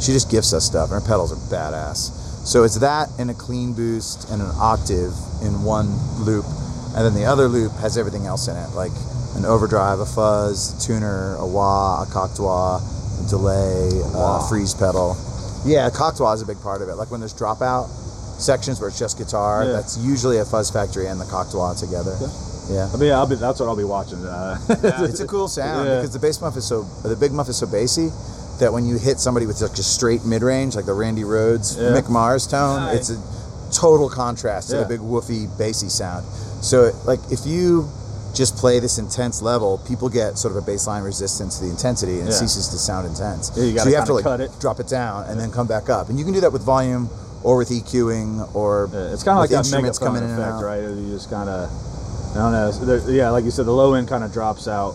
she 0.00 0.12
just 0.12 0.30
gifts 0.30 0.52
us 0.52 0.64
stuff, 0.64 0.90
and 0.90 1.00
her 1.02 1.06
pedals 1.06 1.32
are 1.32 1.40
badass. 1.54 2.18
So 2.46 2.64
it's 2.64 2.76
that 2.80 3.08
and 3.18 3.30
a 3.30 3.34
clean 3.34 3.74
boost 3.74 4.30
and 4.30 4.40
an 4.42 4.50
octave 4.56 5.12
in 5.42 5.62
one 5.62 5.88
loop, 6.24 6.44
and 6.96 7.04
then 7.04 7.14
the 7.14 7.24
other 7.26 7.48
loop 7.48 7.72
has 7.84 7.98
everything 7.98 8.26
else 8.26 8.48
in 8.48 8.56
it, 8.56 8.70
like 8.74 8.92
an 9.36 9.44
overdrive, 9.44 10.00
a 10.00 10.06
fuzz, 10.06 10.72
a 10.74 10.80
tuner, 10.86 11.36
a 11.36 11.46
wah, 11.46 12.02
a 12.02 12.06
cocteau, 12.06 12.80
a 12.80 13.28
delay, 13.28 13.90
a 14.16 14.48
freeze 14.48 14.74
pedal. 14.74 15.16
Yeah, 15.66 15.86
a 15.86 15.90
cocteau 15.90 16.34
is 16.34 16.40
a 16.42 16.46
big 16.46 16.60
part 16.62 16.80
of 16.82 16.88
it. 16.88 16.94
Like 16.96 17.10
when 17.10 17.20
there's 17.20 17.34
dropout 17.34 17.88
sections 18.40 18.80
where 18.80 18.88
it's 18.88 18.98
just 18.98 19.18
guitar, 19.18 19.64
Yeah. 19.64 19.72
that's 19.72 19.96
usually 19.98 20.38
a 20.38 20.44
fuzz 20.44 20.70
factory 20.70 21.06
and 21.06 21.20
the 21.20 21.24
cocteau 21.24 21.78
together. 21.78 22.16
Yeah. 22.70 22.88
I 22.92 22.96
mean, 22.96 23.12
I'll 23.12 23.26
be, 23.26 23.34
that's 23.36 23.58
what 23.60 23.68
I'll 23.68 23.76
be 23.76 23.84
watching. 23.84 24.24
Uh, 24.24 24.58
it's 25.08 25.20
a 25.20 25.26
cool 25.26 25.48
sound 25.48 25.86
Yeah. 25.88 25.96
because 25.96 26.12
the 26.12 26.18
bass 26.18 26.40
muff 26.40 26.56
is 26.56 26.64
so 26.66 26.82
the 27.02 27.16
big 27.16 27.32
muff 27.32 27.48
is 27.48 27.56
so 27.58 27.66
bassy 27.66 28.10
that 28.60 28.72
when 28.72 28.84
you 28.86 28.98
hit 28.98 29.18
somebody 29.18 29.46
with 29.46 29.60
like 29.60 29.74
just 29.74 29.94
straight 29.94 30.24
mid 30.24 30.42
range 30.42 30.76
like 30.76 30.86
the 30.86 30.92
Randy 30.94 31.22
Rhoads 31.22 31.76
Yeah. 31.76 31.98
Mick 32.00 32.08
Mars 32.08 32.46
tone, 32.46 32.94
it's 32.94 33.10
a 33.10 33.18
total 33.72 34.08
contrast 34.08 34.70
to 34.70 34.76
Yeah. 34.76 34.82
the 34.82 34.88
big 34.88 35.00
woofy 35.00 35.46
bassy 35.58 35.88
sound. 35.88 36.24
So 36.62 36.92
like 37.06 37.20
if 37.30 37.44
you 37.46 37.88
just 38.34 38.56
play 38.56 38.78
this 38.78 38.98
intense 38.98 39.42
level, 39.42 39.78
people 39.88 40.08
get 40.08 40.38
sort 40.38 40.56
of 40.56 40.62
a 40.62 40.70
baseline 40.70 41.04
resistance 41.04 41.58
to 41.58 41.64
the 41.64 41.70
intensity 41.70 42.20
and 42.20 42.28
it 42.28 42.32
ceases 42.32 42.68
to 42.68 42.78
sound 42.78 43.04
intense. 43.08 43.50
Yeah, 43.56 43.64
you 43.64 43.78
so 43.80 43.88
you 43.88 43.96
have 43.96 44.04
to 44.06 44.14
like 44.14 44.22
cut 44.22 44.40
it. 44.40 44.52
drop 44.60 44.78
it 44.78 44.86
down 44.86 45.24
and 45.28 45.40
then 45.40 45.50
come 45.50 45.66
back 45.66 45.88
up. 45.88 46.08
And 46.08 46.18
you 46.18 46.24
can 46.24 46.32
do 46.34 46.40
that 46.42 46.52
with 46.52 46.62
volume 46.62 47.08
or 47.42 47.56
with 47.56 47.70
EQing 47.70 48.54
or 48.54 48.88
Yeah, 48.92 49.12
it's 49.12 49.22
kind 49.22 49.38
of 49.38 49.42
like 49.42 49.50
that 49.50 49.70
megaphone 49.70 50.06
coming 50.08 50.22
in 50.24 50.30
and 50.30 50.38
effect, 50.40 50.54
out. 50.56 50.64
right? 50.64 50.82
You 50.82 51.08
just 51.10 51.30
kind 51.30 51.48
of, 51.48 51.70
I 52.32 52.38
don't 52.38 52.52
know. 52.52 52.70
there- 52.72 53.10
yeah, 53.10 53.30
like 53.30 53.44
you 53.44 53.50
said, 53.50 53.66
the 53.66 53.72
low 53.72 53.94
end 53.94 54.08
kind 54.08 54.22
of 54.24 54.32
drops 54.32 54.68
out, 54.68 54.94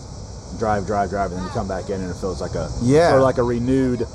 drive, 0.58 0.86
drive, 0.86 1.10
drive, 1.10 1.30
and 1.32 1.38
then 1.40 1.44
you 1.46 1.50
come 1.50 1.68
back 1.68 1.90
in, 1.90 2.00
and 2.00 2.10
it 2.10 2.16
feels 2.16 2.40
like 2.40 2.54
a 2.54 2.70
Yeah. 2.82 3.08
sort 3.10 3.20
of 3.20 3.24
like 3.24 3.38
a 3.38 3.42
renewed 3.42 4.06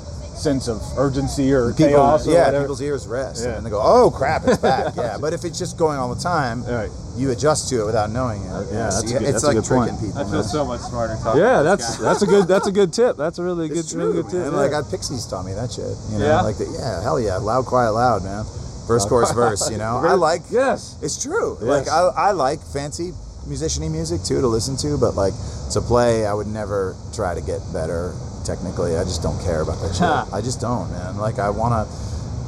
sense 0.42 0.68
of 0.68 0.82
urgency 0.98 1.52
or 1.52 1.70
people, 1.72 1.86
chaos. 1.92 2.26
Or 2.26 2.32
yeah, 2.32 2.46
whatever. 2.46 2.64
people's 2.64 2.82
ears 2.82 3.06
rest, 3.06 3.44
Yeah. 3.44 3.56
and 3.56 3.64
they 3.64 3.70
go, 3.70 3.80
"Oh 3.82 4.10
crap, 4.10 4.42
it's 4.46 4.58
back." 4.58 4.94
yeah, 4.96 5.16
but 5.20 5.32
if 5.32 5.44
it's 5.44 5.58
just 5.58 5.78
going 5.78 5.98
all 5.98 6.12
the 6.14 6.20
time, 6.20 6.64
Right. 6.64 6.90
you 7.16 7.30
adjust 7.30 7.68
to 7.70 7.80
it 7.82 7.86
without 7.86 8.10
knowing 8.10 8.42
it. 8.42 8.48
yeah, 8.72 8.90
So 8.90 9.00
that's 9.00 9.10
you- 9.12 9.16
a 9.16 9.20
good- 9.20 9.22
it's 9.28 9.32
that's 9.32 9.44
a 9.44 9.46
like 9.46 9.56
good 9.56 9.64
tricking 9.64 9.88
point. 9.96 10.00
people. 10.00 10.20
I 10.20 10.24
feel 10.24 10.32
man. 10.32 10.44
so 10.44 10.64
much 10.64 10.80
smarter 10.80 11.16
talking. 11.22 11.40
Yeah, 11.40 11.58
to 11.58 11.62
that's 11.64 11.96
guy. 11.96 12.02
that's 12.02 12.22
a 12.22 12.26
good 12.26 12.48
that's 12.48 12.66
a 12.66 12.72
good 12.72 12.92
tip. 12.92 13.16
That's 13.16 13.38
a 13.38 13.42
really 13.44 13.68
good, 13.68 13.88
true, 13.88 14.00
really 14.00 14.22
good 14.22 14.30
tip. 14.30 14.40
man. 14.42 14.52
yeah. 14.52 14.58
Like 14.58 14.72
I, 14.74 14.82
Pixies 14.90 15.26
taught 15.26 15.44
me 15.46 15.54
that 15.54 15.70
shit. 15.72 15.86
You 16.10 16.18
know, 16.18 16.26
Yeah? 16.26 16.42
like 16.42 16.58
the, 16.58 16.66
yeah, 16.66 17.00
hell 17.02 17.20
yeah, 17.20 17.36
loud, 17.36 17.64
quiet, 17.66 17.92
loud, 17.92 18.24
man. 18.24 18.44
Verse, 18.88 19.04
chorus, 19.06 19.30
verse. 19.30 19.70
You 19.70 19.78
know, 19.78 20.02
I 20.04 20.14
like. 20.14 20.42
yes. 20.50 20.96
It's 21.00 21.22
true. 21.22 21.56
Yes. 21.60 21.86
Like 21.86 21.88
I, 21.88 22.28
I 22.28 22.30
like 22.32 22.60
fancy 22.60 23.12
musiciany 23.48 23.90
music 23.90 24.22
too 24.22 24.40
to 24.40 24.46
listen 24.48 24.76
to, 24.78 24.98
but 24.98 25.14
like 25.14 25.34
to 25.72 25.80
play, 25.80 26.26
I 26.26 26.34
would 26.34 26.46
never 26.48 26.94
try 27.14 27.34
to 27.34 27.40
get 27.40 27.60
better 27.72 28.12
technically. 28.44 28.96
I 28.96 29.04
just 29.04 29.22
don't 29.22 29.40
care 29.42 29.60
about 29.62 29.80
that 29.82 29.94
shit. 29.94 30.32
I 30.34 30.40
just 30.40 30.60
don't, 30.60 30.90
man. 30.90 31.16
Like 31.16 31.38
I 31.38 31.50
wanna. 31.50 31.86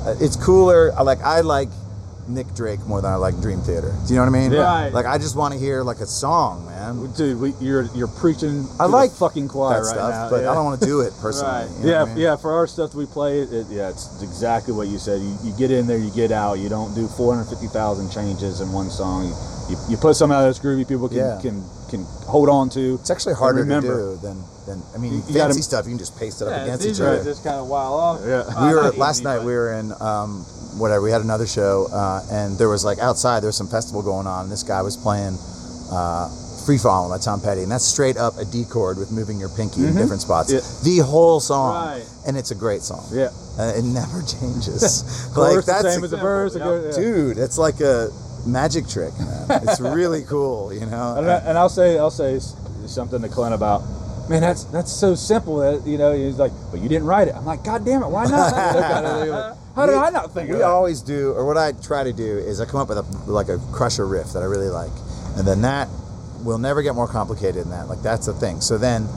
uh, 0.07 0.15
It's 0.21 0.37
cooler. 0.37 0.93
Like. 0.93 1.21
I 1.23 1.41
like 1.41 1.69
Nick 2.27 2.55
Drake 2.55 2.81
more 2.87 3.03
than 3.03 3.13
I 3.13 3.17
like 3.17 3.39
Dream 3.43 3.61
Theater. 3.61 3.95
Do 4.07 4.15
you 4.15 4.19
know 4.19 4.25
what 4.25 4.35
I 4.35 4.41
mean? 4.41 4.51
Yeah. 4.53 4.61
Right. 4.63 4.93
Like 4.93 5.05
I 5.05 5.19
just 5.19 5.37
want 5.37 5.53
to 5.53 5.61
hear 5.61 5.83
like 5.83 5.99
a 6.01 6.07
song, 6.07 6.65
man. 6.65 7.13
Dude, 7.13 7.39
we, 7.39 7.53
you're 7.61 7.85
you're 7.95 8.09
preaching. 8.09 8.67
I 8.81 8.87
like 8.87 9.11
the 9.11 9.17
fucking 9.17 9.49
choir 9.49 9.75
that 9.75 9.81
right 9.87 9.95
stuff, 9.95 10.11
now. 10.11 10.31
but 10.31 10.43
yeah. 10.43 10.51
I 10.51 10.55
don't 10.55 10.65
want 10.65 10.81
to 10.81 10.87
do 10.87 11.01
it 11.03 11.13
personally. 11.21 11.53
Right. 11.67 11.71
you 11.81 11.85
know 11.85 11.91
yeah, 11.93 12.03
I 12.03 12.05
mean? 12.07 12.17
yeah. 12.17 12.37
For 12.37 12.53
our 12.55 12.67
stuff 12.67 12.93
that 12.93 12.97
we 12.97 13.05
play, 13.05 13.41
it, 13.41 13.67
yeah, 13.69 13.91
it's 13.91 14.23
exactly 14.23 14.73
what 14.73 14.89
you 14.89 14.97
said. 14.99 15.21
You, 15.21 15.37
you 15.45 15.53
get 15.59 15.71
in 15.71 15.87
there, 15.87 15.99
you 15.99 16.11
get 16.11 16.33
out. 16.33 16.55
You 16.55 16.71
don't 16.71 16.95
do 16.95 17.07
450,000 17.09 18.11
changes 18.11 18.63
in 18.63 18.73
one 18.73 18.89
song. 18.89 19.29
You, 19.68 19.77
you, 19.77 19.83
you 19.90 19.96
put 19.96 20.16
something 20.16 20.37
out 20.37 20.42
that's 20.44 20.59
groovy, 20.59 20.87
people 20.87 21.09
can 21.09 21.18
Yeah. 21.18 21.38
can 21.40 21.64
can 21.90 22.05
hold 22.27 22.48
on 22.48 22.68
to. 22.70 22.98
It's 23.00 23.11
actually 23.11 23.35
harder 23.35 23.59
to 23.59 23.62
remember. 23.62 24.14
do 24.14 24.20
than 24.22 24.42
than 24.66 24.83
I 24.94 24.98
mean 24.98 25.12
You- 25.12 25.18
you 25.18 25.22
fancy 25.24 25.38
gotta- 25.38 25.62
stuff. 25.62 25.85
You 25.87 25.90
can 25.92 25.98
just 25.98 26.18
paste 26.18 26.40
it 26.42 26.48
up 26.48 26.50
Yeah, 26.50 26.57
it's 26.59 26.66
against 26.68 26.85
each 26.87 26.90
easier 26.92 27.07
other. 27.09 27.18
to 27.18 27.24
just 27.24 27.44
kind 27.44 27.57
of 27.57 27.66
wild 27.68 27.94
off. 28.00 28.20
Yeah. 28.27 28.40
Uh, 28.48 28.66
we 28.68 28.74
were 28.74 28.90
last 28.92 29.16
easy, 29.16 29.24
night. 29.24 29.37
but- 29.38 29.46
We 29.46 29.53
were 29.55 29.72
in 29.74 29.92
um, 30.00 30.44
whatever. 30.79 31.03
We 31.03 31.11
had 31.11 31.20
another 31.22 31.46
show, 31.46 31.87
uh, 31.92 32.22
and 32.33 32.59
there 32.59 32.68
was 32.68 32.85
like 32.85 32.98
outside. 32.98 33.40
There 33.40 33.48
was 33.48 33.57
some 33.57 33.68
festival 33.68 34.03
going 34.03 34.27
on. 34.27 34.44
And 34.44 34.53
this 34.53 34.62
guy 34.62 34.81
was 34.83 34.96
playing 34.96 35.38
uh, 35.92 36.29
"Free 36.66 36.79
Falling" 36.79 37.11
by 37.11 37.18
Tom 37.22 37.40
Petty, 37.40 37.62
and 37.62 37.70
that's 37.70 37.85
straight 37.85 38.16
up 38.16 38.38
a 38.38 38.44
D 38.44 38.64
chord 38.64 38.96
with 38.98 39.12
moving 39.12 39.38
your 39.38 39.50
pinky 39.50 39.87
in 39.87 39.94
different 39.94 40.22
spots. 40.22 40.50
Yeah. 40.50 40.61
The 40.83 40.98
whole 41.05 41.38
song, 41.40 41.74
Right. 41.74 42.05
and 42.27 42.37
it's 42.37 42.50
a 42.50 42.55
great 42.55 42.83
song. 42.83 43.05
Yeah. 43.12 43.29
Uh, 43.59 43.72
it 43.77 43.85
never 43.85 44.22
changes. 44.35 45.29
Chorus 45.35 45.66
the 45.66 45.72
that's 45.72 45.94
same 45.94 46.03
as 46.05 46.11
the 46.11 46.16
verse. 46.16 46.57
yeah. 46.57 46.62
it 46.62 46.64
goes- 46.64 46.96
yeah. 46.98 47.05
dude. 47.05 47.38
It's 47.38 47.59
like 47.59 47.81
a 47.81 48.11
magic 48.47 48.89
trick, 48.89 49.13
man. 49.19 49.61
It's 49.63 49.81
really 49.81 50.23
cool, 50.29 50.73
you 50.73 50.87
know. 50.87 51.17
And, 51.17 51.27
and 51.27 51.59
I'll 51.59 51.69
say 51.69 51.99
I'll 51.99 52.11
say 52.11 52.39
something 52.87 53.23
to 53.23 53.29
Clint 53.29 53.55
about. 53.55 53.83
Man, 54.29 54.41
that's 54.41 54.65
that's 54.65 54.91
so 54.93 55.15
simple 55.15 55.59
that 55.59 55.87
you 55.87 55.99
know. 55.99 56.15
He's 56.15 56.39
like, 56.39 56.53
but 56.71 56.81
you 56.81 56.89
didn't 56.89 57.07
write 57.07 57.29
it. 57.29 57.35
I'm 57.35 57.45
like, 57.45 57.63
God 57.63 57.85
damn 57.85 58.03
it, 58.03 58.09
why 58.09 58.25
not? 58.25 59.57
How 59.75 59.87
did 59.87 59.97
I 59.97 60.11
not 60.11 60.33
think 60.33 60.51
of 60.51 60.57
we 60.57 60.63
always 60.63 61.03
do, 61.03 61.33
or 61.33 61.45
what 61.45 61.59
I 61.59 61.73
try 61.73 62.05
to 62.05 62.13
do 62.13 62.39
is 62.39 62.61
I 62.61 62.65
come 62.65 62.81
up 62.81 62.89
with 62.89 62.99
a 62.99 63.31
like 63.31 63.49
a 63.49 63.59
crusher 63.73 64.07
riff 64.07 64.33
that 64.33 64.43
I 64.43 64.47
really 64.47 64.69
like, 64.69 64.93
and 65.37 65.47
then 65.47 65.63
that 65.63 65.89
will 66.45 66.59
never 66.59 66.81
get 66.83 66.95
more 66.95 67.09
complicated 67.09 67.65
than 67.65 67.71
that. 67.71 67.89
Like 67.89 68.01
that's 68.01 68.27
the 68.27 68.35
thing. 68.35 68.61
So 68.61 68.79
then, 68.79 69.09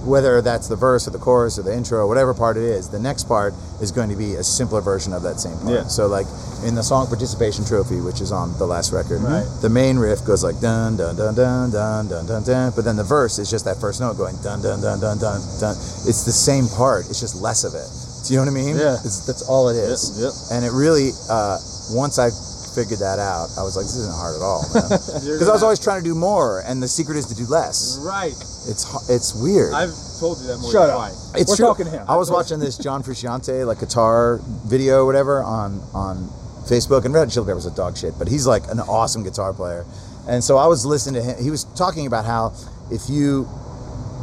whether 0.00 0.40
that's 0.42 0.68
the 0.68 0.76
verse 0.76 1.06
or 1.06 1.10
the 1.10 1.18
chorus 1.18 1.58
or 1.58 1.62
the 1.62 1.74
intro 1.74 1.98
or 1.98 2.06
whatever 2.06 2.34
part 2.34 2.56
it 2.56 2.62
is, 2.64 2.88
the 2.88 2.98
next 2.98 3.24
part 3.28 3.54
is 3.80 3.92
going 3.92 4.08
to 4.10 4.16
be 4.16 4.34
a 4.34 4.42
simpler 4.44 4.80
version 4.80 5.12
of 5.12 5.22
that 5.22 5.38
same 5.40 5.56
part. 5.58 5.70
Yeah. 5.74 5.86
So 5.86 6.06
like 6.06 6.26
in 6.64 6.74
the 6.74 6.82
song 6.82 7.06
"Participation 7.06 7.64
Trophy," 7.64 8.00
which 8.00 8.20
is 8.20 8.32
on 8.32 8.56
the 8.58 8.66
last 8.66 8.92
record, 8.92 9.20
Right. 9.20 9.46
the 9.60 9.68
main 9.68 9.98
riff 9.98 10.24
goes 10.24 10.42
like 10.44 10.60
dun 10.60 10.96
dun 10.96 11.16
dun 11.16 11.34
dun 11.34 11.70
dun 11.70 12.08
dun 12.08 12.26
dun 12.26 12.42
dun, 12.42 12.72
but 12.74 12.84
then 12.84 12.96
the 12.96 13.04
verse 13.04 13.38
is 13.38 13.50
just 13.50 13.64
that 13.64 13.78
first 13.80 14.00
note 14.00 14.16
going 14.16 14.36
dun 14.42 14.62
dun 14.62 14.80
dun 14.80 15.00
dun 15.00 15.18
dun 15.18 15.40
dun. 15.60 15.74
It's 16.06 16.24
the 16.24 16.32
same 16.32 16.66
part. 16.68 17.08
It's 17.10 17.20
just 17.20 17.34
less 17.40 17.64
of 17.64 17.74
it. 17.74 17.88
Do 18.26 18.34
you 18.34 18.38
know 18.38 18.46
what 18.46 18.58
I 18.58 18.62
mean? 18.64 18.76
Yeah. 18.76 18.94
It's, 19.04 19.26
that's 19.26 19.42
all 19.42 19.68
it 19.68 19.76
is. 19.76 20.14
Yep, 20.22 20.56
And 20.56 20.64
it 20.64 20.70
really, 20.70 21.10
uh, 21.28 21.58
once 21.90 22.18
I 22.20 22.30
figured 22.72 23.00
that 23.00 23.18
out, 23.18 23.50
I 23.58 23.62
was 23.66 23.74
like, 23.76 23.84
this 23.84 23.96
isn't 23.96 24.14
hard 24.14 24.36
at 24.36 24.42
all, 24.42 24.62
Because 24.72 25.48
I 25.48 25.52
was 25.52 25.62
always 25.64 25.80
trying 25.80 26.00
to 26.00 26.08
do 26.08 26.14
more, 26.14 26.62
and 26.64 26.80
the 26.80 26.86
secret 26.88 27.18
is 27.18 27.26
to 27.26 27.34
do 27.34 27.44
less. 27.46 27.98
Right. 28.00 28.32
It's 28.68 29.10
it's 29.10 29.34
weird. 29.34 29.72
I've 29.74 29.92
told 30.20 30.38
you 30.40 30.46
that 30.48 30.58
more 30.58 30.70
Shut 30.72 30.86
than 30.86 30.90
up. 30.90 30.96
twice. 30.96 31.32
it's 31.34 31.50
We're 31.50 31.56
true. 31.56 31.66
talking 31.66 31.84
to 31.86 31.90
him. 31.92 32.06
I 32.08 32.16
was 32.16 32.30
watching 32.30 32.58
this 32.60 32.78
John 32.78 33.02
Frusciante 33.02 33.66
like 33.66 33.80
guitar 33.80 34.40
video 34.66 34.98
or 35.02 35.06
whatever 35.06 35.42
on 35.42 35.80
on 35.94 36.28
Facebook, 36.68 37.04
and 37.04 37.12
Red 37.12 37.24
Hot 37.24 37.30
Chili 37.32 37.46
Peppers 37.46 37.66
a 37.66 37.74
dog 37.74 37.96
shit, 37.96 38.14
but 38.18 38.28
he's 38.28 38.46
like 38.46 38.62
an 38.70 38.78
awesome 38.80 39.22
guitar 39.24 39.52
player. 39.52 39.84
And 40.28 40.44
so 40.44 40.56
I 40.56 40.66
was 40.66 40.86
listening 40.86 41.20
to 41.20 41.28
him. 41.34 41.42
He 41.42 41.50
was 41.50 41.64
talking 41.74 42.06
about 42.06 42.24
how 42.24 42.54
if 42.92 43.10
you, 43.10 43.48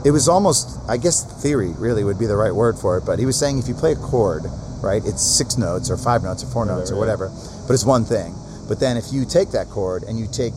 it 0.06 0.12
was 0.12 0.30
almost, 0.30 0.80
I 0.88 0.96
guess, 0.96 1.26
theory 1.44 1.74
really 1.78 2.06
would 2.06 2.18
be 2.18 2.26
the 2.26 2.38
right 2.38 2.56
word 2.56 2.78
for 2.80 2.98
it. 2.98 3.06
But 3.06 3.20
he 3.20 3.26
was 3.26 3.38
saying 3.38 3.60
if 3.60 3.68
you 3.68 3.74
play 3.74 3.92
a 3.92 3.96
chord, 3.98 4.44
right, 4.82 5.02
it's 5.06 5.22
six 5.22 5.58
notes 5.58 5.90
or 5.92 5.98
five 5.98 6.24
notes 6.24 6.42
or 6.42 6.48
four 6.48 6.66
notes 6.66 6.92
or 6.92 6.96
Whatever, 6.96 7.28
whatever, 7.28 7.66
but 7.68 7.74
it's 7.74 7.84
one 7.84 8.06
thing. 8.06 8.34
But 8.70 8.80
then 8.80 8.96
if 8.96 9.12
you 9.12 9.26
take 9.26 9.52
that 9.52 9.68
chord 9.68 10.04
and 10.04 10.18
you 10.18 10.28
take 10.32 10.54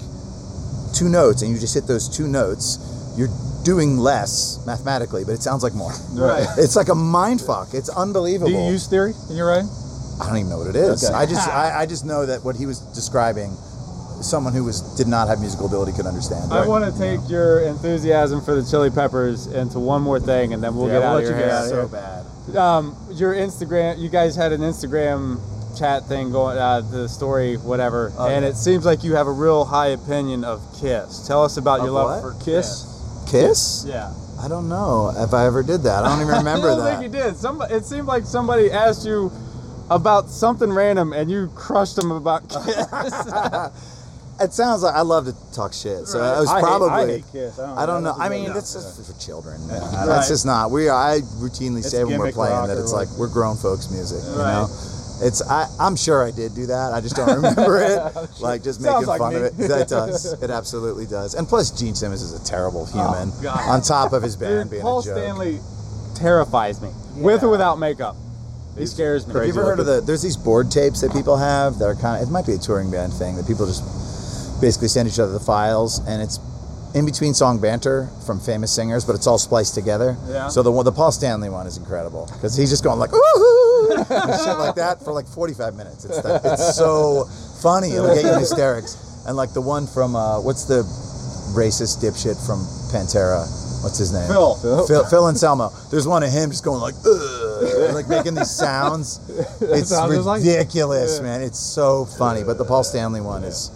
two 0.95 1.09
notes 1.09 1.43
and 1.43 1.51
you 1.51 1.59
just 1.59 1.75
hit 1.75 1.89
those 1.89 2.09
two 2.09 2.29
notes, 2.29 2.79
you're 3.17 3.29
doing 3.65 3.97
less 3.99 4.59
mathematically, 4.67 5.25
but 5.25 5.33
it 5.33 5.43
sounds 5.43 5.63
like 5.63 5.75
more. 5.75 5.93
Right. 6.13 6.47
It's 6.59 6.77
like 6.77 6.89
a 6.89 6.95
mind 6.95 7.41
fuck. 7.41 7.75
It's 7.75 7.89
unbelievable. 7.89 8.49
Do 8.51 8.55
you 8.55 8.71
use 8.73 8.87
theory 8.87 9.15
in 9.31 9.37
your 9.37 9.49
writing? 9.49 9.69
I 10.21 10.27
don't 10.27 10.37
even 10.39 10.51
know 10.51 10.59
what 10.59 10.69
it 10.69 10.77
is. 10.77 11.05
Okay. 11.05 11.15
I 11.15 11.27
just 11.27 11.49
I, 11.49 11.83
I 11.83 11.87
just 11.87 12.05
know 12.05 12.27
that 12.27 12.45
what 12.45 12.57
he 12.57 12.67
was 12.67 12.79
describing, 12.95 13.57
someone 14.21 14.53
who 14.53 14.65
was 14.65 14.81
did 14.97 15.07
not 15.09 15.29
have 15.29 15.41
musical 15.41 15.67
ability 15.67 15.93
could 15.93 16.07
understand. 16.07 16.53
I 16.53 16.67
want 16.67 16.85
to 16.85 16.97
take 16.99 17.21
your 17.29 17.61
enthusiasm 17.63 18.41
for 18.41 18.55
the 18.55 18.63
Chili 18.69 18.91
Peppers 18.91 19.47
into 19.47 19.79
one 19.79 20.03
more 20.03 20.21
thing, 20.21 20.53
and 20.53 20.63
then 20.63 20.77
we'll 20.77 20.87
Yeah, 20.89 20.95
get 20.95 21.01
we'll 21.01 21.09
out 21.09 21.17
of 21.19 21.23
you 21.25 21.29
your 21.31 21.39
get 21.39 21.49
hair. 21.51 21.69
so 21.69 21.75
here. 21.75 21.87
bad. 21.89 22.57
Um, 22.57 22.97
your 23.13 23.35
Instagram, 23.35 23.99
you 23.99 24.09
guys 24.11 24.35
had 24.37 24.53
an 24.53 24.61
Instagram 24.63 25.41
chat 25.79 26.05
thing 26.07 26.31
going, 26.31 26.59
uh, 26.59 26.83
the 26.83 27.09
story, 27.09 27.57
whatever, 27.57 28.13
Oh, 28.19 28.29
and 28.29 28.45
yeah. 28.45 28.51
it 28.51 28.57
seems 28.57 28.85
like 28.85 29.03
you 29.05 29.15
have 29.15 29.27
a 29.27 29.33
real 29.33 29.65
high 29.65 29.89
opinion 29.89 30.45
of 30.45 30.61
Kiss. 30.81 31.27
Tell 31.27 31.43
us 31.45 31.57
about 31.57 31.81
Of 31.81 31.87
your 31.87 31.95
love 31.95 32.23
what? 32.23 32.37
for 32.39 32.45
Kiss? 32.45 32.85
Kiss? 33.33 33.85
Yeah. 33.89 34.13
I 34.41 34.47
don't 34.49 34.69
know 34.69 35.13
if 35.17 35.33
I 35.35 35.47
ever 35.47 35.63
did 35.63 35.83
that. 35.83 36.05
I 36.05 36.09
don't 36.11 36.21
even 36.23 36.35
remember 36.39 36.69
I 36.71 36.75
don't 36.77 36.85
that. 36.85 37.01
think 37.01 37.13
you 37.15 37.21
did. 37.21 37.37
Somebody, 37.37 37.75
it 37.75 37.85
seemed 37.85 38.07
like 38.07 38.25
somebody 38.25 38.71
asked 38.71 39.05
you 39.07 39.33
about 39.91 40.29
something 40.29 40.71
random, 40.73 41.13
and 41.13 41.31
you 41.31 41.49
crushed 41.55 41.97
them 41.97 42.11
about 42.13 42.49
Kiss. 42.49 42.77
It 44.41 44.53
sounds 44.53 44.83
like 44.83 44.95
I 44.95 45.03
love 45.03 45.27
to 45.27 45.35
talk 45.55 45.73
shit. 45.73 46.07
So 46.09 46.19
Right. 46.19 46.37
it 46.37 46.41
was 46.41 46.49
I 46.49 46.55
hate- 46.57 46.63
probably. 46.65 46.89
I 46.89 47.07
hate 47.07 47.25
Kiss. 47.33 47.59
I 47.59 47.67
don't- 47.67 47.79
I 47.79 47.87
don't 47.87 48.03
know. 48.03 48.15
I 48.19 48.29
mean, 48.29 48.49
know. 48.49 48.55
that's 48.55 48.73
just 48.73 49.07
for 49.07 49.21
children. 49.21 49.65
Man. 49.69 49.81
Right. 49.81 50.07
That's 50.07 50.29
just 50.29 50.45
not. 50.47 50.71
We. 50.71 50.89
I 50.91 51.21
routinely 51.39 51.79
It's 51.79 51.91
say 51.91 52.03
when 52.05 52.19
we're 52.19 52.33
playing 52.33 52.67
that 52.67 52.79
it's 52.79 52.93
like 52.93 53.09
we're 53.19 53.29
grown 53.29 53.57
folks 53.57 53.91
music. 53.91 54.23
You 54.25 54.39
know. 54.39 54.69
It's 55.23 55.43
I, 55.43 55.67
I'm 55.79 55.97
sure 55.97 56.27
I 56.27 56.31
did 56.31 56.55
do 56.55 56.67
that. 56.67 56.93
I 56.93 57.01
just 57.01 57.17
don't 57.17 57.35
remember 57.35 57.81
it. 57.81 57.93
Oh, 58.15 58.29
like 58.41 58.63
just 58.63 58.81
Sounds 58.81 59.07
making 59.07 59.09
like 59.09 59.19
fun 59.19 59.35
me. 59.35 59.41
of 59.41 59.45
it. 59.45 59.57
That 59.69 59.89
does. 59.89 60.33
It 60.43 60.51
absolutely 60.51 61.07
does. 61.07 61.35
And 61.35 61.47
plus, 61.47 61.71
Gene 61.71 61.95
Simmons 61.95 62.21
is 62.21 62.33
a 62.33 62.45
terrible 62.45 62.87
oh, 62.95 63.15
human. 63.15 63.33
Oh, 63.45 63.71
on 63.71 63.81
top 63.81 64.13
of 64.13 64.23
his 64.23 64.37
band 64.37 64.65
Dude, 64.65 64.71
being 64.71 64.83
Paul 64.83 65.01
a 65.01 65.05
joke. 65.05 65.15
Paul 65.15 65.23
Stanley 65.23 65.61
terrifies 66.15 66.81
me, 66.83 66.91
with 67.17 67.43
or 67.43 67.49
without 67.49 67.79
makeup. 67.79 68.17
He 68.77 68.87
scares 68.87 69.27
me. 69.27 69.35
Have 69.35 69.45
you 69.45 69.51
ever 69.51 69.65
heard 69.65 69.81
of 69.81 69.87
the? 69.87 70.01
There's 70.01 70.23
these 70.23 70.37
board 70.37 70.71
tapes 70.71 71.01
that 71.03 71.13
people 71.13 71.37
have 71.37 71.79
that 71.79 71.87
are 71.87 71.95
kind 71.95 72.23
of. 72.23 72.29
It 72.29 72.33
might 72.33 72.47
be 72.47 72.53
a 72.53 72.59
touring 72.59 72.91
band 72.91 73.13
thing 73.13 73.37
that 73.37 73.47
people 73.47 73.67
just 73.67 74.61
basically 74.61 74.89
send 74.89 75.09
each 75.09 75.19
other 75.19 75.33
the 75.33 75.41
files, 75.41 76.01
and 76.07 76.23
it's 76.23 76.39
in 76.95 77.07
between 77.07 77.35
song 77.35 77.59
banter 77.61 78.09
from 78.27 78.39
famous 78.41 78.71
singers, 78.71 79.05
but 79.05 79.15
it's 79.15 79.27
all 79.27 79.39
spliced 79.39 79.75
together. 79.75 80.17
Yeah. 80.29 80.49
So 80.49 80.63
the 80.63 80.83
the 80.83 80.93
Paul 80.93 81.13
Stanley 81.13 81.49
one 81.49 81.67
is 81.67 81.77
incredible 81.77 82.29
because 82.33 82.57
he's 82.57 82.71
just 82.71 82.85
going 82.85 82.99
like 82.99 83.13
ooh 83.13 83.93
and 83.97 84.07
shit 84.07 84.59
like 84.59 84.75
that 84.77 85.01
for 85.03 85.13
like 85.13 85.27
45 85.27 85.75
minutes. 85.75 86.05
It's 86.05 86.21
that, 86.23 86.41
it's 86.45 86.77
so 86.77 87.25
funny. 87.63 87.93
It'll 87.93 88.15
get 88.15 88.25
you 88.25 88.33
in 88.33 88.39
hysterics. 88.41 88.97
And 89.27 89.37
like 89.37 89.53
the 89.53 89.61
one 89.61 89.87
from 89.87 90.17
uh, 90.17 90.41
what's 90.41 90.65
the 90.65 90.83
racist 91.57 92.03
dipshit 92.03 92.37
from 92.47 92.61
Pantera? 92.93 93.47
What's 93.83 93.99
his 93.99 94.13
name? 94.13 94.29
Phil. 94.29 94.55
Phil, 94.87 95.05
Phil 95.07 95.29
Anselmo. 95.29 95.71
There's 95.91 96.07
one 96.07 96.23
of 96.23 96.31
him 96.31 96.51
just 96.51 96.65
going 96.65 96.81
like, 96.81 96.95
Ugh, 97.05 97.95
like 97.95 98.09
making 98.09 98.35
these 98.35 98.51
sounds. 98.51 99.19
It's 99.61 99.89
sounds 99.91 100.15
just 100.15 100.27
like- 100.27 100.43
ridiculous, 100.43 101.21
man. 101.21 101.43
It's 101.43 101.59
so 101.59 102.05
funny. 102.05 102.45
But 102.45 102.59
the 102.59 102.65
Paul 102.65 102.85
Stanley 102.85 103.21
one 103.21 103.43
is, 103.43 103.71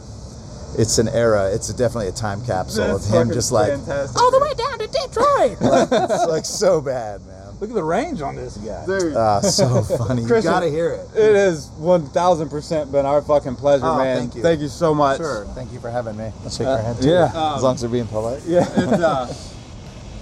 it's 0.79 0.99
an 0.99 1.09
era. 1.09 1.51
It's 1.53 1.69
definitely 1.73 2.09
a 2.09 2.13
time 2.13 2.45
capsule 2.45 2.87
That's 2.87 3.09
of 3.09 3.15
him 3.15 3.33
just 3.33 3.53
like, 3.53 3.71
fantastic. 3.73 4.21
all 4.21 4.31
the 4.31 4.41
way 4.41 4.55
down 4.55 4.79
to 4.79 4.87
Detroit. 4.87 5.61
like, 5.61 5.89
it's 6.11 6.27
like 6.27 6.45
so 6.45 6.81
bad, 6.81 7.25
man. 7.27 7.43
Look 7.59 7.71
at 7.71 7.75
the 7.75 7.83
range 7.85 8.21
on 8.21 8.37
this 8.37 8.59
guy. 8.59 8.85
Dude, 8.85 9.17
Ah, 9.17 9.41
so 9.41 9.83
funny. 9.99 10.23
You 10.23 10.29
gotta 10.43 10.69
hear 10.69 10.91
it. 10.91 11.09
it 11.17 11.35
has 11.35 11.69
one 11.79 12.07
thousand 12.11 12.51
percent 12.51 12.93
been 12.93 13.07
our 13.07 13.23
fucking 13.23 13.57
pleasure, 13.57 13.87
Oh, 13.87 13.97
man. 13.99 14.19
thank 14.19 14.35
you. 14.35 14.43
Thank 14.43 14.61
you 14.61 14.69
so 14.69 14.95
much. 14.95 15.19
Sure. 15.19 15.47
Thank 15.55 15.73
you 15.73 15.81
for 15.81 15.89
having 15.91 16.17
me. 16.19 16.31
I'll 16.45 16.51
shake 16.51 16.67
uh, 16.67 16.71
your 16.73 16.83
hand 16.83 17.03
too. 17.03 17.09
yeah. 17.09 17.55
as 17.57 17.63
long 17.63 17.75
as 17.75 17.81
they're 17.81 17.89
being 17.91 18.07
polite. 18.07 18.43
Yeah. 18.47 18.65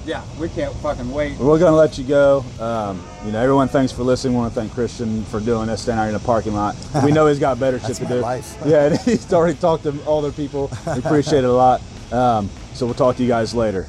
It's, 0.04 0.08
yeah, 0.08 0.22
we 0.38 0.48
can't 0.48 0.74
fucking 0.76 1.10
wait. 1.10 1.38
We're 1.38 1.58
gonna 1.58 1.76
let 1.76 1.96
you 1.98 2.04
go. 2.04 2.44
Um, 2.60 3.02
you 3.24 3.32
know, 3.32 3.40
everyone, 3.40 3.68
thanks 3.68 3.92
for 3.92 4.02
listening. 4.02 4.34
We 4.34 4.40
Want 4.40 4.54
to 4.54 4.60
thank 4.60 4.72
Christian 4.72 5.24
for 5.24 5.40
doing 5.40 5.66
this, 5.68 5.82
standing 5.82 6.02
out 6.02 6.06
in 6.08 6.12
the 6.14 6.20
parking 6.20 6.54
lot. 6.54 6.76
We 7.04 7.10
know 7.12 7.26
he's 7.26 7.38
got 7.38 7.58
better 7.58 7.78
shit 7.86 7.96
to 7.96 8.06
do. 8.06 8.14
life. 8.16 8.56
Yeah, 8.66 8.86
and 8.86 8.98
he's 9.00 9.32
already 9.32 9.58
talked 9.58 9.84
to 9.84 10.04
all 10.04 10.22
their 10.22 10.32
people. 10.32 10.70
We 10.86 10.98
appreciate 10.98 11.44
it 11.44 11.50
a 11.50 11.52
lot. 11.52 11.80
Um, 12.12 12.48
so 12.74 12.86
we'll 12.86 12.94
talk 12.94 13.16
to 13.16 13.22
you 13.22 13.28
guys 13.28 13.54
later. 13.54 13.86